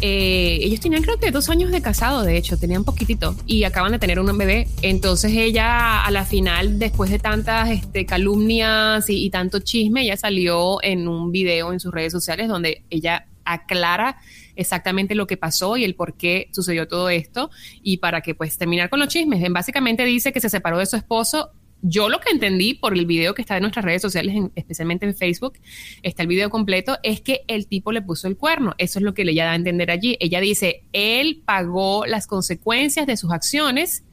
Eh, 0.00 0.58
ellos 0.62 0.80
tenían 0.80 1.02
creo 1.02 1.18
que 1.18 1.30
dos 1.30 1.48
años 1.48 1.70
de 1.70 1.82
casado, 1.82 2.22
de 2.22 2.36
hecho, 2.36 2.56
tenían 2.56 2.84
poquitito 2.84 3.34
y 3.46 3.64
acaban 3.64 3.92
de 3.92 3.98
tener 3.98 4.20
un 4.20 4.36
bebé. 4.38 4.68
Entonces 4.82 5.32
ella 5.32 6.04
a 6.04 6.10
la 6.10 6.24
final, 6.24 6.78
después 6.78 7.10
de 7.10 7.18
tantas 7.18 7.70
este, 7.70 8.06
calumnias 8.06 9.08
y, 9.10 9.24
y 9.24 9.30
tanto 9.30 9.60
chisme, 9.60 10.02
ella 10.02 10.16
salió 10.16 10.82
en 10.82 11.08
un 11.08 11.32
video 11.32 11.72
en 11.72 11.80
sus 11.80 11.92
redes 11.92 12.12
sociales 12.12 12.48
donde 12.48 12.84
ella 12.90 13.26
aclara 13.44 14.18
exactamente 14.56 15.14
lo 15.14 15.26
que 15.26 15.36
pasó 15.36 15.76
y 15.76 15.84
el 15.84 15.94
por 15.94 16.14
qué 16.14 16.48
sucedió 16.52 16.86
todo 16.86 17.08
esto 17.08 17.50
y 17.82 17.98
para 17.98 18.20
que 18.20 18.34
pues 18.34 18.58
terminar 18.58 18.90
con 18.90 19.00
los 19.00 19.08
chismes. 19.08 19.42
Básicamente 19.50 20.04
dice 20.04 20.32
que 20.32 20.40
se 20.40 20.50
separó 20.50 20.78
de 20.78 20.86
su 20.86 20.96
esposo 20.96 21.52
yo 21.82 22.08
lo 22.08 22.20
que 22.20 22.30
entendí 22.30 22.74
por 22.74 22.94
el 22.94 23.06
video 23.06 23.34
que 23.34 23.42
está 23.42 23.56
en 23.56 23.62
nuestras 23.62 23.84
redes 23.84 24.02
sociales, 24.02 24.34
especialmente 24.54 25.06
en 25.06 25.14
Facebook, 25.14 25.54
está 26.02 26.22
el 26.22 26.28
video 26.28 26.50
completo, 26.50 26.98
es 27.02 27.20
que 27.20 27.42
el 27.46 27.66
tipo 27.66 27.92
le 27.92 28.02
puso 28.02 28.26
el 28.28 28.36
cuerno. 28.36 28.74
Eso 28.78 28.98
es 28.98 29.04
lo 29.04 29.14
que 29.14 29.22
ella 29.22 29.44
da 29.44 29.52
a 29.52 29.56
entender 29.56 29.90
allí. 29.90 30.16
Ella 30.20 30.40
dice, 30.40 30.84
él 30.92 31.42
pagó 31.44 32.06
las 32.06 32.26
consecuencias 32.26 33.06
de 33.06 33.16
sus 33.16 33.30
acciones 33.30 34.04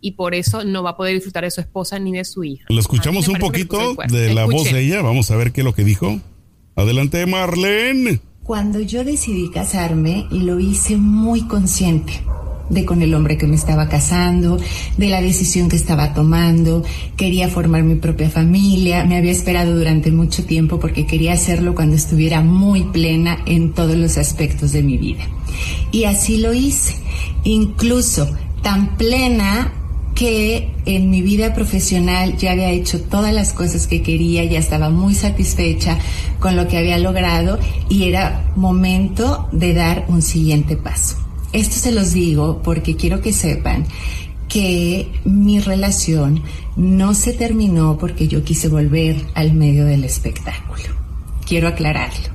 y 0.00 0.12
por 0.12 0.34
eso 0.34 0.64
no 0.64 0.82
va 0.82 0.90
a 0.90 0.96
poder 0.96 1.14
disfrutar 1.14 1.44
de 1.44 1.50
su 1.50 1.60
esposa 1.60 1.98
ni 1.98 2.12
de 2.12 2.24
su 2.24 2.42
hija. 2.42 2.64
Lo 2.70 2.80
escuchamos 2.80 3.28
un 3.28 3.36
poquito 3.36 3.94
de 4.08 4.32
la 4.32 4.46
voz 4.46 4.72
de 4.72 4.80
ella. 4.80 5.02
Vamos 5.02 5.30
a 5.30 5.36
ver 5.36 5.52
qué 5.52 5.60
es 5.60 5.64
lo 5.64 5.74
que 5.74 5.84
dijo. 5.84 6.20
Adelante, 6.74 7.26
Marlene. 7.26 8.20
Cuando 8.42 8.80
yo 8.80 9.04
decidí 9.04 9.50
casarme, 9.50 10.26
lo 10.30 10.58
hice 10.58 10.96
muy 10.96 11.46
consciente 11.46 12.20
de 12.70 12.84
con 12.84 13.02
el 13.02 13.14
hombre 13.14 13.36
que 13.36 13.46
me 13.46 13.56
estaba 13.56 13.88
casando, 13.88 14.58
de 14.96 15.08
la 15.08 15.20
decisión 15.20 15.68
que 15.68 15.76
estaba 15.76 16.14
tomando, 16.14 16.82
quería 17.16 17.48
formar 17.48 17.82
mi 17.82 17.96
propia 17.96 18.30
familia, 18.30 19.04
me 19.04 19.16
había 19.16 19.32
esperado 19.32 19.76
durante 19.76 20.10
mucho 20.10 20.44
tiempo 20.44 20.80
porque 20.80 21.06
quería 21.06 21.34
hacerlo 21.34 21.74
cuando 21.74 21.96
estuviera 21.96 22.40
muy 22.40 22.84
plena 22.84 23.38
en 23.44 23.72
todos 23.72 23.96
los 23.96 24.16
aspectos 24.16 24.72
de 24.72 24.82
mi 24.82 24.96
vida. 24.96 25.24
Y 25.90 26.04
así 26.04 26.38
lo 26.38 26.54
hice, 26.54 26.94
incluso 27.44 28.28
tan 28.62 28.96
plena 28.96 29.72
que 30.14 30.70
en 30.84 31.08
mi 31.08 31.22
vida 31.22 31.54
profesional 31.54 32.36
ya 32.36 32.52
había 32.52 32.70
hecho 32.70 33.00
todas 33.00 33.32
las 33.32 33.52
cosas 33.52 33.86
que 33.86 34.02
quería, 34.02 34.44
ya 34.44 34.58
estaba 34.58 34.90
muy 34.90 35.14
satisfecha 35.14 35.98
con 36.40 36.56
lo 36.56 36.68
que 36.68 36.78
había 36.78 36.98
logrado 36.98 37.58
y 37.88 38.04
era 38.04 38.52
momento 38.54 39.48
de 39.52 39.72
dar 39.72 40.04
un 40.08 40.20
siguiente 40.20 40.76
paso. 40.76 41.19
Esto 41.52 41.76
se 41.76 41.92
los 41.92 42.12
digo 42.12 42.62
porque 42.62 42.96
quiero 42.96 43.20
que 43.20 43.32
sepan 43.32 43.86
que 44.48 45.10
mi 45.24 45.60
relación 45.60 46.42
no 46.76 47.14
se 47.14 47.32
terminó 47.32 47.98
porque 47.98 48.28
yo 48.28 48.44
quise 48.44 48.68
volver 48.68 49.16
al 49.34 49.54
medio 49.54 49.84
del 49.84 50.04
espectáculo. 50.04 50.84
Quiero 51.46 51.68
aclararlo. 51.68 52.28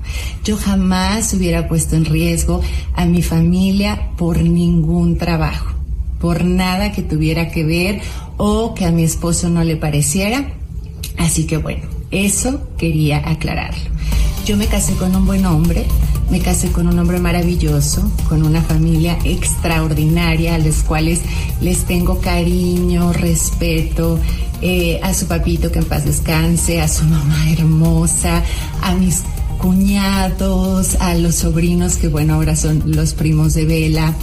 Yo 0.44 0.58
jamás 0.58 1.34
hubiera 1.34 1.68
puesto 1.68 1.96
en 1.96 2.06
riesgo 2.06 2.62
a 2.94 3.06
mi 3.06 3.22
familia 3.22 4.12
por 4.18 4.42
ningún 4.42 5.18
trabajo, 5.18 5.74
por 6.20 6.44
nada 6.44 6.92
que 6.92 7.02
tuviera 7.02 7.50
que 7.50 7.64
ver 7.64 8.02
o 8.38 8.74
que 8.74 8.86
a 8.86 8.92
mi 8.92 9.04
esposo 9.04 9.50
no 9.50 9.64
le 9.64 9.78
pareciera. 9.78 10.54
Así 11.18 11.46
que 11.46 11.58
bueno, 11.58 11.84
eso 12.12 12.70
quería 12.78 13.30
aclararlo. 13.30 13.90
Yo 14.46 14.58
me 14.58 14.68
casé 14.68 14.94
con 14.94 15.16
un 15.16 15.26
buen 15.26 15.46
hombre, 15.46 15.86
me 16.30 16.40
casé 16.40 16.72
con 16.72 16.88
un 16.88 16.98
hombre 16.98 17.20
maravilloso, 17.20 18.10
con 18.28 18.44
una 18.44 18.62
familia 18.62 19.18
extraordinaria, 19.24 20.56
a 20.56 20.58
los 20.58 20.78
cuales 20.78 21.22
les 21.62 21.86
tengo 21.86 22.20
cariño, 22.20 23.14
respeto, 23.14 24.20
eh, 24.62 25.00
a 25.04 25.14
su 25.14 25.28
papito 25.28 25.72
que 25.72 25.80
en 25.80 25.86
paz 25.86 26.06
descanse, 26.06 26.82
a 26.82 26.88
su 26.88 27.04
mamá 27.06 27.52
hermosa, 27.52 28.44
a 28.82 28.96
mis 28.96 29.24
cuñados, 29.58 30.96
a 30.96 31.16
los 31.16 31.36
sobrinos 31.36 31.98
que 31.98 32.08
bueno, 32.08 32.36
ahora 32.36 32.56
son 32.56 32.84
los 32.86 33.14
primos 33.14 33.54
de 33.54 33.66
Vela. 33.66 34.14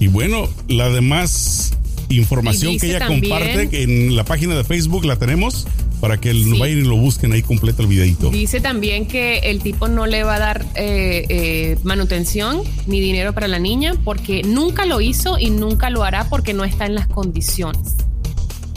Y 0.00 0.08
bueno, 0.08 0.48
la 0.68 0.88
demás 0.90 1.72
información 2.10 2.78
que 2.78 2.88
ella 2.88 3.06
comparte 3.06 3.82
en 3.82 4.16
la 4.16 4.24
página 4.24 4.56
de 4.56 4.64
Facebook 4.64 5.04
la 5.04 5.16
tenemos 5.16 5.66
para 6.00 6.18
que 6.18 6.32
vayan 6.58 6.78
y 6.78 6.82
lo 6.82 6.96
busquen 6.96 7.32
ahí 7.32 7.42
completo 7.42 7.82
el 7.82 7.88
videito. 7.88 8.30
Dice 8.30 8.60
también 8.60 9.06
que 9.06 9.38
el 9.38 9.60
tipo 9.60 9.88
no 9.88 10.06
le 10.06 10.22
va 10.24 10.36
a 10.36 10.38
dar 10.38 10.66
eh, 10.74 11.24
eh, 11.28 11.78
manutención 11.82 12.62
ni 12.86 13.00
dinero 13.00 13.32
para 13.32 13.48
la 13.48 13.58
niña 13.58 13.94
porque 14.04 14.42
nunca 14.42 14.86
lo 14.86 15.00
hizo 15.00 15.38
y 15.38 15.50
nunca 15.50 15.90
lo 15.90 16.04
hará 16.04 16.28
porque 16.28 16.54
no 16.54 16.64
está 16.64 16.86
en 16.86 16.94
las 16.94 17.08
condiciones. 17.08 17.96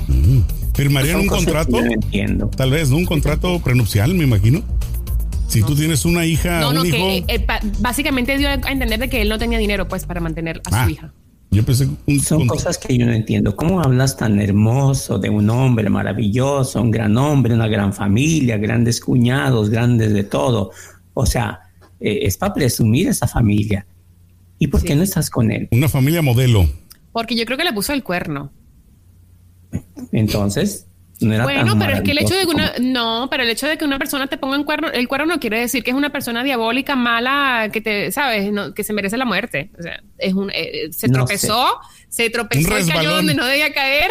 Mm. 0.07 0.39
¿Firmarían 0.73 1.19
un 1.19 1.27
contrato? 1.27 1.77
entiendo. 1.79 2.47
Tal 2.47 2.71
vez, 2.71 2.89
¿no? 2.89 2.97
Un 2.97 3.05
contrato 3.05 3.59
prenupcial, 3.59 4.13
me 4.13 4.23
imagino. 4.23 4.63
Si 5.47 5.61
tú 5.61 5.75
tienes 5.75 6.05
una 6.05 6.25
hija, 6.25 6.61
no, 6.61 6.71
no, 6.71 6.83
que 6.83 7.25
eh, 7.27 7.45
básicamente 7.79 8.37
dio 8.37 8.47
a 8.47 8.53
entender 8.53 8.99
de 8.99 9.09
que 9.09 9.21
él 9.21 9.27
no 9.27 9.37
tenía 9.37 9.57
dinero 9.57 9.85
pues 9.85 10.05
para 10.05 10.21
mantener 10.21 10.61
a 10.65 10.69
su 10.69 10.75
ah. 10.75 10.89
hija. 10.89 11.13
Yo 11.53 11.65
pensé 11.65 11.85
Son 12.23 12.47
cosas 12.47 12.77
que 12.77 12.97
yo 12.97 13.05
no 13.05 13.11
entiendo. 13.11 13.57
¿Cómo 13.57 13.81
hablas 13.81 14.15
tan 14.15 14.39
hermoso 14.39 15.19
de 15.19 15.29
un 15.29 15.49
hombre 15.49 15.89
maravilloso, 15.89 16.81
un 16.81 16.91
gran 16.91 17.17
hombre, 17.17 17.53
una 17.53 17.67
gran 17.67 17.91
familia, 17.91 18.57
grandes 18.57 19.01
cuñados, 19.01 19.69
grandes 19.69 20.13
de 20.13 20.23
todo? 20.23 20.71
O 21.13 21.25
sea, 21.25 21.59
eh, 21.99 22.19
es 22.23 22.37
para 22.37 22.53
presumir 22.53 23.09
esa 23.09 23.27
familia. 23.27 23.85
¿Y 24.59 24.67
por 24.67 24.81
qué 24.81 24.95
no 24.95 25.03
estás 25.03 25.29
con 25.29 25.51
él? 25.51 25.67
Una 25.71 25.89
familia 25.89 26.21
modelo. 26.21 26.69
Porque 27.11 27.35
yo 27.35 27.45
creo 27.45 27.57
que 27.57 27.65
le 27.65 27.73
puso 27.73 27.91
el 27.91 28.03
cuerno. 28.03 28.49
Entonces, 30.13 30.87
bueno, 31.21 31.77
pero 31.77 31.93
es 31.93 32.01
que 32.01 32.11
el 32.11 32.17
hecho 32.17 32.35
de 32.35 32.45
que 32.45 32.51
una, 32.51 32.73
no, 32.79 33.27
pero 33.29 33.43
el 33.43 33.49
hecho 33.49 33.67
de 33.67 33.77
que 33.77 33.85
una 33.85 33.99
persona 33.99 34.27
te 34.27 34.37
ponga 34.37 34.55
en 34.55 34.63
cuerno, 34.63 34.89
el 34.89 35.07
cuerno 35.07 35.27
no 35.27 35.39
quiere 35.39 35.59
decir 35.59 35.83
que 35.83 35.91
es 35.91 35.95
una 35.95 36.09
persona 36.09 36.43
diabólica, 36.43 36.95
mala, 36.95 37.69
que 37.71 37.81
te, 37.81 38.11
sabes, 38.11 38.49
que 38.75 38.83
se 38.83 38.93
merece 38.93 39.17
la 39.17 39.25
muerte. 39.25 39.69
O 39.77 39.83
sea, 39.83 40.01
es 40.17 40.33
un, 40.33 40.51
eh, 40.53 40.89
se 40.91 41.09
tropezó, 41.09 41.79
se 42.09 42.29
tropezó 42.29 42.79
y 42.79 42.87
cayó 42.87 43.15
donde 43.15 43.33
no 43.33 43.45
debía 43.45 43.71
caer. 43.71 44.09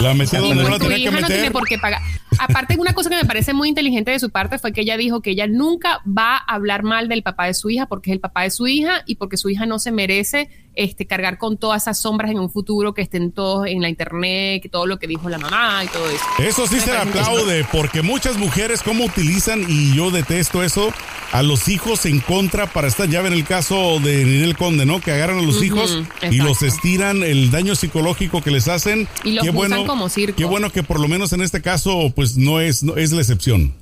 La 0.00 0.14
metió 0.14 0.40
donde 0.40 0.62
no 0.62 0.68
la 0.70 0.78
tenía 0.78 0.96
que 0.98 1.10
meter. 1.10 1.20
No 1.20 1.26
tiene 1.26 1.50
por 1.50 1.66
qué 1.66 1.78
pagar. 1.78 2.00
Aparte, 2.38 2.76
una 2.78 2.92
cosa 2.92 3.10
que 3.10 3.16
me 3.16 3.24
parece 3.24 3.54
muy 3.54 3.68
inteligente 3.68 4.10
de 4.10 4.18
su 4.18 4.30
parte 4.30 4.58
fue 4.58 4.72
que 4.72 4.82
ella 4.82 4.96
dijo 4.96 5.20
que 5.20 5.30
ella 5.30 5.46
nunca 5.46 6.00
va 6.06 6.36
a 6.36 6.54
hablar 6.54 6.82
mal 6.82 7.08
del 7.08 7.22
papá 7.22 7.46
de 7.46 7.54
su 7.54 7.70
hija 7.70 7.86
porque 7.86 8.10
es 8.10 8.14
el 8.14 8.20
papá 8.20 8.42
de 8.42 8.50
su 8.50 8.66
hija 8.66 9.02
y 9.06 9.16
porque 9.16 9.36
su 9.36 9.48
hija 9.50 9.66
no 9.66 9.78
se 9.78 9.92
merece 9.92 10.48
este, 10.76 11.06
cargar 11.06 11.38
con 11.38 11.56
todas 11.56 11.82
esas 11.82 11.98
sombras 11.98 12.30
en 12.30 12.38
un 12.38 12.50
futuro 12.50 12.92
que 12.92 13.02
estén 13.02 13.32
todos 13.32 13.66
en 13.66 13.80
la 13.80 13.88
internet, 13.88 14.62
que 14.62 14.68
todo 14.68 14.86
lo 14.86 14.98
que 14.98 15.06
dijo 15.06 15.28
la 15.28 15.38
mamá 15.38 15.82
y 15.84 15.88
todo 15.88 16.08
eso. 16.08 16.24
Eso 16.38 16.66
sí 16.66 16.80
se 16.80 16.94
aplaude, 16.94 17.66
porque 17.72 18.02
muchas 18.02 18.36
mujeres 18.36 18.82
cómo 18.82 19.04
utilizan, 19.04 19.64
y 19.68 19.96
yo 19.96 20.10
detesto 20.10 20.62
eso, 20.62 20.92
a 21.32 21.42
los 21.42 21.68
hijos 21.68 22.04
en 22.06 22.20
contra 22.20 22.66
para 22.66 22.88
estar, 22.88 23.08
ya 23.08 23.22
ven 23.22 23.32
el 23.32 23.44
caso 23.44 23.98
de 24.00 24.24
Ninel 24.24 24.56
Conde, 24.56 24.84
¿no? 24.84 25.00
Que 25.00 25.12
agarran 25.12 25.38
a 25.38 25.42
los 25.42 25.62
hijos 25.62 25.98
y 26.30 26.36
los 26.36 26.62
estiran, 26.62 27.22
el 27.22 27.50
daño 27.50 27.74
psicológico 27.74 28.42
que 28.42 28.50
les 28.50 28.68
hacen. 28.68 29.08
Y 29.24 29.32
los 29.32 29.44
qué 29.44 29.50
bueno, 29.50 29.86
como 29.86 30.08
circo. 30.08 30.36
Qué 30.36 30.44
bueno 30.44 30.70
que 30.70 30.82
por 30.82 31.00
lo 31.00 31.08
menos 31.08 31.32
en 31.32 31.40
este 31.40 31.62
caso, 31.62 32.12
pues 32.14 32.25
no 32.34 32.60
es, 32.60 32.82
no, 32.82 32.96
es 32.96 33.12
la 33.12 33.20
excepción. 33.20 33.74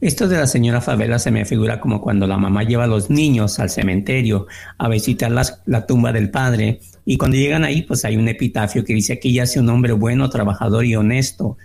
Esto 0.00 0.28
de 0.28 0.36
la 0.36 0.46
señora 0.46 0.80
Favela 0.80 1.18
se 1.18 1.30
me 1.30 1.44
figura 1.44 1.80
como 1.80 2.00
cuando 2.00 2.26
la 2.26 2.38
mamá 2.38 2.64
lleva 2.64 2.84
a 2.84 2.86
los 2.86 3.10
niños 3.10 3.58
al 3.58 3.70
cementerio 3.70 4.46
a 4.78 4.88
visitar 4.88 5.30
la 5.30 5.86
tumba 5.86 6.12
del 6.12 6.30
padre 6.30 6.80
y 7.04 7.16
cuando 7.16 7.36
llegan 7.36 7.64
ahí 7.64 7.82
pues 7.82 8.04
hay 8.04 8.16
un 8.16 8.28
epitafio 8.28 8.84
que 8.84 8.94
dice 8.94 9.12
aquí 9.14 9.32
yace 9.32 9.60
un 9.60 9.68
hombre 9.68 9.92
bueno, 9.92 10.30
trabajador 10.30 10.84
y 10.84 10.96
honesto 10.96 11.56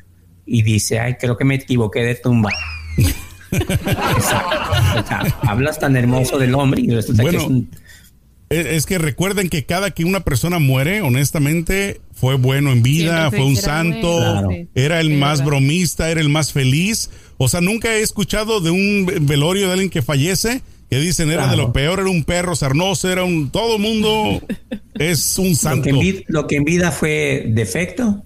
y 0.46 0.62
dice, 0.64 1.00
ay, 1.00 1.16
creo 1.20 1.38
que 1.38 1.46
me 1.46 1.56
equivoqué 1.56 2.02
de 2.02 2.16
tumba. 2.16 2.52
hablas 5.42 5.80
tan 5.80 5.96
hermoso 5.96 6.38
del 6.38 6.56
hombre 6.56 6.82
y 6.82 6.90
resulta 6.90 7.24
que 7.24 7.38
es 7.38 7.44
un 7.44 7.70
es 8.50 8.86
que 8.86 8.98
recuerden 8.98 9.50
que 9.50 9.66
cada 9.66 9.92
que 9.92 10.06
una 10.06 10.22
persona 10.22 10.60
muere, 10.60 11.02
honestamente, 11.02 12.02
fue 12.14 12.36
bueno 12.36 12.72
en 12.72 12.84
vida, 12.84 13.30
fue 13.30 13.44
un 13.44 13.56
santo, 13.56 14.48
era 14.76 15.00
el 15.00 15.12
más 15.12 15.44
bromista, 15.44 16.10
era 16.10 16.22
el 16.22 16.30
más 16.30 16.54
feliz. 16.54 17.10
O 17.38 17.48
sea, 17.48 17.62
nunca 17.62 17.96
he 17.96 18.02
escuchado 18.02 18.62
de 18.62 18.72
un 18.72 19.06
velorio 19.22 19.68
de 19.68 19.74
alguien 19.74 19.90
que 19.90 20.02
fallece 20.02 20.62
que 20.90 21.00
dicen 21.00 21.32
era 21.32 21.48
de 21.48 21.58
lo 21.58 21.74
peor, 21.74 22.00
era 22.00 22.10
un 22.10 22.24
perro 22.24 22.56
sarnoso, 22.56 23.12
era 23.12 23.24
un 23.24 23.50
todo 23.50 23.80
mundo 23.80 24.42
es 24.94 25.38
un 25.40 25.56
santo. 25.56 25.90
lo 26.28 26.48
que 26.48 26.58
en 26.58 26.64
vida 26.64 26.92
fue 26.92 27.46
defecto, 27.48 28.24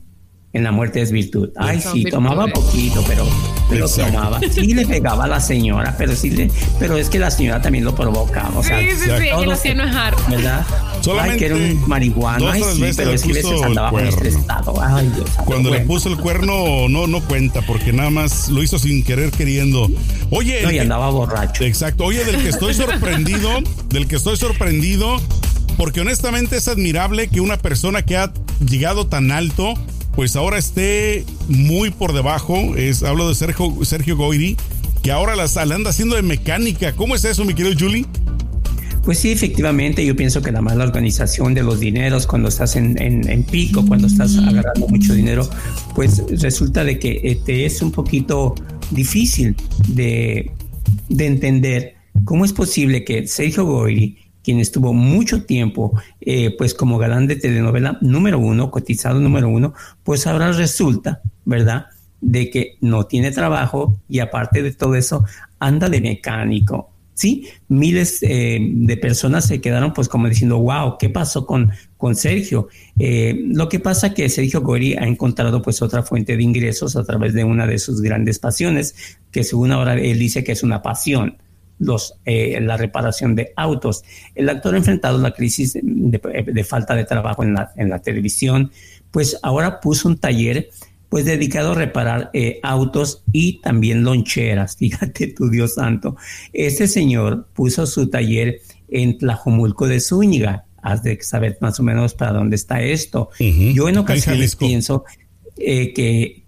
en 0.51 0.63
la 0.63 0.71
muerte 0.71 1.01
es 1.01 1.11
virtud. 1.11 1.49
Ay, 1.55 1.79
sí, 1.81 2.03
tomaba 2.03 2.47
poquito, 2.47 3.03
pero, 3.07 3.27
pero 3.69 3.87
tomaba. 3.87 4.39
Sí 4.51 4.73
le 4.73 4.85
pegaba 4.85 5.25
a 5.25 5.27
la 5.27 5.39
señora, 5.39 5.95
pero 5.97 6.15
sí 6.15 6.31
le, 6.31 6.51
pero 6.79 6.97
es 6.97 7.09
que 7.09 7.19
la 7.19 7.29
señora 7.31 7.61
también 7.61 7.85
lo 7.85 7.95
provocaba. 7.95 8.57
O 8.57 8.63
sea, 8.63 8.79
sí, 8.79 8.87
sí, 8.91 9.03
sí, 9.03 9.29
todo, 9.29 9.45
no 9.45 9.53
es 9.53 9.95
hard. 9.95 10.15
¿Verdad? 10.29 10.65
Solamente 11.01 11.33
Ay, 11.33 11.39
que 11.39 11.45
era 11.45 11.55
un 11.55 11.87
marihuana. 11.87 12.51
Ay, 12.51 12.63
sí, 12.73 12.85
pero 12.95 13.11
es 13.11 13.23
que 13.23 13.33
veces 13.33 13.61
andaba 13.61 14.01
estresado. 14.01 14.73
Ay, 14.81 15.11
Dios. 15.15 15.29
Cuando 15.45 15.69
le 15.69 15.81
puso 15.81 16.09
el 16.09 16.17
cuerno, 16.17 16.89
no, 16.89 17.07
no 17.07 17.21
cuenta, 17.21 17.61
porque 17.61 17.93
nada 17.93 18.09
más 18.09 18.49
lo 18.49 18.63
hizo 18.63 18.79
sin 18.79 19.03
querer 19.03 19.31
queriendo. 19.31 19.87
Oye. 20.31 20.61
No, 20.63 20.71
y 20.71 20.79
andaba 20.79 21.09
borracho. 21.09 21.63
Exacto. 21.63 22.05
Oye, 22.05 22.25
del 22.25 22.41
que 22.41 22.49
estoy 22.49 22.73
sorprendido, 22.73 23.49
del 23.89 24.07
que 24.07 24.15
estoy 24.15 24.37
sorprendido, 24.37 25.21
porque 25.77 26.01
honestamente 26.01 26.57
es 26.57 26.67
admirable 26.67 27.27
que 27.27 27.39
una 27.39 27.57
persona 27.57 28.01
que 28.01 28.17
ha 28.17 28.31
llegado 28.59 29.07
tan 29.07 29.31
alto 29.31 29.75
pues 30.19 30.35
ahora 30.35 30.57
esté 30.57 31.23
muy 31.47 31.91
por 31.91 32.11
debajo. 32.11 32.75
Es, 32.75 33.03
hablo 33.03 33.29
de 33.29 33.35
Sergio, 33.35 33.73
Sergio 33.85 34.17
Goiri, 34.17 34.57
que 35.01 35.13
ahora 35.13 35.37
las 35.37 35.55
anda 35.55 35.91
haciendo 35.91 36.17
de 36.17 36.23
mecánica. 36.23 36.93
¿Cómo 36.93 37.15
es 37.15 37.23
eso, 37.23 37.45
mi 37.45 37.53
querido 37.53 37.73
Julie? 37.79 38.05
Pues 39.05 39.19
sí, 39.19 39.31
efectivamente, 39.31 40.05
yo 40.05 40.17
pienso 40.17 40.41
que 40.41 40.51
la 40.51 40.59
mala 40.59 40.83
organización 40.83 41.53
de 41.53 41.63
los 41.63 41.79
dineros 41.79 42.27
cuando 42.27 42.49
estás 42.49 42.75
en, 42.75 43.01
en, 43.01 43.43
pico, 43.43 43.85
cuando 43.87 44.07
estás 44.07 44.37
agarrando 44.37 44.89
mucho 44.89 45.13
dinero, 45.13 45.49
pues 45.95 46.21
resulta 46.41 46.83
de 46.83 46.99
que 46.99 47.13
te 47.13 47.31
este, 47.31 47.65
es 47.65 47.81
un 47.81 47.93
poquito 47.93 48.55
difícil 48.91 49.55
de, 49.87 50.51
de 51.07 51.27
entender 51.27 51.95
cómo 52.25 52.43
es 52.43 52.51
posible 52.51 53.05
que 53.05 53.25
Sergio 53.25 53.63
Goiri 53.63 54.17
quien 54.43 54.59
estuvo 54.59 54.93
mucho 54.93 55.43
tiempo 55.43 55.99
eh, 56.21 56.55
pues 56.57 56.73
como 56.73 56.97
galán 56.97 57.27
de 57.27 57.35
telenovela 57.35 57.97
número 58.01 58.39
uno, 58.39 58.71
cotizado 58.71 59.19
número 59.19 59.49
uno, 59.49 59.73
pues 60.03 60.27
ahora 60.27 60.51
resulta, 60.51 61.21
¿verdad? 61.45 61.87
De 62.21 62.49
que 62.49 62.77
no 62.81 63.05
tiene 63.05 63.31
trabajo 63.31 63.97
y 64.07 64.19
aparte 64.19 64.61
de 64.61 64.73
todo 64.73 64.95
eso 64.95 65.25
anda 65.59 65.89
de 65.89 66.01
mecánico. 66.01 66.91
Sí, 67.19 67.49
miles 67.67 68.19
eh, 68.21 68.59
de 68.61 68.95
personas 68.95 69.45
se 69.45 69.59
quedaron 69.59 69.91
pues 69.91 70.07
como 70.07 70.29
diciendo, 70.29 70.57
wow, 70.59 70.97
¿qué 70.97 71.09
pasó 71.09 71.45
con, 71.45 71.69
con 71.97 72.15
Sergio? 72.15 72.69
Eh, 72.97 73.41
lo 73.47 73.67
que 73.67 73.81
pasa 73.81 74.13
que 74.13 74.29
Sergio 74.29 74.61
Gori 74.61 74.93
ha 74.93 75.05
encontrado 75.05 75.61
pues 75.61 75.81
otra 75.81 76.01
fuente 76.01 76.37
de 76.37 76.43
ingresos 76.43 76.95
a 76.95 77.03
través 77.03 77.33
de 77.33 77.43
una 77.43 77.67
de 77.67 77.77
sus 77.77 77.99
grandes 77.99 78.39
pasiones, 78.39 79.17
que 79.31 79.43
según 79.43 79.73
ahora 79.73 79.95
él 79.95 80.17
dice 80.17 80.45
que 80.45 80.53
es 80.53 80.63
una 80.63 80.81
pasión, 80.81 81.35
los, 81.79 82.15
eh, 82.25 82.59
la 82.61 82.77
reparación 82.77 83.35
de 83.35 83.53
autos. 83.55 84.03
El 84.35 84.49
actor 84.49 84.75
ha 84.75 84.77
enfrentado 84.77 85.17
la 85.17 85.31
crisis 85.31 85.77
de, 85.81 86.63
falta 86.63 86.95
de 86.95 87.05
trabajo 87.05 87.43
en 87.43 87.53
la, 87.53 87.71
en 87.75 87.89
la, 87.89 87.99
televisión, 87.99 88.71
pues 89.11 89.39
ahora 89.41 89.79
puso 89.79 90.07
un 90.07 90.17
taller 90.17 90.69
pues 91.07 91.25
dedicado 91.25 91.71
a 91.71 91.75
reparar 91.75 92.29
eh, 92.33 92.59
autos 92.61 93.23
y 93.31 93.61
también 93.61 94.03
loncheras. 94.03 94.75
Fíjate 94.77 95.27
tu 95.27 95.49
Dios 95.49 95.75
santo. 95.75 96.15
Este 96.53 96.87
señor 96.87 97.47
puso 97.53 97.87
su 97.87 98.09
taller 98.09 98.61
en 98.87 99.17
Tlajomulco 99.17 99.87
de 99.87 99.99
Zúñiga. 99.99 100.65
Has 100.81 101.03
de 101.03 101.19
saber 101.21 101.57
más 101.61 101.79
o 101.79 101.83
menos 101.83 102.13
para 102.13 102.33
dónde 102.33 102.55
está 102.55 102.81
esto. 102.81 103.29
Yo 103.39 103.89
en 103.89 103.97
ocasiones 103.97 104.55
pienso 104.55 105.03
eh, 105.57 105.93
que, 105.93 106.45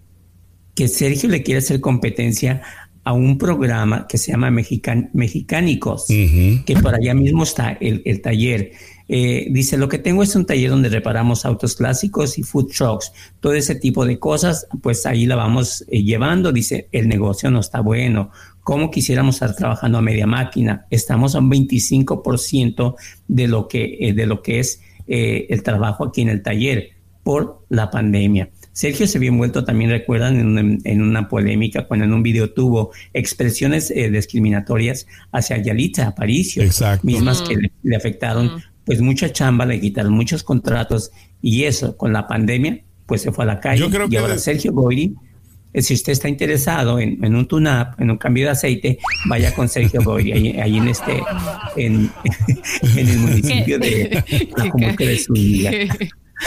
que 0.74 0.88
Sergio 0.88 1.28
le 1.28 1.42
quiere 1.42 1.58
hacer 1.58 1.80
competencia 1.80 2.62
a 3.04 3.12
un 3.12 3.36
programa 3.36 4.06
que 4.06 4.16
se 4.16 4.30
llama 4.30 4.50
Mexicánicos, 4.50 6.06
que 6.06 6.78
por 6.80 6.94
allá 6.94 7.14
mismo 7.14 7.42
está 7.42 7.76
el, 7.80 8.22
taller. 8.22 8.72
Eh, 9.08 9.48
dice, 9.50 9.76
lo 9.76 9.88
que 9.88 9.98
tengo 9.98 10.22
es 10.22 10.36
un 10.36 10.46
taller 10.46 10.70
donde 10.70 10.88
reparamos 10.88 11.44
autos 11.44 11.74
clásicos 11.74 12.38
y 12.38 12.44
food 12.44 12.68
trucks, 12.68 13.12
todo 13.40 13.54
ese 13.54 13.74
tipo 13.74 14.06
de 14.06 14.18
cosas, 14.18 14.68
pues 14.82 15.04
ahí 15.04 15.26
la 15.26 15.34
vamos 15.34 15.84
eh, 15.88 16.02
llevando. 16.04 16.52
Dice, 16.52 16.88
el 16.92 17.08
negocio 17.08 17.50
no 17.50 17.60
está 17.60 17.80
bueno. 17.80 18.30
¿Cómo 18.62 18.90
quisiéramos 18.90 19.34
estar 19.34 19.56
trabajando 19.56 19.98
a 19.98 20.02
media 20.02 20.28
máquina? 20.28 20.86
Estamos 20.88 21.34
a 21.34 21.40
un 21.40 21.50
25% 21.50 22.94
de 23.26 23.48
lo 23.48 23.66
que, 23.66 23.98
eh, 24.00 24.12
de 24.12 24.26
lo 24.26 24.42
que 24.42 24.60
es 24.60 24.80
el 25.08 25.62
trabajo 25.64 26.04
aquí 26.04 26.22
en 26.22 26.28
el 26.28 26.42
taller 26.42 26.90
por 27.24 27.66
la 27.68 27.90
pandemia. 27.90 28.48
Sergio 28.72 29.06
se 29.06 29.18
había 29.18 29.28
envuelto 29.28 29.64
también, 29.64 29.90
recuerdan, 29.90 30.80
en, 30.84 31.02
una 31.02 31.28
polémica 31.28 31.86
cuando 31.86 32.04
en 32.04 32.12
un 32.12 32.22
video 32.22 32.50
tuvo 32.50 32.90
expresiones 33.12 33.90
eh, 33.90 34.10
discriminatorias 34.10 35.06
hacia 35.30 35.58
Yalitza 35.58 36.08
Aparicio, 36.08 36.62
mismas 37.02 37.42
que 37.42 37.56
le, 37.82 37.96
afectaron 37.96 38.62
pues 38.84 39.00
mucha 39.00 39.30
chamba, 39.30 39.66
le 39.66 39.80
quitaron 39.80 40.12
muchos 40.12 40.42
contratos 40.42 41.10
y 41.40 41.64
eso 41.64 41.96
con 41.96 42.12
la 42.12 42.26
pandemia 42.26 42.82
pues 43.06 43.22
se 43.22 43.30
fue 43.30 43.44
a 43.44 43.48
la 43.48 43.60
calle. 43.60 43.86
y 44.10 44.16
ahora 44.16 44.38
Sergio 44.38 44.72
Goyri 44.72 45.14
eh, 45.74 45.80
si 45.80 45.94
usted 45.94 46.12
está 46.12 46.28
interesado 46.28 46.98
en, 46.98 47.34
un 47.34 47.46
tune-up, 47.46 47.94
en 47.98 48.10
un 48.10 48.18
cambio 48.18 48.44
de 48.44 48.50
aceite, 48.50 48.98
vaya 49.26 49.54
con 49.54 49.68
Sergio 49.68 50.02
Goyri, 50.02 50.58
ahí, 50.60 50.76
en 50.76 50.88
este, 50.88 51.22
en, 51.76 52.10
el 52.96 53.18
municipio 53.18 53.78
de 53.78 54.22
la 54.56 54.92
de 54.96 55.18
Zúñiga. 55.18 55.70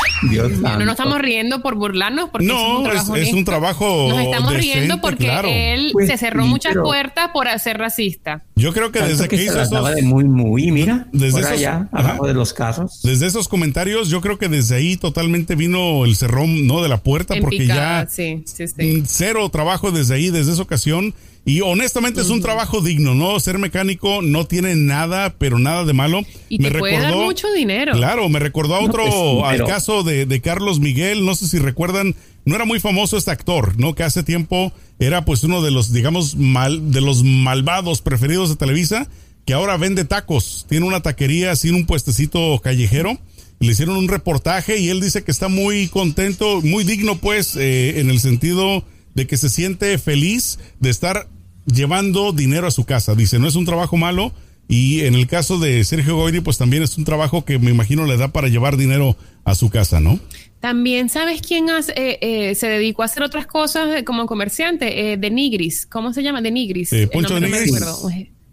Dios 0.30 0.52
no 0.60 0.80
nos 0.80 0.92
estamos 0.92 1.20
riendo 1.20 1.62
por 1.62 1.76
burlarnos 1.76 2.30
porque 2.30 2.48
no, 2.48 2.92
es 2.92 3.34
un 3.34 3.46
trabajo. 3.46 4.08
Nos 4.10 4.20
estamos 4.22 4.54
riendo 4.54 5.02
porque 5.02 5.74
él 5.74 5.90
pues 5.94 6.08
se 6.08 6.18
cerró 6.18 6.46
muchas 6.46 6.76
puertas 6.76 7.30
por 7.32 7.48
ser 7.60 7.78
racista. 7.78 8.44
Yo 8.56 8.74
creo 8.74 8.92
que 8.92 9.02
desde 9.02 9.28
que, 9.28 9.36
hizo 9.36 9.62
esos, 9.62 9.96
de 9.96 10.02
muy 10.02 10.24
muy 10.24 10.72
mira 10.72 11.08
desde 11.12 11.40
esos, 11.40 11.52
allá 11.52 11.90
abajo 11.92 12.28
de 12.28 12.34
los 12.34 12.54
carros. 12.54 13.02
Desde 13.04 13.28
esos 13.28 13.48
comentarios, 13.48 14.10
yo 14.10 14.22
creo 14.22 14.38
que 14.38 14.50
desde 14.50 14.76
ahí 14.76 14.98
totalmente 14.98 15.56
vino 15.56 16.06
el 16.06 16.16
cerrón 16.16 16.68
no 16.68 16.82
de 16.82 16.90
la 16.90 16.98
puerta 16.98 17.36
porque 17.40 17.68
ya 17.68 18.08
cero 18.08 19.50
trabajo 19.50 19.92
desde 19.92 20.16
ahí 20.16 20.30
desde 20.30 20.54
esa 20.54 20.62
ocasión 20.62 21.14
y 21.48 21.62
honestamente 21.62 22.22
es 22.22 22.30
un 22.30 22.42
trabajo 22.42 22.82
digno, 22.82 23.14
¿no? 23.14 23.40
Ser 23.40 23.60
mecánico 23.60 24.24
no 24.24 24.48
tiene 24.48 24.76
nada, 24.76 25.36
pero 25.38 25.60
nada 25.60 25.86
de 25.86 25.94
malo. 25.94 26.24
Y 26.50 26.58
me 26.58 26.72
recordó, 26.72 27.24
mucho 27.24 27.52
dinero. 27.54 27.94
Claro, 27.94 28.28
me 28.30 28.40
recordó 28.40 28.76
a 28.76 28.80
otro, 28.80 29.04
pues 29.04 29.44
al 29.46 29.64
caso 29.68 30.02
de, 30.02 30.26
de, 30.26 30.42
Carlos 30.42 30.80
Miguel, 30.80 31.24
no 31.24 31.36
sé 31.36 31.48
si 31.48 31.60
recuerdan, 31.60 32.16
no 32.46 32.56
era 32.56 32.66
muy 32.66 32.80
famoso 32.80 33.16
este 33.16 33.30
actor, 33.30 33.78
¿no? 33.80 33.94
Que 33.94 34.02
hace 34.02 34.24
tiempo 34.24 34.74
era 34.98 35.24
pues 35.24 35.44
uno 35.44 35.62
de 35.62 35.70
los, 35.70 35.94
digamos, 35.94 36.36
mal, 36.36 36.92
de 36.92 37.02
los 37.02 37.24
malvados 37.24 38.02
preferidos 38.02 38.50
de 38.50 38.56
Televisa, 38.56 39.08
que 39.46 39.54
ahora 39.54 39.78
vende 39.78 40.04
tacos, 40.04 40.66
tiene 40.68 40.88
una 40.88 41.02
taquería 41.02 41.52
así 41.52 41.70
en 41.70 41.76
un 41.76 41.86
puestecito 41.86 42.60
callejero. 42.64 43.20
Le 43.60 43.72
hicieron 43.72 43.98
un 43.98 44.08
reportaje 44.08 44.80
y 44.80 44.90
él 44.90 45.00
dice 45.00 45.24
que 45.24 45.32
está 45.32 45.48
muy 45.48 45.88
contento, 45.90 46.62
muy 46.62 46.84
digno 46.84 47.18
pues, 47.18 47.56
eh, 47.56 48.00
en 48.00 48.10
el 48.10 48.20
sentido 48.20 48.84
de 49.16 49.26
que 49.26 49.38
se 49.38 49.50
siente 49.50 49.98
feliz 49.98 50.60
de 50.80 50.92
estar 50.92 51.28
llevando 51.66 52.32
dinero 52.32 52.68
a 52.68 52.72
su 52.72 52.86
casa. 52.86 53.16
Dice, 53.16 53.40
no 53.40 53.48
es 53.48 53.56
un 53.56 53.66
trabajo 53.66 53.98
malo. 53.98 54.32
Y 54.68 55.02
en 55.02 55.14
el 55.14 55.28
caso 55.28 55.60
de 55.60 55.84
Sergio 55.84 56.16
Goyri, 56.16 56.42
pues 56.42 56.58
también 56.58 56.82
es 56.82 56.98
un 56.98 57.06
trabajo 57.06 57.46
que 57.46 57.60
me 57.60 57.70
imagino 57.70 58.06
le 58.06 58.18
da 58.18 58.30
para 58.30 58.48
llevar 58.48 58.78
dinero 58.78 59.16
a 59.44 59.54
su 59.54 59.70
casa, 59.70 60.00
¿no? 60.00 60.20
También, 60.60 61.10
¿sabes 61.10 61.42
quién 61.42 61.70
hace, 61.70 61.94
eh, 61.96 62.18
eh, 62.22 62.56
se 62.56 62.68
dedicó 62.68 63.04
a 63.04 63.06
hacer 63.06 63.22
otras 63.22 63.46
cosas 63.46 64.02
como 64.04 64.26
comerciante? 64.26 65.18
de 65.18 65.30
Nigris. 65.30 65.86
¿Cómo 65.86 66.14
se 66.14 66.24
llama? 66.24 66.42
De 66.42 66.50
Nigris. 66.50 66.90
Poncho 67.12 67.36
de 67.36 67.42
Nigris. 67.42 67.74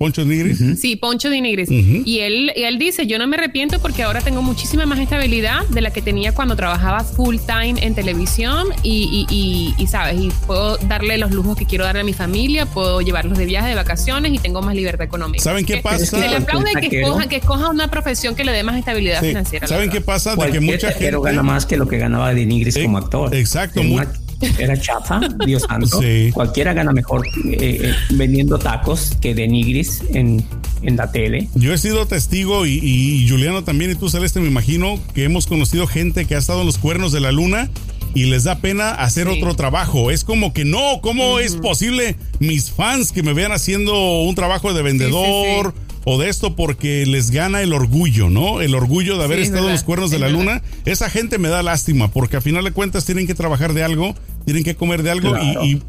Poncho 0.02 0.24
Nigris. 0.24 0.80
Sí, 0.80 0.96
Poncho 0.96 1.30
de 1.30 1.40
Nigris. 1.40 1.70
Y 1.70 2.18
él, 2.18 2.52
él 2.56 2.76
dice, 2.76 3.06
yo 3.06 3.20
no 3.20 3.28
me 3.28 3.36
arrepiento 3.36 3.78
porque 3.78 4.02
ahora 4.02 4.20
tengo 4.20 4.42
muchísima 4.42 4.84
más 4.84 4.98
estabilidad 4.98 5.64
de 5.68 5.80
la 5.80 5.92
que 5.92 6.02
tenía 6.02 6.32
cuando 6.32 6.56
trabajaba 6.56 7.04
full 7.04 7.36
time 7.46 7.74
en 7.80 7.94
televisión 7.94 8.66
y, 8.82 9.26
y, 9.30 9.74
y, 9.80 9.86
sabes, 9.86 10.20
y 10.20 10.30
puedo 10.44 10.76
darle 10.78 11.18
los 11.18 11.30
lujos 11.30 11.56
que 11.56 11.66
quiero 11.66 11.84
darle 11.84 12.00
a 12.00 12.04
mi 12.04 12.14
familia, 12.14 12.66
puedo 12.66 13.00
llevarlos 13.00 13.38
de 13.38 13.46
viaje, 13.46 13.68
de 13.68 13.76
vacaciones 13.76 14.32
y 14.32 14.38
tengo 14.38 14.60
más 14.60 14.74
libertad 14.74 15.06
económica. 15.06 15.44
¿Saben 15.44 15.64
qué 15.64 15.76
pasa? 15.76 16.04
Se 16.04 16.18
le 16.18 16.36
aplaude 16.36 16.72
que 16.80 17.00
escoja, 17.00 17.28
que 17.28 17.36
escoja 17.36 17.68
una 17.68 17.88
profesión 17.88 18.34
que 18.34 18.42
le 18.42 18.50
dé 18.50 18.64
más 18.64 18.76
estabilidad 18.76 19.20
financiera. 19.20 19.68
¿Saben 19.68 19.88
qué 19.88 20.00
pasa? 20.00 20.34
De 20.34 20.50
que 20.50 20.58
mucha 20.58 20.90
gente 20.90 21.16
gana 21.22 21.44
más 21.44 21.64
que 21.64 21.76
lo 21.76 21.86
que 21.86 21.98
ganaba 21.98 22.34
de 22.34 22.44
Nigris 22.44 22.76
como 22.76 22.98
actor. 22.98 23.32
Exacto 23.34 23.80
era 24.58 24.78
chafa, 24.78 25.20
Dios 25.46 25.64
santo. 25.68 26.00
Cualquiera 26.32 26.72
gana 26.72 26.92
mejor 26.92 27.26
eh, 27.26 27.56
eh, 27.60 27.94
vendiendo 28.10 28.58
tacos 28.58 29.16
que 29.20 29.34
de 29.34 29.48
nigris 29.48 30.02
en, 30.12 30.44
en 30.82 30.96
la 30.96 31.10
tele. 31.10 31.48
Yo 31.54 31.72
he 31.72 31.78
sido 31.78 32.06
testigo 32.06 32.66
y, 32.66 32.78
y, 32.82 33.28
Juliano 33.28 33.64
también 33.64 33.90
y 33.90 33.94
tú 33.94 34.08
Celeste 34.08 34.40
me 34.40 34.48
imagino 34.48 34.98
que 35.14 35.24
hemos 35.24 35.46
conocido 35.46 35.86
gente 35.86 36.24
que 36.24 36.34
ha 36.34 36.38
estado 36.38 36.60
en 36.60 36.66
los 36.66 36.78
cuernos 36.78 37.12
de 37.12 37.20
la 37.20 37.32
luna 37.32 37.70
y 38.14 38.24
les 38.26 38.44
da 38.44 38.56
pena 38.56 38.90
hacer 38.90 39.28
otro 39.28 39.54
trabajo. 39.54 40.10
Es 40.10 40.24
como 40.24 40.52
que 40.52 40.64
no, 40.64 41.00
¿cómo 41.00 41.38
es 41.38 41.56
posible 41.56 42.16
mis 42.40 42.70
fans 42.70 43.12
que 43.12 43.22
me 43.22 43.32
vean 43.32 43.52
haciendo 43.52 44.20
un 44.22 44.34
trabajo 44.34 44.72
de 44.72 44.82
vendedor? 44.82 45.74
o 46.04 46.18
de 46.18 46.28
esto 46.28 46.56
porque 46.56 47.06
les 47.06 47.30
gana 47.30 47.62
el 47.62 47.72
orgullo, 47.72 48.28
¿no? 48.30 48.60
El 48.60 48.74
orgullo 48.74 49.18
de 49.18 49.24
haber 49.24 49.38
estado 49.38 49.66
en 49.66 49.72
los 49.72 49.84
cuernos 49.84 50.10
de 50.10 50.18
la 50.18 50.28
luna. 50.28 50.62
Esa 50.84 51.08
gente 51.10 51.38
me 51.38 51.48
da 51.48 51.62
lástima 51.62 52.08
porque 52.08 52.36
a 52.36 52.40
final 52.40 52.64
de 52.64 52.72
cuentas 52.72 53.04
tienen 53.04 53.26
que 53.26 53.34
trabajar 53.34 53.72
de 53.72 53.84
algo 53.84 54.14
tienen 54.44 54.64
que 54.64 54.74
comer 54.74 55.02
de 55.02 55.10
algo 55.10 55.36
y, 55.62 55.82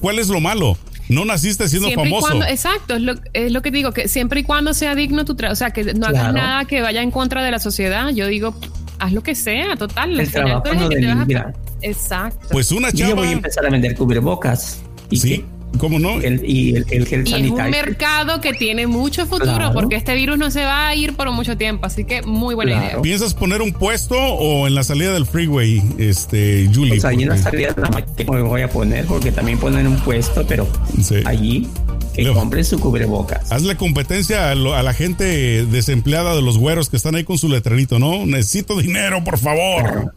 ¿cuál 0.00 0.18
es 0.18 0.28
lo 0.28 0.40
malo? 0.40 0.76
No 1.08 1.24
naciste 1.24 1.68
siendo 1.68 1.90
famoso. 1.92 2.42
exacto, 2.44 2.96
es 2.96 3.00
lo, 3.00 3.14
es 3.32 3.50
lo, 3.50 3.62
que 3.62 3.70
digo, 3.70 3.92
que 3.92 4.08
siempre 4.08 4.40
y 4.40 4.42
cuando 4.42 4.74
sea 4.74 4.94
digno 4.94 5.24
tu 5.24 5.34
trabajo, 5.34 5.54
o 5.54 5.56
sea, 5.56 5.70
que 5.70 5.94
no 5.94 6.06
hagas 6.06 6.34
nada 6.34 6.64
que 6.66 6.82
vaya 6.82 7.02
en 7.02 7.10
contra 7.10 7.42
de 7.42 7.50
la 7.50 7.58
sociedad, 7.58 8.10
yo 8.10 8.26
digo, 8.26 8.54
haz 8.98 9.12
lo 9.12 9.22
que 9.22 9.34
sea, 9.34 9.76
total. 9.76 10.18
El 10.18 10.30
trabajo 10.30 10.74
no 10.74 10.88
denigra. 10.88 11.54
Exacto. 11.80 12.48
Pues 12.50 12.72
una 12.72 12.92
chava. 12.92 13.10
Yo 13.10 13.16
voy 13.16 13.28
a 13.28 13.32
empezar 13.32 13.64
a 13.64 13.70
vender 13.70 13.94
cubrebocas. 13.94 14.80
¿Y 15.10 15.16
sí. 15.16 15.44
¿Cómo 15.76 15.98
no? 15.98 16.20
El, 16.20 16.42
y 16.48 16.74
el, 16.74 16.86
el 16.90 17.06
gel 17.06 17.22
y 17.26 17.30
sanitario. 17.30 17.44
es 17.46 17.50
un 17.66 17.70
mercado 17.70 18.40
que 18.40 18.52
tiene 18.54 18.86
mucho 18.86 19.26
futuro 19.26 19.54
Claro. 19.54 19.72
porque 19.74 19.96
este 19.96 20.14
virus 20.14 20.38
no 20.38 20.50
se 20.50 20.64
va 20.64 20.88
a 20.88 20.94
ir 20.96 21.14
por 21.14 21.30
mucho 21.30 21.56
tiempo, 21.56 21.86
así 21.86 22.04
que 22.04 22.22
muy 22.22 22.54
buena 22.54 22.72
Claro. 22.72 22.86
idea. 22.88 23.02
¿Piensas 23.02 23.34
poner 23.34 23.62
un 23.62 23.72
puesto 23.72 24.16
o 24.16 24.66
en 24.66 24.74
la 24.74 24.82
salida 24.82 25.12
del 25.12 25.26
freeway, 25.26 25.82
este, 25.98 26.68
Julie? 26.74 26.94
Pues 26.94 27.04
allí 27.04 27.22
en 27.22 27.28
la 27.28 27.38
salida 27.38 27.72
de 27.74 27.82
la 27.82 27.90
máquina 27.90 28.32
me 28.32 28.42
voy 28.42 28.62
a 28.62 28.70
poner 28.70 29.04
porque 29.06 29.30
también 29.30 29.58
ponen 29.58 29.86
un 29.86 29.98
puesto, 30.00 30.44
pero 30.48 30.66
Sí. 31.02 31.16
allí 31.24 31.68
que 32.14 32.22
Leo. 32.22 32.34
compren 32.34 32.64
su 32.64 32.80
cubrebocas. 32.80 33.52
Hazle 33.52 33.76
competencia 33.76 34.50
a, 34.50 34.54
lo- 34.56 34.74
a 34.74 34.82
la 34.82 34.94
gente 34.94 35.64
desempleada 35.66 36.34
de 36.34 36.42
los 36.42 36.58
güeros 36.58 36.88
que 36.88 36.96
están 36.96 37.14
ahí 37.14 37.22
con 37.24 37.38
su 37.38 37.48
letrerito, 37.48 37.98
¿no? 38.00 38.26
Necesito 38.26 38.76
dinero, 38.78 39.22
por 39.22 39.38
favor. 39.38 40.12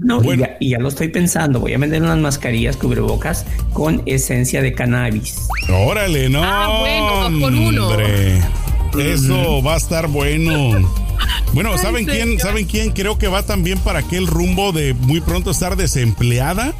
No, 0.00 0.20
Bueno. 0.20 0.42
y, 0.42 0.46
ya, 0.46 0.56
y 0.60 0.70
ya 0.70 0.78
lo 0.78 0.88
estoy 0.88 1.08
pensando. 1.08 1.60
Voy 1.60 1.74
a 1.74 1.78
vender 1.78 2.02
unas 2.02 2.18
mascarillas 2.18 2.76
cubrebocas 2.76 3.44
con 3.72 4.02
esencia 4.06 4.62
de 4.62 4.72
cannabis. 4.72 5.48
Órale, 5.68 6.28
no. 6.28 6.42
Ah, 6.44 6.78
bueno, 6.80 7.30
dos 7.30 7.40
por 7.40 7.52
uno. 7.52 7.88
hombre. 7.88 8.40
Eso 8.98 9.62
va 9.62 9.74
a 9.74 9.76
estar 9.76 10.08
bueno. 10.08 10.90
Bueno, 11.52 11.76
¿saben 11.78 12.04
quién? 12.06 12.38
¿Saben 12.38 12.66
quién? 12.66 12.92
Creo 12.92 13.18
que 13.18 13.28
va 13.28 13.42
también 13.42 13.78
para 13.78 14.00
aquel 14.00 14.26
rumbo 14.26 14.72
de 14.72 14.94
muy 14.94 15.20
pronto 15.20 15.50
estar 15.50 15.76
desempleada. 15.76 16.74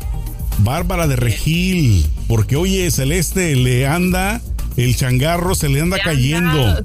Bárbara 0.58 1.06
de 1.06 1.16
Regil. 1.16 2.06
Porque 2.28 2.56
oye, 2.56 2.90
Celeste 2.90 3.54
le 3.56 3.86
anda, 3.86 4.40
el 4.76 4.96
changarro 4.96 5.54
se 5.54 5.68
le 5.68 5.80
anda 5.80 5.96
Le 5.98 6.02
cayendo. 6.02 6.84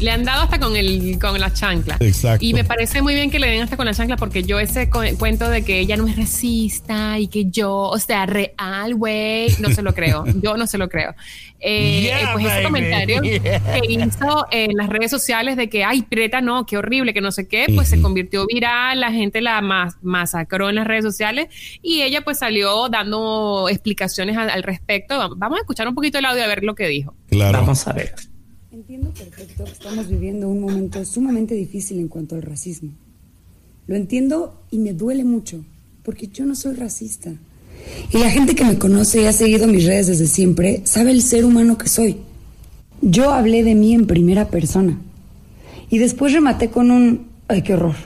Le 0.00 0.10
han 0.10 0.24
dado 0.24 0.42
hasta 0.42 0.58
con 0.60 0.76
el 0.76 1.18
con 1.20 1.38
la 1.40 1.52
chancla. 1.52 1.96
Exacto. 2.00 2.44
Y 2.44 2.54
me 2.54 2.64
parece 2.64 3.02
muy 3.02 3.14
bien 3.14 3.30
que 3.30 3.38
le 3.38 3.48
den 3.48 3.62
hasta 3.62 3.76
con 3.76 3.86
la 3.86 3.94
chancla 3.94 4.16
porque 4.16 4.42
yo 4.42 4.58
ese 4.60 4.88
cu- 4.90 5.00
cuento 5.18 5.48
de 5.50 5.62
que 5.64 5.80
ella 5.80 5.96
no 5.96 6.06
es 6.06 6.16
racista 6.16 7.18
y 7.18 7.28
que 7.28 7.46
yo, 7.50 7.72
o 7.74 7.98
sea, 7.98 8.26
real, 8.26 8.94
güey, 8.94 9.48
no 9.60 9.70
se 9.70 9.82
lo 9.82 9.94
creo. 9.94 10.24
Yo 10.42 10.56
no 10.56 10.66
se 10.66 10.78
lo 10.78 10.88
creo. 10.88 11.14
Eh, 11.60 12.02
Yeah, 12.02 12.20
eh, 12.20 12.26
pues 12.32 12.44
ese 12.44 12.54
baby. 12.54 12.64
comentario 12.64 13.20
que 13.22 13.60
hizo 13.88 14.46
en 14.52 14.76
las 14.76 14.88
redes 14.88 15.10
sociales 15.10 15.56
de 15.56 15.68
que, 15.68 15.82
ay, 15.84 16.02
Preta, 16.02 16.40
no, 16.40 16.64
qué 16.66 16.76
horrible, 16.78 17.12
que 17.12 17.20
no 17.20 17.32
sé 17.32 17.48
qué, 17.48 17.66
pues 17.74 17.88
se 17.88 18.00
convirtió 18.00 18.46
viral, 18.46 19.00
la 19.00 19.10
gente 19.10 19.40
la 19.40 19.60
mas- 19.60 19.96
masacró 20.02 20.68
en 20.68 20.76
las 20.76 20.86
redes 20.86 21.04
sociales 21.04 21.48
y 21.82 22.02
ella 22.02 22.20
pues 22.22 22.38
salió 22.38 22.88
dando 22.88 23.68
explicaciones 23.68 24.36
al, 24.36 24.50
al 24.50 24.62
respecto. 24.62 25.18
Vamos 25.36 25.58
a 25.58 25.60
escuchar 25.62 25.88
un 25.88 25.94
poquito 25.94 26.18
el 26.18 26.24
audio 26.26 26.44
a 26.44 26.46
ver 26.46 26.62
lo 26.62 26.74
que 26.76 26.86
dijo. 26.86 27.14
Claro. 27.28 27.58
Vamos 27.60 27.86
a 27.88 27.92
ver. 27.92 28.14
Entiendo 28.70 29.10
perfecto 29.14 29.64
que 29.64 29.70
estamos 29.70 30.08
viviendo 30.10 30.46
un 30.46 30.60
momento 30.60 31.02
sumamente 31.06 31.54
difícil 31.54 32.00
en 32.00 32.08
cuanto 32.08 32.34
al 32.34 32.42
racismo. 32.42 32.90
Lo 33.86 33.96
entiendo 33.96 34.62
y 34.70 34.76
me 34.76 34.92
duele 34.92 35.24
mucho, 35.24 35.64
porque 36.02 36.26
yo 36.26 36.44
no 36.44 36.54
soy 36.54 36.74
racista. 36.74 37.32
Y 38.12 38.18
la 38.18 38.28
gente 38.28 38.54
que 38.54 38.66
me 38.66 38.78
conoce 38.78 39.22
y 39.22 39.24
ha 39.24 39.32
seguido 39.32 39.66
mis 39.66 39.86
redes 39.86 40.08
desde 40.08 40.26
siempre 40.26 40.82
sabe 40.84 41.12
el 41.12 41.22
ser 41.22 41.46
humano 41.46 41.78
que 41.78 41.88
soy. 41.88 42.18
Yo 43.00 43.32
hablé 43.32 43.64
de 43.64 43.74
mí 43.74 43.94
en 43.94 44.06
primera 44.06 44.48
persona. 44.48 45.00
Y 45.88 45.96
después 45.96 46.34
rematé 46.34 46.68
con 46.68 46.90
un... 46.90 47.28
¡Ay, 47.48 47.62
qué 47.62 47.72
horror! 47.72 47.96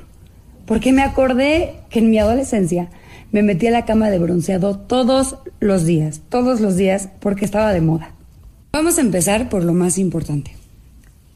Porque 0.65 0.93
me 0.93 1.03
acordé 1.03 1.75
que 1.91 1.99
en 1.99 2.09
mi 2.09 2.21
adolescencia 2.21 2.89
me 3.33 3.43
metí 3.43 3.67
a 3.67 3.73
la 3.73 3.85
cama 3.85 4.11
de 4.11 4.21
bronceado 4.21 4.79
todos 4.79 5.39
los 5.59 5.85
días, 5.85 6.21
todos 6.29 6.61
los 6.61 6.77
días, 6.77 7.09
porque 7.19 7.45
estaba 7.45 7.73
de 7.73 7.81
moda. 7.81 8.15
Vamos 8.73 8.97
a 8.97 9.03
empezar 9.03 9.51
por 9.51 9.65
lo 9.65 9.75
más 9.75 9.99
importante. 9.99 10.53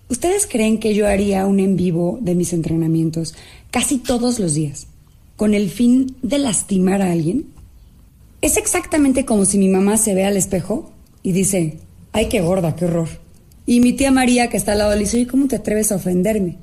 ¿Ustedes 0.08 0.46
creen 0.46 0.78
que 0.78 0.94
yo 0.94 1.06
haría 1.06 1.44
un 1.44 1.60
en 1.60 1.76
vivo 1.76 2.18
de 2.22 2.34
mis 2.34 2.54
entrenamientos 2.54 3.34
casi 3.70 3.98
todos 3.98 4.38
los 4.38 4.54
días 4.54 4.86
con 5.36 5.52
el 5.52 5.68
fin 5.68 6.16
de 6.22 6.38
lastimar 6.38 7.02
a 7.02 7.12
alguien? 7.12 7.48
Es 8.40 8.56
exactamente 8.56 9.26
como 9.26 9.44
si 9.44 9.58
mi 9.58 9.68
mamá 9.68 9.98
se 9.98 10.14
ve 10.14 10.24
al 10.24 10.38
espejo 10.38 10.90
y 11.22 11.32
dice, 11.32 11.78
ay, 12.12 12.30
qué 12.30 12.40
gorda, 12.40 12.74
qué 12.74 12.86
horror. 12.86 13.08
Y 13.66 13.80
mi 13.80 13.92
tía 13.92 14.10
María, 14.10 14.48
que 14.48 14.56
está 14.56 14.72
al 14.72 14.78
lado, 14.78 14.94
le 14.94 15.00
dice, 15.00 15.18
oye, 15.18 15.26
¿cómo 15.26 15.46
te 15.46 15.56
atreves 15.56 15.92
a 15.92 15.96
ofenderme? 15.96 16.56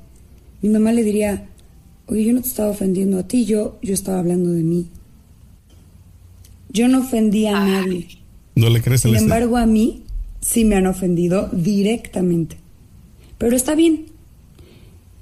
Mi 0.60 0.70
mamá 0.70 0.90
le 0.90 1.04
diría, 1.04 1.46
oye, 2.06 2.24
yo 2.24 2.32
no 2.32 2.42
te 2.42 2.48
estaba 2.48 2.70
ofendiendo 2.70 3.20
a 3.20 3.28
ti, 3.28 3.44
yo, 3.44 3.78
yo 3.80 3.94
estaba 3.94 4.18
hablando 4.18 4.50
de 4.50 4.64
mí. 4.64 4.88
Yo 6.70 6.88
no 6.88 7.02
ofendí 7.02 7.46
a 7.46 7.52
nadie. 7.52 8.08
¿No 8.56 8.70
le 8.70 8.82
crees, 8.82 9.02
Sin 9.02 9.14
embargo, 9.14 9.56
a 9.56 9.66
mí 9.66 10.03
sí 10.44 10.64
me 10.64 10.76
han 10.76 10.86
ofendido 10.86 11.48
directamente. 11.52 12.56
Pero 13.38 13.56
está 13.56 13.74
bien. 13.74 14.06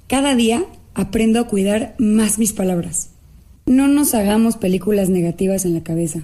Cada 0.07 0.35
día 0.35 0.65
aprendo 0.93 1.39
a 1.39 1.47
cuidar 1.47 1.95
más 1.97 2.37
mis 2.39 2.51
palabras. 2.53 3.09
No 3.65 3.87
nos 3.87 4.13
hagamos 4.13 4.57
películas 4.57 5.07
negativas 5.09 5.63
en 5.65 5.73
la 5.73 5.81
cabeza. 5.83 6.23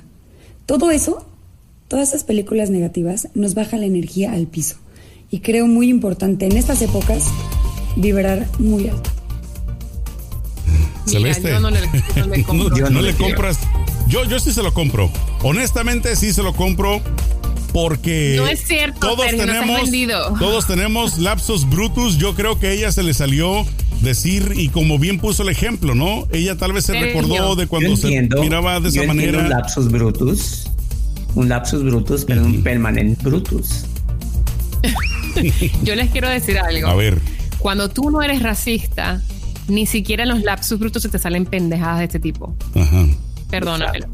Todo 0.66 0.92
eso, 0.92 1.26
todas 1.88 2.10
esas 2.10 2.26
películas 2.26 2.70
negativas, 2.70 3.30
nos 3.34 3.56
baja 3.56 3.78
la 3.78 3.86
energía 3.86 4.34
al 4.34 4.48
piso. 4.48 4.76
Y 5.32 5.40
creo 5.40 5.66
muy 5.66 5.90
importante 5.90 6.46
en 6.46 6.58
estas 6.58 6.82
épocas 6.82 7.24
vibrar 7.96 8.48
muy 8.60 8.90
alto. 8.90 9.10
Mira, 11.08 11.34
Celeste. 11.34 11.50
yo 11.50 11.60
no 11.60 11.72
le, 11.72 11.80
no 12.18 12.28
le 12.28 12.44
compro. 12.44 12.70
No, 12.70 12.78
Yo 12.78 12.84
no 12.86 12.90
no 12.92 13.02
le 13.02 13.12
le 13.12 13.18
quiero. 13.18 13.36
compras. 13.36 13.60
Yo, 14.08 14.26
yo 14.26 14.40
sí 14.40 14.52
se 14.52 14.62
lo 14.62 14.74
compro. 14.74 15.10
Honestamente, 15.44 16.16
sí 16.16 16.34
se 16.34 16.44
lo 16.44 16.54
compro. 16.54 17.02
Porque 17.74 18.34
No 18.38 18.48
es 18.48 18.62
cierto, 18.66 19.00
todos 19.00 19.26
Sergio, 19.26 19.46
tenemos, 19.46 19.90
todos 20.40 20.66
tenemos 20.68 21.18
lapsos 21.20 21.70
brutus. 21.70 22.18
Yo 22.18 22.34
creo 22.36 22.60
que 22.60 22.68
a 22.68 22.72
ella 22.72 22.92
se 22.92 23.04
le 23.04 23.14
salió 23.14 23.66
decir 24.02 24.54
y 24.56 24.70
como 24.70 24.98
bien 24.98 25.20
puso 25.20 25.44
el 25.44 25.50
ejemplo, 25.50 25.94
¿no? 25.94 26.26
Ella 26.32 26.58
tal 26.58 26.74
vez 26.74 26.86
se 26.86 26.94
Sergio. 26.94 27.22
recordó 27.22 27.56
de 27.56 27.68
cuando 27.68 27.96
se 27.96 28.28
miraba 28.42 28.80
de 28.80 28.90
esa 28.90 29.04
manera. 29.04 29.40
un 29.40 29.50
lapsus 29.50 29.90
brutus, 29.92 30.64
un 31.36 31.48
lapsus 31.50 31.84
brutus, 31.84 32.26
pero 32.26 32.44
un 32.44 32.64
permanent 32.64 33.22
brutus. 33.22 33.86
Yo 35.84 35.96
les 35.96 36.10
quiero 36.10 36.30
decir 36.30 36.58
algo. 36.58 36.88
A 36.88 36.96
ver, 36.96 37.20
Cuando 37.60 37.90
tú 37.90 38.10
no 38.10 38.22
eres 38.22 38.42
racista, 38.42 39.22
ni 39.68 39.86
siquiera 39.86 40.24
en 40.24 40.30
los 40.30 40.42
lapsus 40.42 40.80
brutos 40.80 41.04
se 41.04 41.10
te 41.10 41.20
salen 41.20 41.46
pendejadas 41.46 42.00
de 42.00 42.06
este 42.06 42.20
tipo. 42.20 42.56
ajá. 42.76 43.06
Perdónamelo. 43.50 44.08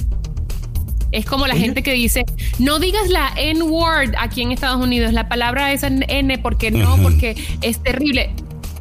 Es 1.15 1.25
como 1.25 1.47
la 1.47 1.55
gente 1.55 1.81
que 1.81 1.93
dice, 1.93 2.25
no 2.59 2.79
digas 2.79 3.09
la 3.09 3.31
N-word 3.37 4.13
aquí 4.19 4.41
en 4.41 4.51
Estados 4.51 4.81
Unidos, 4.83 5.13
la 5.13 5.27
palabra 5.27 5.71
es 5.71 5.83
N 5.83 6.37
porque 6.39 6.71
no, 6.71 6.97
porque 7.01 7.35
es 7.61 7.81
terrible. 7.81 8.31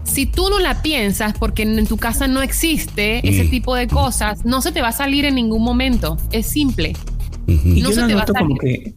Si 0.02 0.26
tú 0.26 0.48
no 0.50 0.58
la 0.58 0.82
piensas 0.82 1.34
porque 1.38 1.62
en 1.62 1.86
tu 1.86 1.96
casa 1.96 2.26
no 2.28 2.42
existe 2.42 3.26
ese 3.26 3.44
Mm. 3.44 3.50
tipo 3.50 3.74
de 3.74 3.86
cosas, 3.88 4.44
no 4.44 4.60
se 4.62 4.70
te 4.72 4.82
va 4.82 4.88
a 4.88 4.92
salir 4.92 5.24
en 5.24 5.34
ningún 5.36 5.62
momento. 5.62 6.18
Es 6.30 6.46
simple. 6.46 6.94
Y 7.46 7.80
No 7.82 7.88
yo 7.90 7.92
se 7.92 8.00
la 8.02 8.06
te 8.08 8.14
va 8.14 8.22
a 8.22 8.26
noto 8.26 8.34
como 8.34 8.56
salir. 8.56 8.82
que 8.84 8.94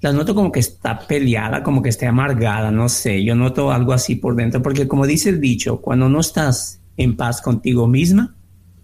la 0.00 0.12
noto 0.12 0.34
como 0.34 0.52
que 0.52 0.60
está 0.60 1.00
peleada, 1.06 1.62
como 1.62 1.82
que 1.82 1.88
esté 1.88 2.06
amargada, 2.06 2.70
no 2.70 2.88
sé. 2.88 3.24
Yo 3.24 3.34
noto 3.34 3.72
algo 3.72 3.92
así 3.92 4.14
por 4.16 4.34
dentro, 4.36 4.62
porque 4.62 4.86
como 4.88 5.06
dice 5.06 5.28
el 5.30 5.40
dicho, 5.40 5.80
cuando 5.80 6.08
no 6.08 6.20
estás 6.20 6.80
en 6.96 7.16
paz 7.16 7.40
contigo 7.42 7.86
misma, 7.86 8.34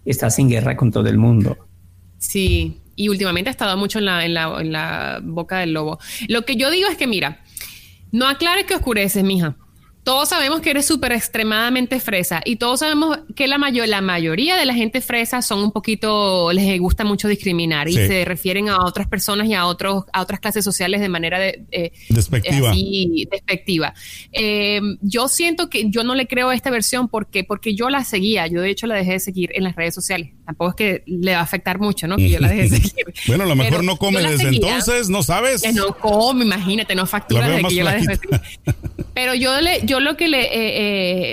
estás 0.05 0.37
en 0.39 0.49
guerra 0.49 0.75
con 0.77 0.91
todo 0.91 1.07
el 1.07 1.17
mundo. 1.17 1.57
Sí, 2.17 2.77
y 2.95 3.09
últimamente 3.09 3.49
ha 3.49 3.51
estado 3.51 3.77
mucho 3.77 3.99
en 3.99 4.05
la, 4.05 4.25
en 4.25 4.33
la, 4.33 4.57
en 4.59 4.71
la 4.71 5.19
boca 5.23 5.59
del 5.59 5.73
lobo. 5.73 5.99
Lo 6.27 6.43
que 6.45 6.55
yo 6.55 6.71
digo 6.71 6.89
es 6.89 6.97
que, 6.97 7.07
mira, 7.07 7.43
no 8.11 8.27
aclares 8.27 8.65
que 8.65 8.75
oscureces, 8.75 9.23
mija. 9.23 9.55
Todos 10.03 10.29
sabemos 10.29 10.59
que 10.59 10.69
eres 10.69 10.85
súper 10.85 11.13
extremadamente 11.13 11.97
fresa 12.01 12.41
y 12.43 12.57
todos 12.57 12.81
sabemos 12.81 13.19
que 13.37 13.47
la, 13.47 13.57
mayor, 13.57 13.87
la 13.87 14.01
mayoría 14.01 14.57
de 14.57 14.65
la 14.65 14.73
gente 14.73 14.99
fresa 14.99 15.41
son 15.41 15.59
un 15.59 15.71
poquito, 15.71 16.51
les 16.51 16.77
gusta 16.77 17.05
mucho 17.05 17.29
discriminar 17.29 17.87
y 17.87 17.93
se 17.93 18.25
refieren 18.25 18.67
a 18.67 18.83
otras 18.85 19.07
personas 19.07 19.47
y 19.47 19.53
a, 19.53 19.65
otros, 19.65 20.03
a 20.11 20.21
otras 20.21 20.41
clases 20.41 20.65
sociales 20.65 20.99
de 20.99 21.07
manera 21.07 21.39
de, 21.39 21.63
eh, 21.71 21.93
Despectiva. 22.09 22.71
así, 22.71 23.29
despectiva. 23.31 23.93
Eh, 24.33 24.81
yo 25.01 25.29
siento 25.29 25.69
que 25.69 25.89
yo 25.89 26.03
no 26.03 26.15
le 26.15 26.27
creo 26.27 26.49
a 26.49 26.55
esta 26.55 26.69
versión 26.69 27.07
porque, 27.07 27.45
porque 27.45 27.73
yo 27.73 27.89
la 27.89 28.03
seguía. 28.03 28.45
Yo, 28.47 28.59
de 28.59 28.71
hecho, 28.71 28.87
la 28.87 28.95
dejé 28.95 29.13
de 29.13 29.19
seguir 29.21 29.51
en 29.55 29.63
las 29.63 29.77
redes 29.77 29.95
sociales. 29.95 30.31
Tampoco 30.45 30.71
es 30.71 30.75
que 30.75 31.03
le 31.07 31.33
va 31.33 31.39
a 31.39 31.43
afectar 31.43 31.79
mucho, 31.79 32.07
¿no? 32.07 32.17
Que 32.17 32.29
yo 32.29 32.39
la 32.39 32.49
dejé 32.49 32.63
de 32.63 32.69
seguir. 32.79 32.93
Bueno, 33.27 33.43
a 33.45 33.47
lo 33.47 33.55
mejor 33.55 33.71
Pero 33.71 33.83
no 33.83 33.97
come 33.97 34.21
desde 34.21 34.37
seguía. 34.37 34.59
entonces, 34.75 35.09
¿no 35.09 35.23
sabes? 35.23 35.61
Que 35.61 35.71
no 35.73 35.95
come, 35.97 36.43
imagínate, 36.45 36.95
no 36.95 37.05
factura 37.05 37.47
desde 37.47 37.67
que 37.67 37.75
yo 37.75 37.83
la 37.83 37.93
dejé 37.93 38.15
seguir. 38.17 38.41
Pero 39.13 39.33
yo, 39.35 39.61
le, 39.61 39.85
yo 39.85 39.99
lo 39.99 40.17
que 40.17 40.27
le... 40.27 40.41
eh, 40.41 40.49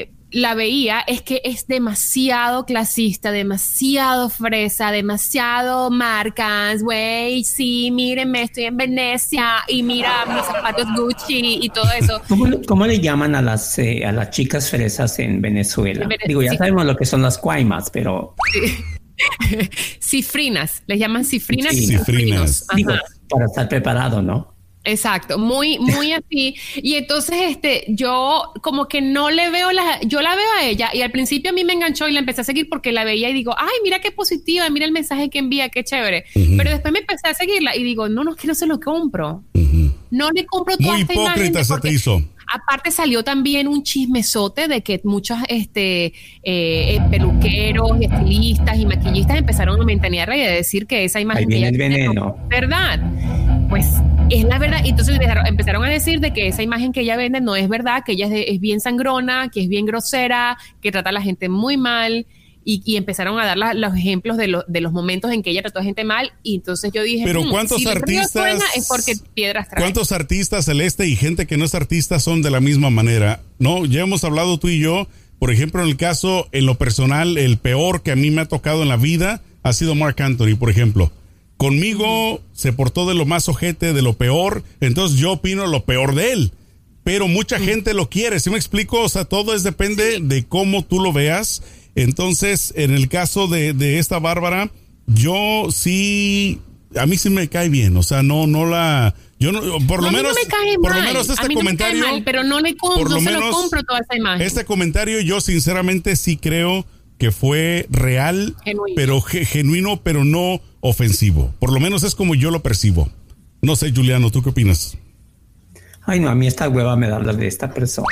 eh, 0.02 0.10
la 0.32 0.54
veía 0.54 1.00
es 1.00 1.22
que 1.22 1.40
es 1.42 1.66
demasiado 1.66 2.64
clasista, 2.64 3.32
demasiado 3.32 4.28
fresa, 4.30 4.92
demasiado 4.92 5.90
marcas, 5.90 6.84
güey, 6.84 7.42
sí, 7.42 7.90
mírenme, 7.90 8.42
estoy 8.44 8.66
en 8.66 8.76
Venecia 8.76 9.54
y 9.66 9.82
mira 9.82 10.24
mis 10.32 10.44
zapatos 10.44 10.86
Gucci 10.96 11.58
y 11.60 11.68
todo 11.70 11.90
eso. 11.98 12.22
¿Cómo, 12.28 12.46
le- 12.46 12.62
cómo 12.64 12.86
le 12.86 13.00
llaman 13.00 13.34
a 13.34 13.42
las, 13.42 13.76
eh, 13.80 14.04
a 14.06 14.12
las 14.12 14.30
chicas 14.30 14.70
fresas 14.70 15.18
en 15.18 15.40
Venezuela? 15.42 16.04
En 16.04 16.08
Vene- 16.10 16.24
Digo, 16.28 16.42
ya 16.42 16.52
sí. 16.52 16.58
sabemos 16.58 16.84
lo 16.84 16.94
que 16.96 17.06
son 17.06 17.22
las 17.22 17.36
cuaimas, 17.36 17.90
pero 17.90 18.36
Cifrinas, 20.00 20.82
les 20.86 20.98
llaman 20.98 21.24
cifrinas 21.24 21.74
Sí, 21.74 21.86
cifrinas. 21.86 22.66
digo, 22.74 22.92
para 23.28 23.46
estar 23.46 23.68
preparado, 23.68 24.22
¿no? 24.22 24.54
Exacto, 24.82 25.38
muy, 25.38 25.78
muy 25.78 26.12
así. 26.14 26.54
Y 26.76 26.94
entonces, 26.94 27.36
este, 27.50 27.84
yo 27.88 28.52
como 28.62 28.88
que 28.88 29.02
no 29.02 29.30
le 29.30 29.50
veo 29.50 29.72
la, 29.72 30.00
yo 30.06 30.22
la 30.22 30.34
veo 30.34 30.48
a 30.58 30.64
ella 30.64 30.88
y 30.94 31.02
al 31.02 31.10
principio 31.10 31.50
a 31.50 31.52
mí 31.52 31.64
me 31.64 31.74
enganchó 31.74 32.08
y 32.08 32.12
la 32.12 32.20
empecé 32.20 32.40
a 32.40 32.44
seguir 32.44 32.68
porque 32.70 32.90
la 32.90 33.04
veía 33.04 33.28
y 33.28 33.34
digo, 33.34 33.54
ay, 33.58 33.68
mira 33.84 34.00
qué 34.00 34.10
positiva, 34.10 34.68
mira 34.70 34.86
el 34.86 34.92
mensaje 34.92 35.28
que 35.28 35.38
envía, 35.38 35.68
qué 35.68 35.84
chévere. 35.84 36.24
Pero 36.32 36.70
después 36.70 36.92
me 36.92 37.00
empecé 37.00 37.28
a 37.28 37.34
seguirla 37.34 37.76
y 37.76 37.82
digo, 37.82 38.08
no, 38.08 38.24
no, 38.24 38.30
es 38.30 38.36
que 38.38 38.46
no 38.48 38.54
se 38.54 38.66
lo 38.66 38.80
compro. 38.80 39.44
No 40.10 40.30
le 40.30 40.46
compro 40.46 40.76
toda 40.78 40.92
Muy 40.92 41.02
esta 41.02 41.12
hipócrita 41.12 41.62
se 41.62 41.78
te 41.78 41.92
hizo. 41.92 42.22
Aparte 42.52 42.90
salió 42.90 43.22
también 43.22 43.68
un 43.68 43.82
chismesote 43.82 44.66
de 44.68 44.82
que 44.82 45.00
muchos 45.04 45.38
este, 45.48 46.12
eh, 46.42 46.98
peluqueros, 47.10 47.92
estilistas 48.00 48.78
y 48.78 48.86
maquillistas 48.86 49.36
empezaron 49.38 49.80
a 49.80 49.84
mentanearla 49.84 50.36
y 50.36 50.40
a 50.42 50.50
decir 50.50 50.86
que 50.86 51.04
esa 51.04 51.20
imagen 51.20 51.44
Ahí 51.44 51.46
viene 51.46 51.68
el 51.68 51.78
veneno. 51.78 52.12
no 52.12 52.36
verdad. 52.48 53.00
Pues 53.68 53.86
es 54.30 54.44
la 54.44 54.58
verdad. 54.58 54.80
Entonces 54.84 55.14
empezaron, 55.14 55.46
empezaron 55.46 55.84
a 55.84 55.88
decir 55.90 56.18
de 56.20 56.32
que 56.32 56.48
esa 56.48 56.62
imagen 56.62 56.92
que 56.92 57.02
ella 57.02 57.16
vende 57.16 57.40
no 57.40 57.54
es 57.54 57.68
verdad, 57.68 58.02
que 58.04 58.12
ella 58.12 58.24
es, 58.26 58.32
de- 58.32 58.44
es 58.48 58.60
bien 58.60 58.80
sangrona, 58.80 59.48
que 59.48 59.62
es 59.62 59.68
bien 59.68 59.86
grosera, 59.86 60.58
que 60.82 60.90
trata 60.90 61.10
a 61.10 61.12
la 61.12 61.22
gente 61.22 61.48
muy 61.48 61.76
mal. 61.76 62.26
Y, 62.64 62.82
y 62.84 62.96
empezaron 62.96 63.38
a 63.40 63.46
dar 63.46 63.56
la- 63.56 63.72
los 63.74 63.94
ejemplos 63.96 64.36
de, 64.36 64.46
lo- 64.48 64.64
de 64.68 64.80
los 64.82 64.92
momentos 64.92 65.32
en 65.32 65.42
que 65.42 65.50
ella 65.50 65.62
trató 65.62 65.78
a 65.78 65.82
gente 65.82 66.04
mal. 66.04 66.32
Y 66.42 66.56
entonces 66.56 66.92
yo 66.92 67.02
dije, 67.02 67.24
Pero 67.24 67.42
"Mm, 67.42 67.50
¿cuántos 67.50 67.78
si 67.78 67.88
el 67.88 67.94
río 67.96 68.20
artistas- 68.20 68.30
suena 68.32 68.64
es 68.76 68.86
porque 68.86 69.14
piedras 69.34 69.68
trae. 69.68 69.80
¿Cuántos 69.82 70.12
artistas 70.12 70.66
celeste 70.66 71.06
y 71.08 71.16
gente 71.16 71.46
que 71.46 71.56
no 71.56 71.64
es 71.64 71.74
artista 71.74 72.20
son 72.20 72.42
de 72.42 72.50
la 72.50 72.60
misma 72.60 72.90
manera? 72.90 73.40
No, 73.58 73.86
ya 73.86 74.02
hemos 74.02 74.24
hablado 74.24 74.58
tú 74.58 74.68
y 74.68 74.78
yo. 74.78 75.08
Por 75.38 75.50
ejemplo, 75.50 75.82
en 75.82 75.88
el 75.88 75.96
caso, 75.96 76.48
en 76.52 76.66
lo 76.66 76.76
personal, 76.76 77.38
el 77.38 77.56
peor 77.56 78.02
que 78.02 78.10
a 78.12 78.16
mí 78.16 78.30
me 78.30 78.42
ha 78.42 78.46
tocado 78.48 78.82
en 78.82 78.88
la 78.88 78.98
vida 78.98 79.40
ha 79.62 79.72
sido 79.72 79.94
Mark 79.94 80.20
Anthony, 80.20 80.54
por 80.58 80.68
ejemplo. 80.68 81.10
Conmigo 81.56 82.40
se 82.52 82.72
portó 82.72 83.06
de 83.06 83.14
lo 83.14 83.26
más 83.26 83.48
ojete, 83.48 83.92
de 83.92 84.00
lo 84.02 84.14
peor, 84.14 84.62
entonces 84.80 85.18
yo 85.18 85.32
opino 85.32 85.66
lo 85.66 85.84
peor 85.84 86.14
de 86.14 86.32
él. 86.32 86.52
Pero 87.04 87.28
mucha 87.28 87.58
gente 87.58 87.92
lo 87.94 88.08
quiere, 88.08 88.40
¿sí 88.40 88.50
me 88.50 88.56
explico? 88.56 89.00
O 89.02 89.08
sea, 89.08 89.24
todo 89.26 89.54
es 89.54 89.62
depende 89.62 90.20
de 90.22 90.44
cómo 90.46 90.84
tú 90.84 91.00
lo 91.00 91.12
veas. 91.12 91.62
Entonces, 91.94 92.72
en 92.76 92.92
el 92.92 93.08
caso 93.08 93.46
de, 93.48 93.72
de 93.72 93.98
esta 93.98 94.18
Bárbara, 94.18 94.70
yo 95.06 95.66
sí, 95.70 96.60
a 96.96 97.06
mí 97.06 97.16
sí 97.18 97.30
me 97.30 97.48
cae 97.48 97.68
bien, 97.68 97.96
o 97.96 98.02
sea, 98.02 98.22
no, 98.22 98.46
no 98.46 98.64
la, 98.66 99.14
yo 99.38 99.52
no, 99.52 99.60
por 99.86 100.02
No, 100.02 100.02
lo 100.02 100.08
a 100.08 100.10
mí 100.10 100.16
menos, 100.18 100.34
no 100.34 100.42
me 100.42 100.48
cae 100.48 100.76
por 100.80 100.94
lo 100.94 101.02
menos 101.02 101.28
A 101.30 101.32
este 101.34 101.48
mí 101.48 101.54
no 101.54 101.62
me 101.62 101.76
cae 101.76 101.88
comentario, 101.92 102.08
mal, 102.14 102.22
pero 102.24 102.44
no 102.44 102.60
le 102.60 102.76
compro, 102.76 103.02
por 103.02 103.10
lo 103.10 103.20
no 103.20 103.30
se 103.30 103.36
lo 103.38 103.50
compro 103.50 103.82
toda 103.82 104.00
esa 104.00 104.16
imagen. 104.16 104.46
este 104.46 104.64
comentario 104.64 105.20
yo 105.20 105.40
sinceramente 105.40 106.14
sí 106.16 106.36
creo 106.36 106.86
que 107.18 107.32
fue 107.32 107.86
real, 107.90 108.56
Genuino. 108.64 108.94
pero 108.96 109.20
ge- 109.20 109.44
genuino, 109.44 110.00
pero 110.02 110.24
no 110.24 110.60
ofensivo. 110.80 111.52
Por 111.58 111.72
lo 111.72 111.78
menos 111.80 112.02
es 112.02 112.14
como 112.14 112.34
yo 112.34 112.50
lo 112.50 112.62
percibo. 112.62 113.10
No 113.60 113.76
sé, 113.76 113.92
Juliano, 113.92 114.30
¿tú 114.30 114.42
qué 114.42 114.48
opinas? 114.50 114.96
Ay, 116.10 116.18
no, 116.18 116.28
a 116.28 116.34
mí 116.34 116.48
esta 116.48 116.68
hueva 116.68 116.96
me 116.96 117.08
da 117.08 117.16
hablar 117.16 117.36
de 117.36 117.46
esta 117.46 117.70
persona. 117.72 118.08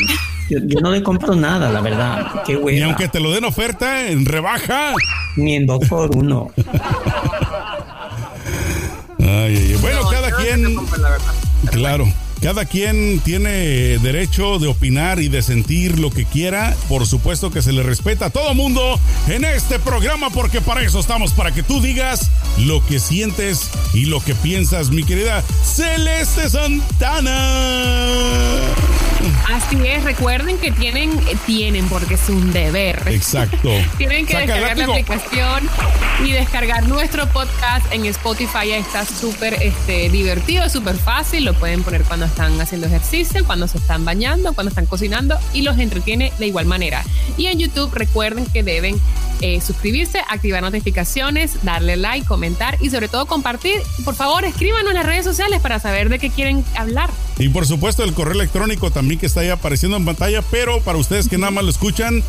Yo, 0.49 0.61
yo 0.65 0.79
no 0.81 0.93
le 0.93 1.03
compro 1.03 1.35
nada, 1.35 1.69
la 1.73 1.81
verdad. 1.81 2.43
Qué 2.47 2.55
Ni 2.55 2.63
hueva. 2.63 2.87
aunque 2.87 3.09
te 3.09 3.19
lo 3.19 3.33
den 3.33 3.45
oferta 3.45 4.07
en 4.09 4.25
rebaja. 4.25 4.93
Ni 5.37 5.57
en 5.57 5.67
dos 5.67 5.81
por 5.89 6.17
uno. 6.17 6.51
Ay, 9.19 9.57
ay, 9.57 9.57
ay. 9.57 9.79
Bueno, 9.81 10.03
No, 10.03 10.11
cada 10.11 10.31
no 10.31 10.37
quien, 10.37 10.63
la 11.03 11.71
claro, 11.73 12.07
cada 12.41 12.65
quien 12.65 13.21
tiene 13.21 13.99
derecho 13.99 14.59
de 14.59 14.69
opinar 14.69 15.21
y 15.21 15.29
de 15.29 15.43
sentir 15.43 15.99
lo 15.99 16.11
que 16.11 16.25
quiera. 16.25 16.77
Por 16.89 17.07
supuesto 17.07 17.51
que 17.51 17.63
se 17.63 17.73
le 17.73 17.83
respeta 17.83 18.27
a 18.27 18.31
todo 18.31 18.55
mundo 18.55 18.99
en 19.27 19.45
este 19.45 19.79
programa 19.79 20.31
porque 20.31 20.61
para 20.61 20.83
eso 20.83 21.01
estamos, 21.01 21.33
para 21.33 21.53
que 21.53 21.63
tú 21.63 21.81
digas 21.81 22.31
lo 22.59 22.85
que 22.87 23.01
sientes 23.01 23.71
y 23.95 24.07
lo 24.07 24.21
que 24.21 24.35
piensas, 24.35 24.91
mi 24.91 25.05
querida 25.05 25.43
Celeste 25.65 26.49
Santana. 26.51 27.39
Así 29.49 29.77
es, 29.87 30.05
recuerden 30.05 30.59
que 30.59 30.71
tienen, 30.71 31.11
tienen, 31.47 31.89
porque 31.89 32.15
es 32.15 32.29
un 32.29 32.53
deber. 32.53 33.03
Exacto. 33.07 33.71
Tienen 33.99 34.27
que 34.27 34.35
Saca 34.35 34.55
descargar 34.55 34.79
la 34.79 34.85
aplicación 34.85 35.69
y 36.25 36.33
descargar 36.33 36.87
nuestro 36.87 37.27
podcast 37.29 37.91
en 37.93 38.05
Spotify. 38.07 38.73
Está 38.73 39.05
súper 39.05 39.55
este, 39.63 40.11
divertido, 40.11 40.69
súper 40.69 40.97
fácil. 40.97 41.45
Lo 41.45 41.55
pueden 41.55 41.83
poner 41.83 42.03
cuando 42.05 42.28
están 42.29 42.61
haciendo 42.61 42.87
ejercicio, 42.87 43.45
cuando 43.45 43.67
se 43.69 43.79
están 43.79 44.05
bañando, 44.05 44.53
cuando 44.53 44.69
están 44.69 44.87
cocinando 44.87 45.37
y 45.53 45.63
los 45.63 45.79
entretiene 45.79 46.33
de 46.39 46.47
igual 46.47 46.67
manera. 46.67 47.05
Y 47.37 47.47
en 47.47 47.59
YouTube 47.59 47.93
recuerden 47.93 48.47
que 48.47 48.63
deben 48.63 49.01
eh, 49.41 49.61
suscribirse, 49.61 50.21
activar 50.29 50.63
notificaciones, 50.63 51.63
darle 51.63 51.97
like, 51.97 52.27
comentar 52.27 52.77
y 52.81 52.91
sobre 52.91 53.09
todo 53.09 53.27
compartir. 53.27 53.81
Por 54.05 54.15
favor, 54.15 54.45
escríbanos 54.45 54.91
en 54.91 54.97
las 54.97 55.07
redes 55.07 55.25
sociales 55.25 55.61
para 55.61 55.79
saber 55.81 56.09
de 56.09 56.19
qué 56.19 56.31
quieren 56.31 56.65
hablar. 56.77 57.11
Y 57.39 57.49
por 57.49 57.67
supuesto 57.67 58.05
el 58.05 58.15
correo 58.15 58.35
electrónico 58.35 58.91
también 58.91 59.21
que 59.21 59.27
está 59.27 59.41
ahí 59.41 59.51
apareciendo 59.51 59.97
en 59.97 60.05
pantalla, 60.05 60.43
pero 60.43 60.81
para 60.81 60.99
ustedes 60.99 61.29
que 61.29 61.39
nada 61.39 61.51
más 61.51 61.65
lo 61.65 61.71
escuchan, 61.71 62.23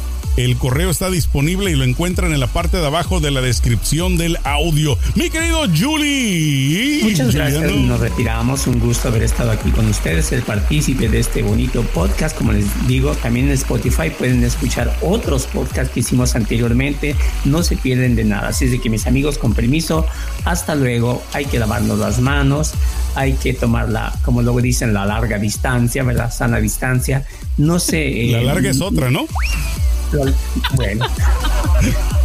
el 0.45 0.55
correo 0.57 0.89
está 0.89 1.09
disponible 1.09 1.69
y 1.71 1.75
lo 1.75 1.83
encuentran 1.83 2.33
en 2.33 2.39
la 2.39 2.47
parte 2.47 2.77
de 2.77 2.85
abajo 2.85 3.19
de 3.19 3.29
la 3.29 3.41
descripción 3.41 4.17
del 4.17 4.37
audio. 4.45 4.97
Mi 5.15 5.29
querido 5.29 5.63
Julie. 5.67 7.03
Muchas 7.03 7.33
gracias. 7.33 7.61
Juliano. 7.61 7.87
Nos 7.87 7.99
retiramos. 7.99 8.65
Un 8.67 8.79
gusto 8.79 9.09
haber 9.09 9.23
estado 9.23 9.51
aquí 9.51 9.69
con 9.71 9.87
ustedes, 9.87 10.31
el 10.31 10.43
partícipe 10.43 11.09
de 11.09 11.19
este 11.19 11.41
bonito 11.41 11.83
podcast. 11.83 12.37
Como 12.37 12.53
les 12.53 12.65
digo, 12.87 13.15
también 13.15 13.47
en 13.47 13.53
Spotify 13.53 14.09
pueden 14.17 14.43
escuchar 14.43 14.95
otros 15.01 15.45
podcasts 15.47 15.93
que 15.93 15.99
hicimos 15.99 16.35
anteriormente. 16.35 17.15
No 17.43 17.61
se 17.61 17.75
pierden 17.75 18.15
de 18.15 18.23
nada. 18.23 18.49
Así 18.49 18.65
es 18.65 18.71
de 18.71 18.79
que 18.79 18.89
mis 18.89 19.07
amigos, 19.07 19.37
con 19.37 19.53
permiso, 19.53 20.05
hasta 20.45 20.75
luego. 20.75 21.21
Hay 21.33 21.45
que 21.45 21.59
lavarnos 21.59 21.99
las 21.99 22.19
manos. 22.19 22.71
Hay 23.15 23.33
que 23.33 23.53
tomarla, 23.53 24.13
como 24.23 24.41
luego 24.41 24.61
dicen, 24.61 24.93
la 24.93 25.05
larga 25.05 25.37
distancia, 25.37 26.03
¿verdad? 26.03 26.31
Sana 26.31 26.59
distancia. 26.61 27.25
No 27.57 27.79
sé. 27.79 28.27
La 28.31 28.39
eh, 28.39 28.45
larga 28.45 28.69
es 28.69 28.79
otra, 28.79 29.09
¿no? 29.11 29.27
Bueno, 30.75 31.05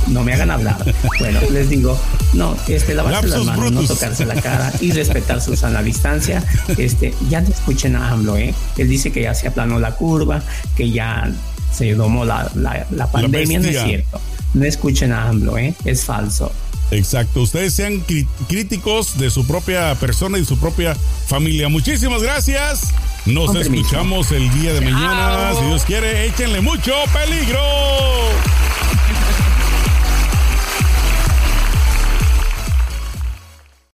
no 0.08 0.22
me 0.22 0.32
hagan 0.32 0.50
hablar. 0.50 0.76
Bueno, 1.18 1.40
les 1.50 1.68
digo, 1.68 1.98
no, 2.32 2.56
este, 2.68 2.94
lavarse 2.94 3.28
las 3.28 3.44
manos, 3.44 3.72
no 3.72 3.82
tocarse 3.84 4.24
la 4.24 4.34
cara 4.40 4.72
y 4.80 4.92
respetar 4.92 5.40
su 5.40 5.56
sana 5.56 5.82
distancia. 5.82 6.42
Este, 6.76 7.14
ya 7.28 7.40
no 7.40 7.48
escuchen 7.48 7.96
a 7.96 8.10
AMLO, 8.10 8.36
¿eh? 8.36 8.54
Él 8.78 8.88
dice 8.88 9.12
que 9.12 9.22
ya 9.22 9.34
se 9.34 9.48
aplanó 9.48 9.78
la 9.78 9.92
curva, 9.92 10.42
que 10.76 10.90
ya 10.90 11.30
se 11.72 11.94
domó 11.94 12.24
la, 12.24 12.50
la, 12.54 12.86
la 12.90 13.10
pandemia, 13.10 13.58
no 13.60 13.68
es 13.68 13.82
cierto. 13.82 14.20
No 14.54 14.64
escuchen 14.64 15.12
a 15.12 15.28
AMLO, 15.28 15.58
¿eh? 15.58 15.74
Es 15.84 16.04
falso. 16.04 16.52
Exacto. 16.96 17.42
Ustedes 17.42 17.74
sean 17.74 18.02
críticos 18.48 19.18
de 19.18 19.30
su 19.30 19.46
propia 19.46 19.94
persona 19.96 20.38
y 20.38 20.44
su 20.44 20.58
propia 20.58 20.96
familia. 21.26 21.68
Muchísimas 21.68 22.22
gracias. 22.22 22.92
Nos 23.26 23.46
Con 23.46 23.54
permiso. 23.56 23.84
escuchamos 23.84 24.32
el 24.32 24.50
día 24.60 24.72
de 24.74 24.80
mañana. 24.82 25.50
Chao. 25.52 25.60
Si 25.60 25.66
Dios 25.66 25.82
quiere, 25.84 26.26
échenle 26.26 26.60
mucho 26.60 26.92
peligro. 27.12 27.60